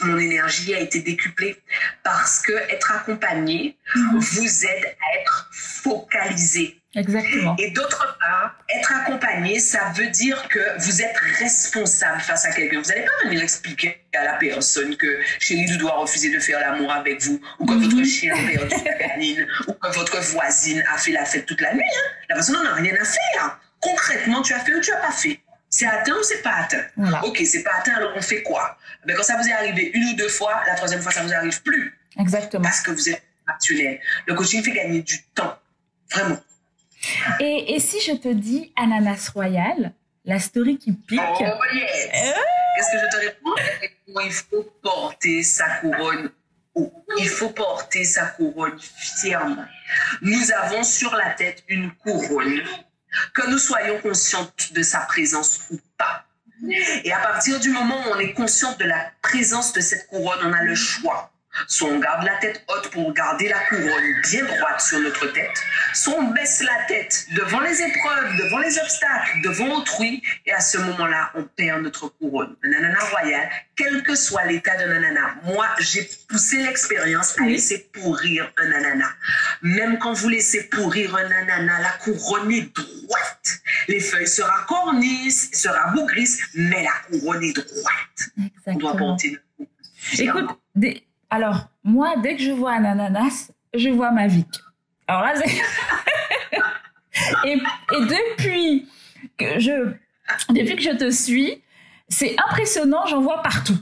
mon 0.00 0.18
énergie 0.18 0.74
a 0.74 0.80
été 0.80 1.00
décuplée 1.00 1.56
parce 2.02 2.40
que 2.40 2.52
être 2.70 2.92
accompagné 2.92 3.76
mhm. 3.94 4.18
vous 4.18 4.64
aide 4.64 4.84
à 4.86 5.20
être 5.20 5.50
focalisé. 5.52 6.78
Exactement. 6.94 7.56
Et 7.58 7.70
d'autre 7.70 8.18
part, 8.20 8.58
être 8.68 8.92
accompagné, 8.92 9.58
ça 9.58 9.92
veut 9.96 10.08
dire 10.08 10.46
que 10.48 10.60
vous 10.78 11.00
êtes 11.00 11.16
responsable 11.38 12.20
face 12.20 12.44
à 12.44 12.52
quelqu'un. 12.52 12.82
Vous 12.82 12.88
n'allez 12.88 13.04
pas 13.04 13.28
venir 13.28 13.42
expliquer 13.42 13.98
à 14.14 14.24
la 14.24 14.34
personne 14.34 14.94
que 14.96 15.20
chérie 15.38 15.78
doit 15.78 15.92
refuser 15.92 16.30
de 16.34 16.38
faire 16.38 16.60
l'amour 16.60 16.92
avec 16.92 17.22
vous, 17.22 17.40
ou 17.58 17.66
que 17.66 17.74
votre 17.74 17.96
mhm. 17.96 18.04
chien 18.04 18.34
a 18.34 18.50
perdu 18.50 18.74
sa 18.76 18.92
canine, 18.92 19.46
ou 19.68 19.72
que 19.72 19.88
votre 19.88 20.20
voisine 20.20 20.84
a 20.92 20.98
fait 20.98 21.12
la 21.12 21.24
fête 21.24 21.46
toute 21.46 21.62
la 21.62 21.74
nuit. 21.74 21.82
Hein. 21.82 22.10
La 22.28 22.34
personne 22.34 22.56
n'en 22.56 22.70
a 22.70 22.74
rien 22.74 22.94
à 22.94 23.04
faire. 23.04 23.58
Concrètement, 23.80 24.42
tu 24.42 24.52
as 24.52 24.60
fait 24.60 24.74
ou 24.74 24.80
tu 24.80 24.90
n'as 24.90 25.00
pas 25.00 25.12
fait. 25.12 25.40
C'est 25.74 25.86
atteint 25.86 26.12
ou 26.12 26.22
c'est 26.22 26.42
pas 26.42 26.54
atteint 26.54 26.84
Ok, 27.24 27.40
c'est 27.46 27.62
pas 27.62 27.70
atteint, 27.78 27.94
alors 27.94 28.12
on 28.14 28.20
fait 28.20 28.42
quoi? 28.42 28.76
Ben, 29.06 29.16
Quand 29.16 29.22
ça 29.22 29.38
vous 29.38 29.48
est 29.48 29.52
arrivé 29.52 29.90
une 29.94 30.04
ou 30.10 30.14
deux 30.16 30.28
fois, 30.28 30.62
la 30.66 30.74
troisième 30.74 31.00
fois, 31.00 31.10
ça 31.10 31.22
vous 31.22 31.32
arrive 31.32 31.62
plus. 31.62 31.98
Exactement. 32.20 32.62
Parce 32.62 32.82
que 32.82 32.90
vous 32.90 33.08
êtes 33.08 33.22
actuel. 33.46 33.98
Le 34.26 34.34
coaching 34.34 34.62
fait 34.62 34.72
gagner 34.72 35.00
du 35.00 35.22
temps. 35.34 35.58
Vraiment. 36.10 36.38
Et, 37.40 37.74
et 37.74 37.80
si 37.80 38.00
je 38.02 38.12
te 38.12 38.28
dis 38.28 38.70
Ananas 38.76 39.30
Royal, 39.34 39.92
la 40.26 40.38
story 40.38 40.76
qui 40.78 40.92
pique. 40.92 41.18
Oh 41.20 41.42
yes. 41.74 42.08
Euh? 42.14 42.40
Qu'est-ce 42.76 42.92
que 42.92 42.98
je 42.98 43.16
te 43.16 43.24
réponds? 43.24 43.54
Il 44.26 44.32
faut 44.32 44.62
porter 44.82 45.42
sa 45.42 45.68
couronne 45.76 46.30
haut. 46.74 46.92
Il 47.18 47.28
faut 47.28 47.48
porter 47.48 48.04
sa 48.04 48.26
couronne 48.26 48.78
fièrement. 48.78 49.64
Nous 50.20 50.52
avons 50.52 50.84
sur 50.84 51.14
la 51.16 51.30
tête 51.30 51.64
une 51.68 51.90
couronne 51.92 52.60
que 53.34 53.48
nous 53.50 53.58
soyons 53.58 54.00
conscientes 54.00 54.72
de 54.72 54.82
sa 54.82 55.00
présence 55.00 55.62
ou 55.70 55.78
pas. 55.98 56.24
Et 57.04 57.12
à 57.12 57.18
partir 57.18 57.58
du 57.58 57.70
moment 57.70 57.96
où 58.06 58.12
on 58.14 58.18
est 58.20 58.34
consciente 58.34 58.78
de 58.78 58.84
la 58.84 59.10
présence 59.20 59.72
de 59.72 59.80
cette 59.80 60.06
couronne, 60.06 60.38
on 60.44 60.52
a 60.52 60.62
le 60.62 60.74
choix 60.74 61.31
Soit 61.66 61.90
on 61.90 61.98
garde 61.98 62.24
la 62.24 62.36
tête 62.36 62.64
haute 62.68 62.90
pour 62.90 63.12
garder 63.12 63.48
la 63.48 63.60
couronne 63.66 64.20
bien 64.30 64.44
droite 64.44 64.80
sur 64.80 64.98
notre 65.00 65.26
tête, 65.32 65.62
soit 65.92 66.14
on 66.18 66.30
baisse 66.30 66.62
la 66.62 66.84
tête 66.86 67.26
devant 67.36 67.60
les 67.60 67.80
épreuves, 67.80 68.36
devant 68.38 68.58
les 68.58 68.78
obstacles, 68.78 69.40
devant 69.44 69.78
autrui, 69.78 70.22
et 70.46 70.52
à 70.52 70.60
ce 70.60 70.78
moment-là, 70.78 71.30
on 71.34 71.44
perd 71.44 71.82
notre 71.82 72.08
couronne. 72.08 72.56
Un 72.64 72.72
ananas 72.72 73.04
royal, 73.10 73.50
quel 73.76 74.02
que 74.02 74.14
soit 74.14 74.44
l'état 74.46 74.76
d'un 74.76 74.90
ananas. 74.90 75.34
Moi, 75.44 75.66
j'ai 75.80 76.08
poussé 76.28 76.62
l'expérience 76.62 77.38
à 77.38 77.44
laisser 77.44 77.90
pourrir 77.92 78.50
un 78.56 78.72
ananas. 78.72 79.12
Même 79.60 79.98
quand 79.98 80.14
vous 80.14 80.30
laissez 80.30 80.68
pourrir 80.68 81.14
un 81.16 81.30
ananas, 81.30 81.80
la 81.82 81.92
couronne 82.04 82.50
est 82.50 82.74
droite. 82.74 83.60
Les 83.88 84.00
feuilles 84.00 84.26
se 84.26 84.42
cornissent, 84.66 85.50
se 85.52 85.68
bougrissent, 85.94 86.42
mais 86.54 86.82
la 86.82 87.18
couronne 87.18 87.42
est 87.42 87.52
droite. 87.52 88.30
On 88.66 88.74
doit 88.74 88.96
porter 88.96 89.38
Écoute, 90.18 90.50
des 90.74 91.06
alors, 91.32 91.64
moi, 91.82 92.12
dès 92.22 92.36
que 92.36 92.42
je 92.42 92.50
vois 92.50 92.72
un 92.72 92.84
ananas, 92.84 93.52
je 93.72 93.88
vois 93.88 94.10
ma 94.10 94.26
vie. 94.26 94.44
Alors 95.08 95.22
là, 95.22 95.32
et, 97.46 97.56
depuis 97.90 98.86
que 99.38 99.58
je, 99.58 99.94
depuis 100.50 100.76
que 100.76 100.82
je 100.82 100.90
te 100.90 101.10
suis, 101.10 101.62
c'est 102.06 102.36
impressionnant, 102.38 103.06
j'en 103.06 103.22
vois 103.22 103.40
partout. 103.40 103.78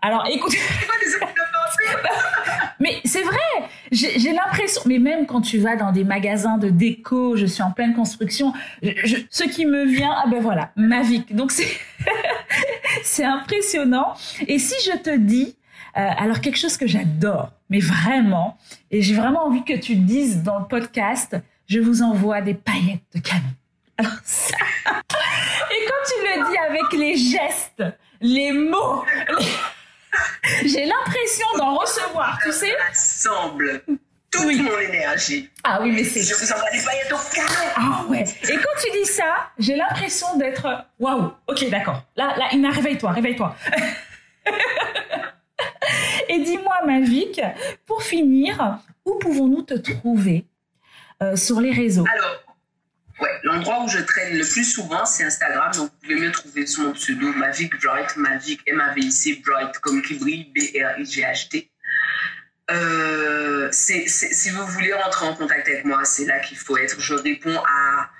Alors, 0.00 0.26
écoute. 0.30 0.54
mais 2.80 2.98
c'est 3.04 3.22
vrai, 3.22 3.68
j'ai 3.92 4.32
l'impression, 4.32 4.80
mais 4.86 4.98
même 4.98 5.26
quand 5.26 5.42
tu 5.42 5.58
vas 5.58 5.76
dans 5.76 5.92
des 5.92 6.04
magasins 6.04 6.56
de 6.56 6.70
déco, 6.70 7.36
je 7.36 7.44
suis 7.44 7.62
en 7.62 7.72
pleine 7.72 7.94
construction, 7.94 8.54
ce 8.82 9.44
qui 9.44 9.66
me 9.66 9.84
vient, 9.84 10.14
ah 10.16 10.24
ben 10.30 10.40
voilà, 10.40 10.70
ma 10.76 11.02
vie. 11.02 11.24
Donc 11.30 11.52
c'est 13.02 13.24
impressionnant. 13.24 14.14
Et 14.48 14.58
si 14.58 14.74
je 14.90 14.96
te 14.96 15.14
dis, 15.14 15.56
alors 15.96 16.40
quelque 16.40 16.58
chose 16.58 16.76
que 16.76 16.86
j'adore, 16.86 17.52
mais 17.70 17.80
vraiment, 17.80 18.58
et 18.90 19.02
j'ai 19.02 19.14
vraiment 19.14 19.46
envie 19.46 19.64
que 19.64 19.76
tu 19.76 19.94
le 19.94 20.00
dises 20.00 20.42
dans 20.42 20.58
le 20.58 20.66
podcast, 20.66 21.36
je 21.68 21.80
vous 21.80 22.02
envoie 22.02 22.42
des 22.42 22.54
paillettes 22.54 23.00
de 23.14 23.20
canon. 23.20 23.42
Alors 23.98 24.12
ça, 24.22 24.56
et 24.86 25.86
quand 25.86 26.04
tu 26.06 26.14
le 26.22 26.50
dis 26.50 26.58
avec 26.58 26.92
les 26.92 27.16
gestes, 27.16 27.82
les 28.20 28.52
mots, 28.52 29.04
j'ai 30.64 30.84
l'impression 30.84 31.46
d'en 31.56 31.76
recevoir, 31.76 32.38
tu 32.42 32.52
sais. 32.52 32.74
Ça 32.92 32.94
semble 32.94 33.82
toute 34.30 34.62
mon 34.62 34.78
énergie. 34.78 35.50
Ah 35.64 35.78
oui, 35.80 35.92
mais 35.92 36.04
c'est. 36.04 36.22
Je 36.22 36.34
vous 36.34 36.52
envoie 36.52 36.70
des 36.72 36.84
paillettes 36.84 37.12
au 37.12 37.34
canon. 37.34 37.48
Ah 37.76 38.04
ouais. 38.08 38.24
Et 38.48 38.56
quand 38.56 38.80
tu 38.82 38.90
dis 38.98 39.06
ça, 39.06 39.50
j'ai 39.58 39.76
l'impression 39.76 40.36
d'être. 40.36 40.84
Waouh. 40.98 41.32
Ok, 41.46 41.68
d'accord. 41.70 42.02
Là, 42.16 42.34
là, 42.36 42.48
Ina, 42.52 42.70
réveille-toi, 42.70 43.12
réveille-toi. 43.12 43.56
Et 46.28 46.40
dis-moi, 46.40 46.76
Mavic, 46.86 47.40
pour 47.86 48.02
finir, 48.02 48.78
où 49.04 49.18
pouvons-nous 49.18 49.62
te 49.62 49.74
trouver 49.74 50.46
euh, 51.22 51.36
sur 51.36 51.60
les 51.60 51.72
réseaux? 51.72 52.04
Alors, 52.12 52.42
Ouais, 53.18 53.30
l'endroit 53.44 53.82
où 53.82 53.88
je 53.88 53.98
traîne 54.00 54.36
le 54.36 54.44
plus 54.44 54.64
souvent, 54.64 55.06
c'est 55.06 55.24
Instagram. 55.24 55.72
Donc, 55.72 55.90
vous 55.90 55.98
pouvez 56.02 56.16
me 56.16 56.30
trouver 56.30 56.66
sur 56.66 56.82
mon 56.82 56.92
pseudo 56.92 57.32
Mavic 57.32 57.72
Bright, 57.82 58.14
Mavic, 58.18 58.60
M-A-V-I-C, 58.66 59.42
Bright, 59.42 59.78
comme 59.78 60.02
qui 60.02 60.18
brille, 60.18 60.52
B-R-I-G-H-T. 60.54 61.70
Si 63.72 64.50
vous 64.50 64.66
voulez 64.66 64.92
rentrer 64.92 65.26
en 65.28 65.34
contact 65.34 65.66
avec 65.66 65.86
moi, 65.86 66.04
c'est 66.04 66.26
là 66.26 66.40
qu'il 66.40 66.58
faut 66.58 66.76
être. 66.76 67.00
Je 67.00 67.14
réponds 67.14 67.56
à 67.56 68.10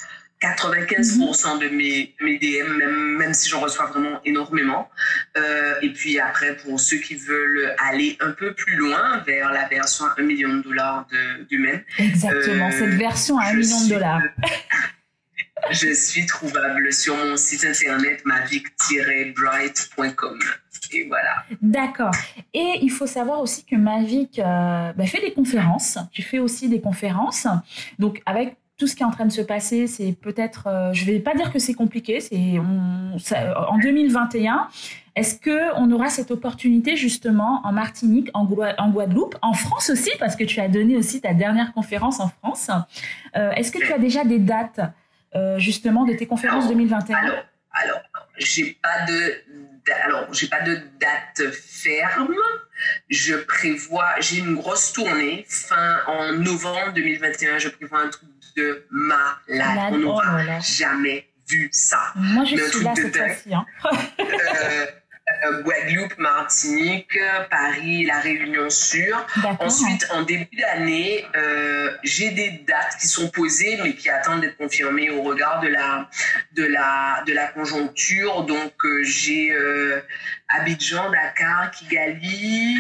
95% 0.41 1.59
de 1.61 1.69
mes, 1.69 2.15
mes 2.21 2.39
DM, 2.39 2.77
même, 2.77 3.17
même 3.17 3.33
si 3.33 3.49
j'en 3.49 3.61
reçois 3.61 3.87
vraiment 3.87 4.21
énormément. 4.25 4.91
Euh, 5.37 5.75
et 5.83 5.93
puis 5.93 6.19
après, 6.21 6.57
pour 6.57 6.79
ceux 6.79 6.99
qui 6.99 7.17
veulent 7.17 7.75
aller 7.79 8.17
un 8.21 8.31
peu 8.33 8.53
plus 8.53 8.77
loin 8.77 9.23
vers 9.27 9.51
la 9.51 9.67
version 9.69 10.05
1 10.19 10.23
million 10.23 10.53
de 10.55 10.63
dollars 10.63 11.07
de, 11.11 11.45
du 11.45 11.59
même. 11.59 11.83
Exactement, 11.99 12.71
cette 12.71 12.83
euh, 12.83 12.97
version 12.97 13.39
à 13.39 13.47
1 13.47 13.55
million 13.55 13.83
de 13.85 13.89
dollars. 13.89 14.21
je 15.71 15.93
suis 15.93 16.27
trouvable 16.27 16.93
sur 16.93 17.17
mon 17.17 17.37
site 17.37 17.65
internet 17.65 18.23
mavic-bright.com. 18.25 20.39
Et 20.93 21.07
voilà. 21.09 21.45
D'accord. 21.63 22.15
Et 22.55 22.79
il 22.83 22.91
faut 22.91 23.07
savoir 23.07 23.41
aussi 23.41 23.65
que 23.65 23.77
Mavic 23.77 24.39
euh, 24.39 24.93
bah, 24.93 25.07
fait 25.07 25.21
des 25.21 25.33
conférences. 25.33 25.99
Tu 26.13 26.23
fais 26.23 26.39
aussi 26.39 26.69
des 26.69 26.81
conférences. 26.81 27.49
Donc, 27.99 28.23
avec 28.25 28.57
tout 28.77 28.87
ce 28.87 28.95
qui 28.95 29.03
est 29.03 29.07
en 29.07 29.11
train 29.11 29.25
de 29.25 29.33
se 29.33 29.41
passer, 29.41 29.87
c'est 29.87 30.13
peut-être, 30.13 30.67
euh, 30.67 30.93
je 30.93 31.05
vais 31.07 31.19
pas 31.19 31.35
dire 31.35 31.53
que 31.53 31.59
c'est 31.59 31.75
compliqué, 31.75 32.21
c'est 32.21 32.59
en 32.59 33.79
2021. 33.79 34.69
Est-ce 35.15 35.39
que 35.39 35.75
on 35.77 35.91
aura 35.93 36.11
cette 36.11 36.31
opportunité 36.31 36.95
justement 36.97 37.63
en 37.65 37.73
Martinique, 37.73 38.29
en, 38.35 38.45
Guadeloupe, 38.45 39.37
en 39.41 39.55
France 39.55 39.89
aussi, 39.89 40.11
parce 40.19 40.37
que 40.37 40.45
tu 40.45 40.61
as 40.61 40.69
donné 40.69 40.97
aussi 40.97 41.23
ta 41.23 41.33
dernière 41.33 41.73
conférence 41.73 42.21
en 42.21 42.29
France. 42.29 42.71
Euh, 43.35 43.51
est-ce 43.53 43.73
que 43.73 43.79
tu 43.79 43.93
as 43.95 43.99
déjà 43.99 44.25
des 44.25 44.39
dates 44.39 44.81
euh, 45.35 45.59
justement 45.59 46.05
de 46.05 46.13
tes 46.13 46.27
conférences 46.27 46.69
2021 46.69 47.17
Alors, 47.17 47.45
alors 47.73 48.01
j'ai 48.37 48.79
pas 48.83 49.07
de 49.07 49.37
alors, 50.05 50.33
j'ai 50.35 50.49
pas 50.49 50.63
de 50.63 50.81
date 51.01 51.51
ferme. 51.53 52.35
Je 53.09 53.35
prévois, 53.35 54.15
j'ai 54.21 54.39
une 54.39 54.55
grosse 54.55 54.93
tournée 54.93 55.47
fin 55.49 56.01
en 56.07 56.33
novembre 56.33 56.93
2021. 56.93 57.59
Je 57.59 57.69
prévois 57.69 58.01
un 58.01 58.09
truc 58.09 58.29
de 58.57 58.87
malade. 58.91 59.93
On 59.93 59.99
n'aura 59.99 60.39
oh 60.41 60.61
jamais 60.61 61.29
vu 61.49 61.69
ça. 61.73 62.13
Moi, 62.17 62.45
je 62.45 62.57
suis 62.57 62.85
là 62.85 62.95
cette 62.95 63.17
fois-ci. 63.17 63.55
Hein. 63.55 63.67
Euh, 64.19 64.87
euh, 65.45 65.63
Guadeloupe, 65.63 66.17
Martinique, 66.19 67.19
Paris, 67.51 68.05
La 68.05 68.21
Réunion 68.21 68.71
Sur. 68.71 69.27
Ensuite, 69.59 70.07
en 70.13 70.23
début 70.23 70.57
d'année, 70.57 71.25
euh, 71.35 71.91
j'ai 72.05 72.31
des 72.31 72.65
dates 72.67 72.97
qui 73.01 73.09
sont 73.09 73.29
posées, 73.31 73.79
mais 73.83 73.95
qui 73.95 74.09
attendent 74.09 74.41
d'être 74.41 74.57
confirmées 74.57 75.11
au 75.11 75.23
regard 75.23 75.61
de 75.61 75.69
la, 75.69 76.09
de 76.53 76.65
la, 76.65 77.25
de 77.27 77.33
la 77.33 77.49
conjoncture. 77.49 78.45
Donc, 78.45 78.73
j'ai 79.03 79.53
Abidjan, 80.49 81.11
Dakar, 81.11 81.71
Kigali, 81.71 82.77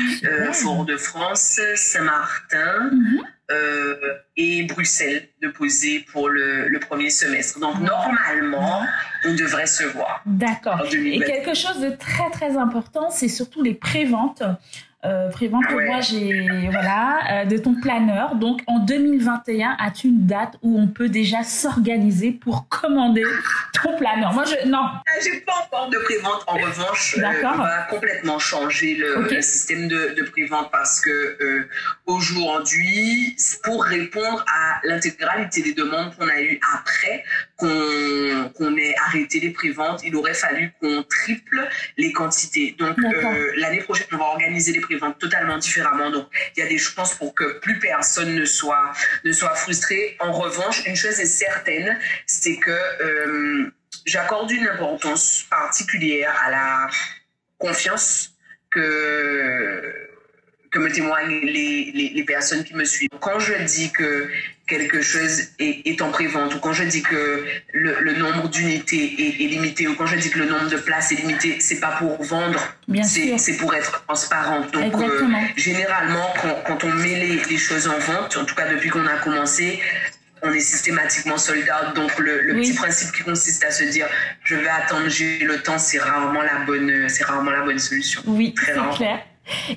Fort-de-France, 0.52 1.60
Saint-Martin. 1.74 2.90
Mhm. 2.92 3.22
Euh, 3.48 3.94
et 4.36 4.64
Bruxelles 4.64 5.28
de 5.40 5.46
poser 5.46 6.04
pour 6.10 6.28
le, 6.28 6.66
le, 6.66 6.80
premier 6.80 7.10
semestre. 7.10 7.60
Donc 7.60 7.78
normalement, 7.78 8.84
on 9.24 9.34
devrait 9.34 9.68
se 9.68 9.84
voir. 9.84 10.20
D'accord. 10.26 10.84
Et 10.92 11.20
quelque 11.20 11.54
chose 11.54 11.78
de 11.80 11.90
très 11.90 12.28
très 12.30 12.56
important, 12.56 13.08
c'est 13.10 13.28
surtout 13.28 13.62
les 13.62 13.74
préventes 13.74 14.42
euh, 15.06 15.28
prévente 15.28 15.66
que 15.66 15.86
moi 15.86 16.00
j'ai 16.00 16.68
voilà 16.70 17.18
euh, 17.30 17.44
de 17.44 17.56
ton 17.56 17.74
planeur. 17.74 18.34
Donc 18.34 18.62
en 18.66 18.80
2021, 18.80 19.76
as-tu 19.78 20.08
une 20.08 20.26
date 20.26 20.56
où 20.62 20.78
on 20.78 20.88
peut 20.88 21.08
déjà 21.08 21.42
s'organiser 21.42 22.32
pour 22.32 22.68
commander 22.68 23.24
ton 23.82 23.96
planeur? 23.96 24.32
Moi 24.32 24.44
je 24.44 24.68
non. 24.68 24.78
Ah, 24.82 25.00
j'ai 25.22 25.40
pas 25.40 25.52
encore 25.64 25.90
de 25.90 25.98
prévente. 25.98 26.44
En 26.46 26.54
revanche, 26.54 27.16
euh, 27.18 27.22
on 27.44 27.58
va 27.58 27.86
complètement 27.88 28.38
changer 28.38 28.96
le, 28.96 29.40
système 29.40 29.88
de, 29.88 30.14
de 30.16 30.22
prévente 30.22 30.70
parce 30.72 31.00
que 31.00 31.10
euh, 31.10 31.68
aujourd'hui, 32.06 33.36
pour 33.62 33.84
répondre 33.84 34.44
à 34.48 34.80
l'intégralité 34.84 35.62
des 35.62 35.74
demandes 35.74 36.14
qu'on 36.16 36.28
a 36.28 36.40
eues 36.40 36.60
après 36.74 37.24
qu'on 37.56 38.50
qu'on 38.56 38.76
ait 38.76 38.94
arrêté 39.06 39.40
les 39.40 39.50
préventes, 39.50 40.02
il 40.04 40.14
aurait 40.16 40.34
fallu 40.34 40.72
qu'on 40.80 41.02
triple 41.04 41.68
les 41.96 42.12
quantités. 42.12 42.74
Donc 42.78 42.96
l'année 43.56 43.80
prochaine, 43.80 44.06
on 44.12 44.16
va 44.16 44.24
organiser 44.24 44.72
les 44.72 44.80
préventes 44.80 44.95
totalement 45.18 45.58
différemment. 45.58 46.10
Donc, 46.10 46.28
il 46.56 46.60
y 46.60 46.66
a 46.66 46.68
des 46.68 46.78
chances 46.78 47.14
pour 47.14 47.34
que 47.34 47.58
plus 47.60 47.78
personne 47.78 48.34
ne 48.34 48.44
soit, 48.44 48.92
ne 49.24 49.32
soit 49.32 49.54
frustré. 49.54 50.16
En 50.20 50.32
revanche, 50.32 50.84
une 50.86 50.96
chose 50.96 51.18
est 51.20 51.26
certaine, 51.26 51.98
c'est 52.26 52.56
que 52.56 52.70
euh, 52.70 53.70
j'accorde 54.04 54.50
une 54.50 54.66
importance 54.68 55.44
particulière 55.50 56.34
à 56.44 56.50
la 56.50 56.90
confiance 57.58 58.32
que 58.70 60.05
que 60.76 60.82
me 60.82 60.90
témoignent 60.90 61.40
les, 61.42 61.90
les, 61.94 62.12
les, 62.14 62.24
personnes 62.24 62.62
qui 62.62 62.74
me 62.74 62.84
suivent. 62.84 63.08
Quand 63.20 63.38
je 63.38 63.54
dis 63.64 63.90
que 63.92 64.28
quelque 64.66 65.00
chose 65.00 65.34
est, 65.58 65.86
est 65.86 66.02
en 66.02 66.10
prévente, 66.10 66.54
ou 66.54 66.58
quand 66.58 66.72
je 66.72 66.84
dis 66.84 67.02
que 67.02 67.44
le, 67.72 67.96
le 68.00 68.12
nombre 68.14 68.48
d'unités 68.48 69.04
est, 69.18 69.44
est, 69.44 69.48
limité, 69.48 69.88
ou 69.88 69.94
quand 69.94 70.06
je 70.06 70.16
dis 70.16 70.28
que 70.28 70.38
le 70.38 70.46
nombre 70.46 70.68
de 70.68 70.76
places 70.76 71.12
est 71.12 71.16
limité, 71.16 71.58
c'est 71.60 71.80
pas 71.80 71.92
pour 71.98 72.22
vendre, 72.22 72.60
c'est 73.04 73.56
pour 73.56 73.74
être 73.74 74.04
transparent. 74.04 74.60
Donc, 74.72 74.94
euh, 74.94 75.28
généralement, 75.56 76.28
quand, 76.42 76.56
quand, 76.66 76.84
on 76.84 76.92
met 76.94 77.14
les, 77.14 77.36
les, 77.36 77.58
choses 77.58 77.88
en 77.88 77.98
vente, 77.98 78.36
en 78.36 78.44
tout 78.44 78.54
cas 78.54 78.68
depuis 78.68 78.90
qu'on 78.90 79.06
a 79.06 79.16
commencé, 79.16 79.80
on 80.42 80.52
est 80.52 80.60
systématiquement 80.60 81.38
soldat. 81.38 81.92
Donc, 81.94 82.18
le, 82.18 82.42
le 82.42 82.54
petit 82.56 82.74
principe 82.74 83.12
qui 83.12 83.22
consiste 83.22 83.64
à 83.64 83.70
se 83.70 83.84
dire, 83.84 84.08
je 84.44 84.56
vais 84.56 84.68
attendre, 84.68 85.08
j'ai 85.08 85.38
le 85.38 85.62
temps, 85.62 85.78
c'est 85.78 85.98
rarement 85.98 86.42
la 86.42 86.58
bonne, 86.66 87.08
c'est 87.08 87.24
rarement 87.24 87.50
la 87.50 87.62
bonne 87.62 87.78
solution. 87.78 88.20
Oui, 88.26 88.52
très 88.52 88.72
clair. 88.72 89.24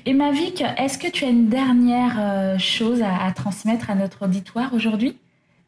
Et 0.06 0.14
Mavic, 0.14 0.62
est-ce 0.78 0.98
que 0.98 1.08
tu 1.08 1.24
as 1.24 1.28
une 1.28 1.48
dernière 1.48 2.16
euh, 2.18 2.58
chose 2.58 3.02
à, 3.02 3.30
transmettre 3.32 3.90
à 3.90 3.94
notre 3.94 4.24
auditoire 4.24 4.74
aujourd'hui? 4.74 5.18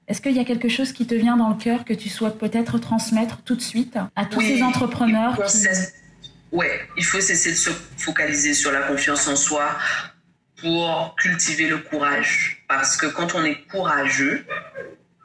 Est-ce 0.09 0.21
qu'il 0.21 0.37
y 0.37 0.41
a 0.41 0.45
quelque 0.45 0.69
chose 0.69 0.93
qui 0.93 1.07
te 1.07 1.15
vient 1.15 1.37
dans 1.37 1.49
le 1.49 1.55
cœur 1.55 1.85
que 1.85 1.95
tu 1.95 2.09
souhaites 2.09 2.39
peut-être 2.39 2.79
transmettre 2.79 3.43
tout 3.43 3.55
de 3.55 3.61
suite 3.61 3.97
à 4.17 4.25
tous 4.27 4.41
ces 4.41 4.63
entrepreneurs 4.63 5.37
qui... 5.45 5.67
Ouais, 6.51 6.81
il 6.99 7.05
faut 7.05 7.21
cesser 7.21 7.53
de 7.53 7.57
se 7.57 7.71
focaliser 7.97 8.53
sur 8.53 8.73
la 8.73 8.83
confiance 8.83 9.27
en 9.27 9.37
soi 9.37 9.71
pour 10.61 11.15
cultiver 11.17 11.67
le 11.67 11.79
courage. 11.79 12.65
Parce 12.69 12.97
que 12.97 13.07
quand 13.07 13.35
on 13.35 13.45
est 13.45 13.67
courageux, 13.71 14.45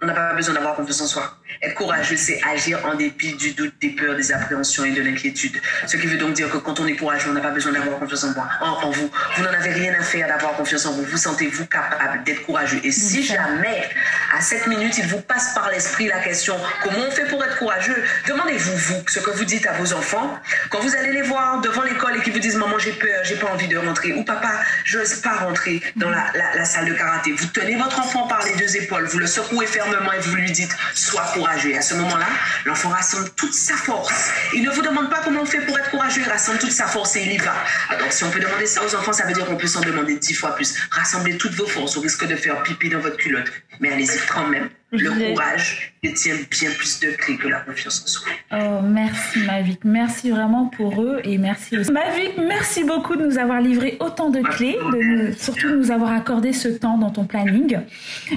on 0.01 0.05
n'a 0.05 0.13
pas 0.13 0.33
besoin 0.33 0.53
d'avoir 0.53 0.75
confiance 0.75 1.01
en 1.01 1.07
soi. 1.07 1.36
Être 1.61 1.73
courageux, 1.73 2.17
c'est 2.17 2.39
agir 2.43 2.79
en 2.85 2.95
dépit 2.95 3.33
du 3.33 3.51
doute, 3.51 3.73
des 3.81 3.89
peurs, 3.89 4.15
des 4.15 4.31
appréhensions 4.31 4.85
et 4.85 4.91
de 4.91 5.01
l'inquiétude. 5.01 5.59
Ce 5.87 5.97
qui 5.97 6.05
veut 6.05 6.17
donc 6.17 6.33
dire 6.33 6.49
que 6.49 6.57
quand 6.57 6.79
on 6.79 6.87
est 6.87 6.95
courageux, 6.95 7.29
on 7.29 7.33
n'a 7.33 7.41
pas 7.41 7.51
besoin 7.51 7.71
d'avoir 7.71 7.97
confiance 7.97 8.23
en, 8.25 8.33
moi, 8.33 8.47
en, 8.61 8.91
vous. 8.91 9.09
Vous 9.35 9.43
n'en 9.43 9.53
avez 9.53 9.71
rien 9.71 9.93
à 9.99 10.03
faire 10.03 10.27
d'avoir 10.27 10.53
confiance 10.53 10.85
en 10.85 10.91
vous. 10.93 11.03
Vous 11.03 11.17
sentez-vous 11.17 11.65
capable 11.65 12.23
d'être 12.23 12.43
courageux. 12.43 12.79
Et 12.83 12.91
si 12.91 13.23
jamais, 13.23 13.89
à 14.35 14.41
cette 14.41 14.67
minute, 14.67 14.97
il 14.97 15.07
vous 15.07 15.21
passe 15.21 15.53
par 15.55 15.69
l'esprit 15.71 16.07
la 16.07 16.19
question 16.19 16.55
comment 16.83 16.99
on 17.07 17.11
fait 17.11 17.25
pour 17.25 17.43
être 17.43 17.57
courageux, 17.57 18.03
demandez-vous, 18.27 18.77
vous, 18.77 19.03
ce 19.07 19.19
que 19.19 19.31
vous 19.31 19.45
dites 19.45 19.65
à 19.65 19.73
vos 19.73 19.93
enfants. 19.93 20.39
Quand 20.69 20.79
vous 20.79 20.95
allez 20.95 21.11
les 21.11 21.23
voir 21.23 21.61
devant 21.61 21.83
l'école 21.83 22.17
et 22.17 22.21
qu'ils 22.21 22.33
vous 22.33 22.39
disent 22.39 22.55
maman, 22.55 22.77
j'ai 22.77 22.93
peur, 22.93 23.23
j'ai 23.23 23.35
pas 23.35 23.47
envie 23.47 23.67
de 23.67 23.77
rentrer, 23.77 24.13
ou 24.13 24.23
papa, 24.23 24.51
je 24.83 24.99
n'ose 24.99 25.15
pas 25.15 25.37
rentrer 25.37 25.81
dans 25.95 26.09
la, 26.09 26.31
la 26.33 26.65
salle 26.65 26.85
de 26.85 26.93
karaté, 26.93 27.31
vous 27.31 27.47
tenez 27.47 27.75
votre 27.75 27.99
enfant 27.99 28.27
par 28.27 28.43
les 28.45 28.53
deux 28.55 28.77
épaules, 28.77 29.05
vous 29.05 29.19
le 29.19 29.27
secouez 29.27 29.65
fermement 29.65 30.13
et 30.13 30.19
vous 30.19 30.35
lui 30.35 30.51
dites 30.51 30.75
sois 30.93 31.25
courageux 31.37 31.69
et 31.69 31.77
à 31.77 31.81
ce 31.81 31.93
moment-là, 31.95 32.27
l'enfant 32.65 32.89
rassemble 32.89 33.29
toute 33.35 33.53
sa 33.53 33.75
force. 33.75 34.31
Il 34.53 34.63
ne 34.63 34.71
vous 34.71 34.81
demande 34.81 35.09
pas 35.09 35.21
comment 35.23 35.41
on 35.41 35.45
fait 35.45 35.61
pour 35.61 35.77
être 35.77 35.91
courageux, 35.91 36.21
il 36.25 36.29
rassemble 36.29 36.59
toute 36.59 36.71
sa 36.71 36.87
force 36.87 37.15
et 37.15 37.23
il 37.23 37.33
y 37.33 37.37
va. 37.37 37.53
Alors, 37.89 38.11
si 38.11 38.23
on 38.23 38.29
peut 38.31 38.39
demander 38.39 38.65
ça 38.65 38.81
aux 38.83 38.95
enfants, 38.95 39.13
ça 39.13 39.25
veut 39.25 39.33
dire 39.33 39.45
qu'on 39.45 39.57
peut 39.57 39.67
s'en 39.67 39.81
demander 39.81 40.17
dix 40.17 40.33
fois 40.33 40.55
plus. 40.55 40.75
Rassemblez 40.91 41.37
toutes 41.37 41.53
vos 41.53 41.67
forces 41.67 41.95
au 41.97 42.01
risque 42.01 42.25
de 42.25 42.35
faire 42.35 42.61
pipi 42.63 42.89
dans 42.89 42.99
votre 42.99 43.17
culotte. 43.17 43.51
Mais 43.79 43.91
allez-y 43.91 44.19
quand 44.27 44.47
même. 44.47 44.69
Le 44.91 45.33
courage 45.33 45.93
détient 46.01 46.35
bien 46.49 46.69
plus 46.71 47.01
de 47.01 47.11
clés 47.11 47.35
que 47.35 47.49
la 47.49 47.59
confiance 47.59 48.03
en 48.03 48.07
soi. 48.07 48.31
Oh, 48.53 48.81
merci 48.83 49.39
Mavic. 49.39 49.83
Merci 49.83 50.29
vraiment 50.29 50.67
pour 50.67 51.01
eux 51.01 51.19
et 51.25 51.37
merci 51.37 51.77
aussi. 51.77 51.91
Mavic, 51.91 52.37
merci 52.37 52.85
beaucoup 52.85 53.17
de 53.17 53.25
nous 53.25 53.37
avoir 53.37 53.59
livré 53.59 53.97
autant 53.99 54.29
de 54.29 54.39
clés, 54.39 54.77
de 54.93 55.33
surtout 55.37 55.69
de 55.71 55.75
nous 55.75 55.91
avoir 55.91 56.13
accordé 56.13 56.53
ce 56.53 56.69
temps 56.69 56.97
dans 56.97 57.09
ton 57.09 57.25
planning. 57.25 57.79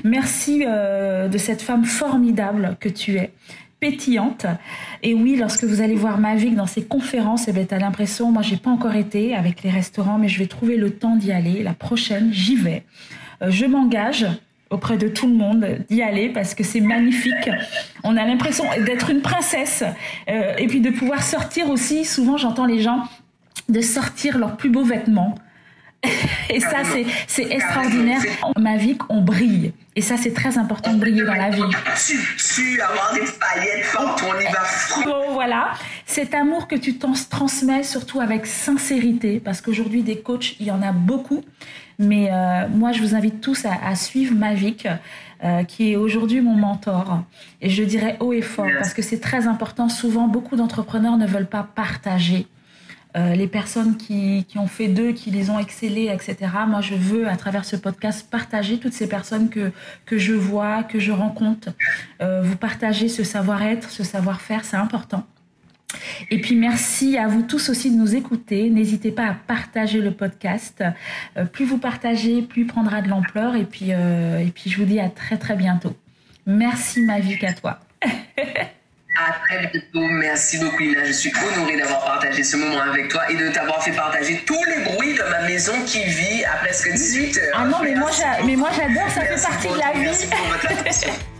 Merci 0.03 0.65
euh, 0.67 1.29
de 1.29 1.39
cette 1.39 1.63
femme 1.63 1.85
formidable 1.85 2.77
que 2.81 2.89
tu 2.89 3.15
es 3.17 3.31
pétillante. 3.79 4.47
Et 5.05 5.15
oui, 5.15 5.37
lorsque 5.37 5.63
vous 5.63 5.81
allez 5.81 5.95
voir 5.95 6.19
Mavic 6.19 6.57
dans 6.57 6.67
ses 6.67 6.83
conférences, 6.83 7.47
eh 7.47 7.53
ben, 7.53 7.65
tu 7.65 7.75
as 7.75 7.79
l'impression, 7.79 8.33
moi 8.33 8.43
j'ai 8.43 8.57
pas 8.57 8.71
encore 8.71 8.97
été 8.97 9.37
avec 9.37 9.63
les 9.63 9.71
restaurants, 9.71 10.19
mais 10.19 10.29
je 10.29 10.41
vais 10.41 10.47
trouver 10.47 10.77
le 10.77 10.91
temps 10.91 11.15
d'y 11.15 11.31
aller. 11.31 11.63
La 11.63 11.75
prochaine, 11.75 12.31
j'y 12.33 12.57
vais. 12.57 12.83
Euh, 13.41 13.51
je 13.51 13.67
m'engage 13.67 14.27
auprès 14.71 14.97
de 14.97 15.09
tout 15.09 15.27
le 15.27 15.35
monde 15.35 15.67
d'y 15.89 16.03
aller 16.03 16.29
parce 16.29 16.55
que 16.55 16.63
c'est 16.63 16.81
magnifique. 16.81 17.51
On 18.05 18.17
a 18.17 18.25
l'impression 18.25 18.65
d'être 18.87 19.11
une 19.11 19.21
princesse 19.21 19.85
euh, 20.29 20.55
et 20.57 20.67
puis 20.69 20.81
de 20.81 20.91
pouvoir 20.91 21.23
sortir 21.23 21.69
aussi. 21.69 22.05
Souvent, 22.05 22.37
j'entends 22.37 22.67
les 22.67 22.81
gens 22.81 23.03
de 23.69 23.81
sortir 23.81 24.39
leurs 24.39 24.57
plus 24.57 24.71
beaux 24.71 24.85
vêtements 24.85 25.35
Et 26.49 26.61
ça, 26.61 26.83
c'est, 26.85 27.05
c'est 27.27 27.51
extraordinaire. 27.51 28.21
Mavic, 28.59 29.03
on 29.11 29.21
brille. 29.21 29.73
Et 29.97 30.01
ça, 30.01 30.17
c'est 30.17 30.33
très 30.33 30.57
important 30.57 30.95
de 30.95 30.99
briller 30.99 31.25
dans 31.25 31.35
la 31.35 31.51
vie. 31.51 31.63
Tu, 31.97 32.81
avoir 32.81 33.13
des 33.15 33.21
paillettes 33.21 33.87
on 33.99 34.41
y 34.41 34.45
va 34.45 35.05
Bon, 35.05 35.33
voilà. 35.35 35.73
Cet 36.07 36.35
amour 36.35 36.69
que 36.69 36.77
tu 36.77 36.99
transmets, 36.99 37.83
surtout 37.83 38.21
avec 38.21 38.47
sincérité, 38.47 39.41
parce 39.41 39.61
qu'aujourd'hui, 39.61 40.03
des 40.03 40.21
coachs, 40.21 40.57
il 40.59 40.67
y 40.67 40.71
en 40.71 40.83
a 40.83 40.93
beaucoup. 40.93 41.45
Mais 41.99 42.31
euh, 42.33 42.67
moi, 42.69 42.93
je 42.93 43.01
vous 43.03 43.15
invite 43.15 43.41
tous 43.41 43.67
à, 43.67 43.73
à 43.85 43.95
suivre 43.95 44.35
Mavic, 44.35 44.89
euh, 45.45 45.65
qui 45.65 45.93
est 45.93 45.97
aujourd'hui 45.97 46.41
mon 46.41 46.55
mentor. 46.55 47.23
Et 47.61 47.69
je 47.69 47.83
dirais 47.83 48.17
haut 48.21 48.33
et 48.33 48.43
fort, 48.43 48.69
parce 48.79 48.95
que 48.95 49.03
c'est 49.03 49.21
très 49.21 49.47
important. 49.47 49.89
Souvent, 49.89 50.29
beaucoup 50.29 50.57
d'entrepreneurs 50.57 51.19
ne 51.19 51.27
veulent 51.27 51.49
pas 51.49 51.63
partager 51.63 52.47
euh, 53.17 53.35
les 53.35 53.49
personnes 53.49 53.97
qui, 53.97 54.45
qui 54.49 54.59
ont 54.59 54.69
fait 54.69 54.87
d'eux, 54.87 55.13
qui 55.13 55.31
les 55.31 55.51
ont 55.51 55.59
excellés, 55.59 56.09
etc. 56.13 56.37
Moi, 56.69 56.81
je 56.81 56.95
veux, 56.95 57.29
à 57.29 57.37
travers 57.37 57.65
ce 57.65 57.75
podcast, 57.75 58.29
partager 58.31 58.79
toutes 58.79 58.93
ces 58.93 59.09
personnes 59.09 59.51
que, 59.51 59.73
que 60.07 60.17
je 60.17 60.33
vois, 60.33 60.85
que 60.85 61.01
je 61.01 61.11
rencontre. 61.11 61.71
Euh, 62.23 62.41
vous 62.43 62.57
partager 62.57 63.09
ce 63.09 63.25
savoir-être, 63.25 63.91
ce 63.91 64.05
savoir-faire, 64.05 64.65
c'est 64.65 64.77
important. 64.77 65.25
Et 66.31 66.41
puis 66.41 66.55
merci 66.55 67.19
à 67.19 67.27
vous 67.27 67.43
tous 67.43 67.69
aussi 67.69 67.91
de 67.91 67.97
nous 67.97 68.15
écouter. 68.15 68.71
N'hésitez 68.71 69.11
pas 69.11 69.27
à 69.27 69.35
partager 69.35 70.01
le 70.01 70.13
podcast. 70.13 70.85
Euh, 71.37 71.45
plus 71.47 71.65
vous 71.65 71.79
partagez, 71.79 72.43
plus 72.43 72.63
il 72.63 72.67
prendra 72.69 73.03
de 73.03 73.09
l'ampleur. 73.09 73.57
Et 73.57 73.65
puis, 73.65 73.91
et 73.91 74.53
puis 74.55 74.71
je 74.71 74.79
vous 74.79 74.85
dis 74.85 75.01
à 75.01 75.09
très 75.09 75.37
très 75.37 75.57
bientôt. 75.57 75.97
Merci 76.47 77.03
Mavic 77.03 77.43
à 77.43 77.55
toi. 77.55 77.81
À 79.17 79.33
très 79.45 79.67
bientôt. 79.67 80.07
Merci 80.09 80.59
beaucoup, 80.59 80.83
Ina. 80.83 81.05
Je 81.05 81.13
suis 81.13 81.33
honorée 81.37 81.77
d'avoir 81.77 82.05
partagé 82.05 82.45
ce 82.45 82.57
moment 82.57 82.81
avec 82.81 83.09
toi 83.09 83.23
et 83.31 83.35
de 83.35 83.49
t'avoir 83.49 83.83
fait 83.83 83.93
partager 83.93 84.43
tous 84.47 84.63
les 84.65 84.85
bruits 84.85 85.15
de 85.15 85.23
ma 85.31 85.43
maison 85.43 85.73
qui 85.85 86.05
vit 86.05 86.45
à 86.45 86.57
presque 86.59 86.93
18 86.93 87.37
heures. 87.39 87.43
Ah 87.55 87.65
non, 87.65 87.79
mais 87.83 87.95
moi, 87.95 88.11
mais 88.45 88.57
moi 88.57 88.69
j'adore, 88.75 89.11
ça 89.11 89.23
fait 89.23 89.43
partie 89.43 89.69
de 89.69 89.79
la 89.79 89.93
vie. 89.93 91.21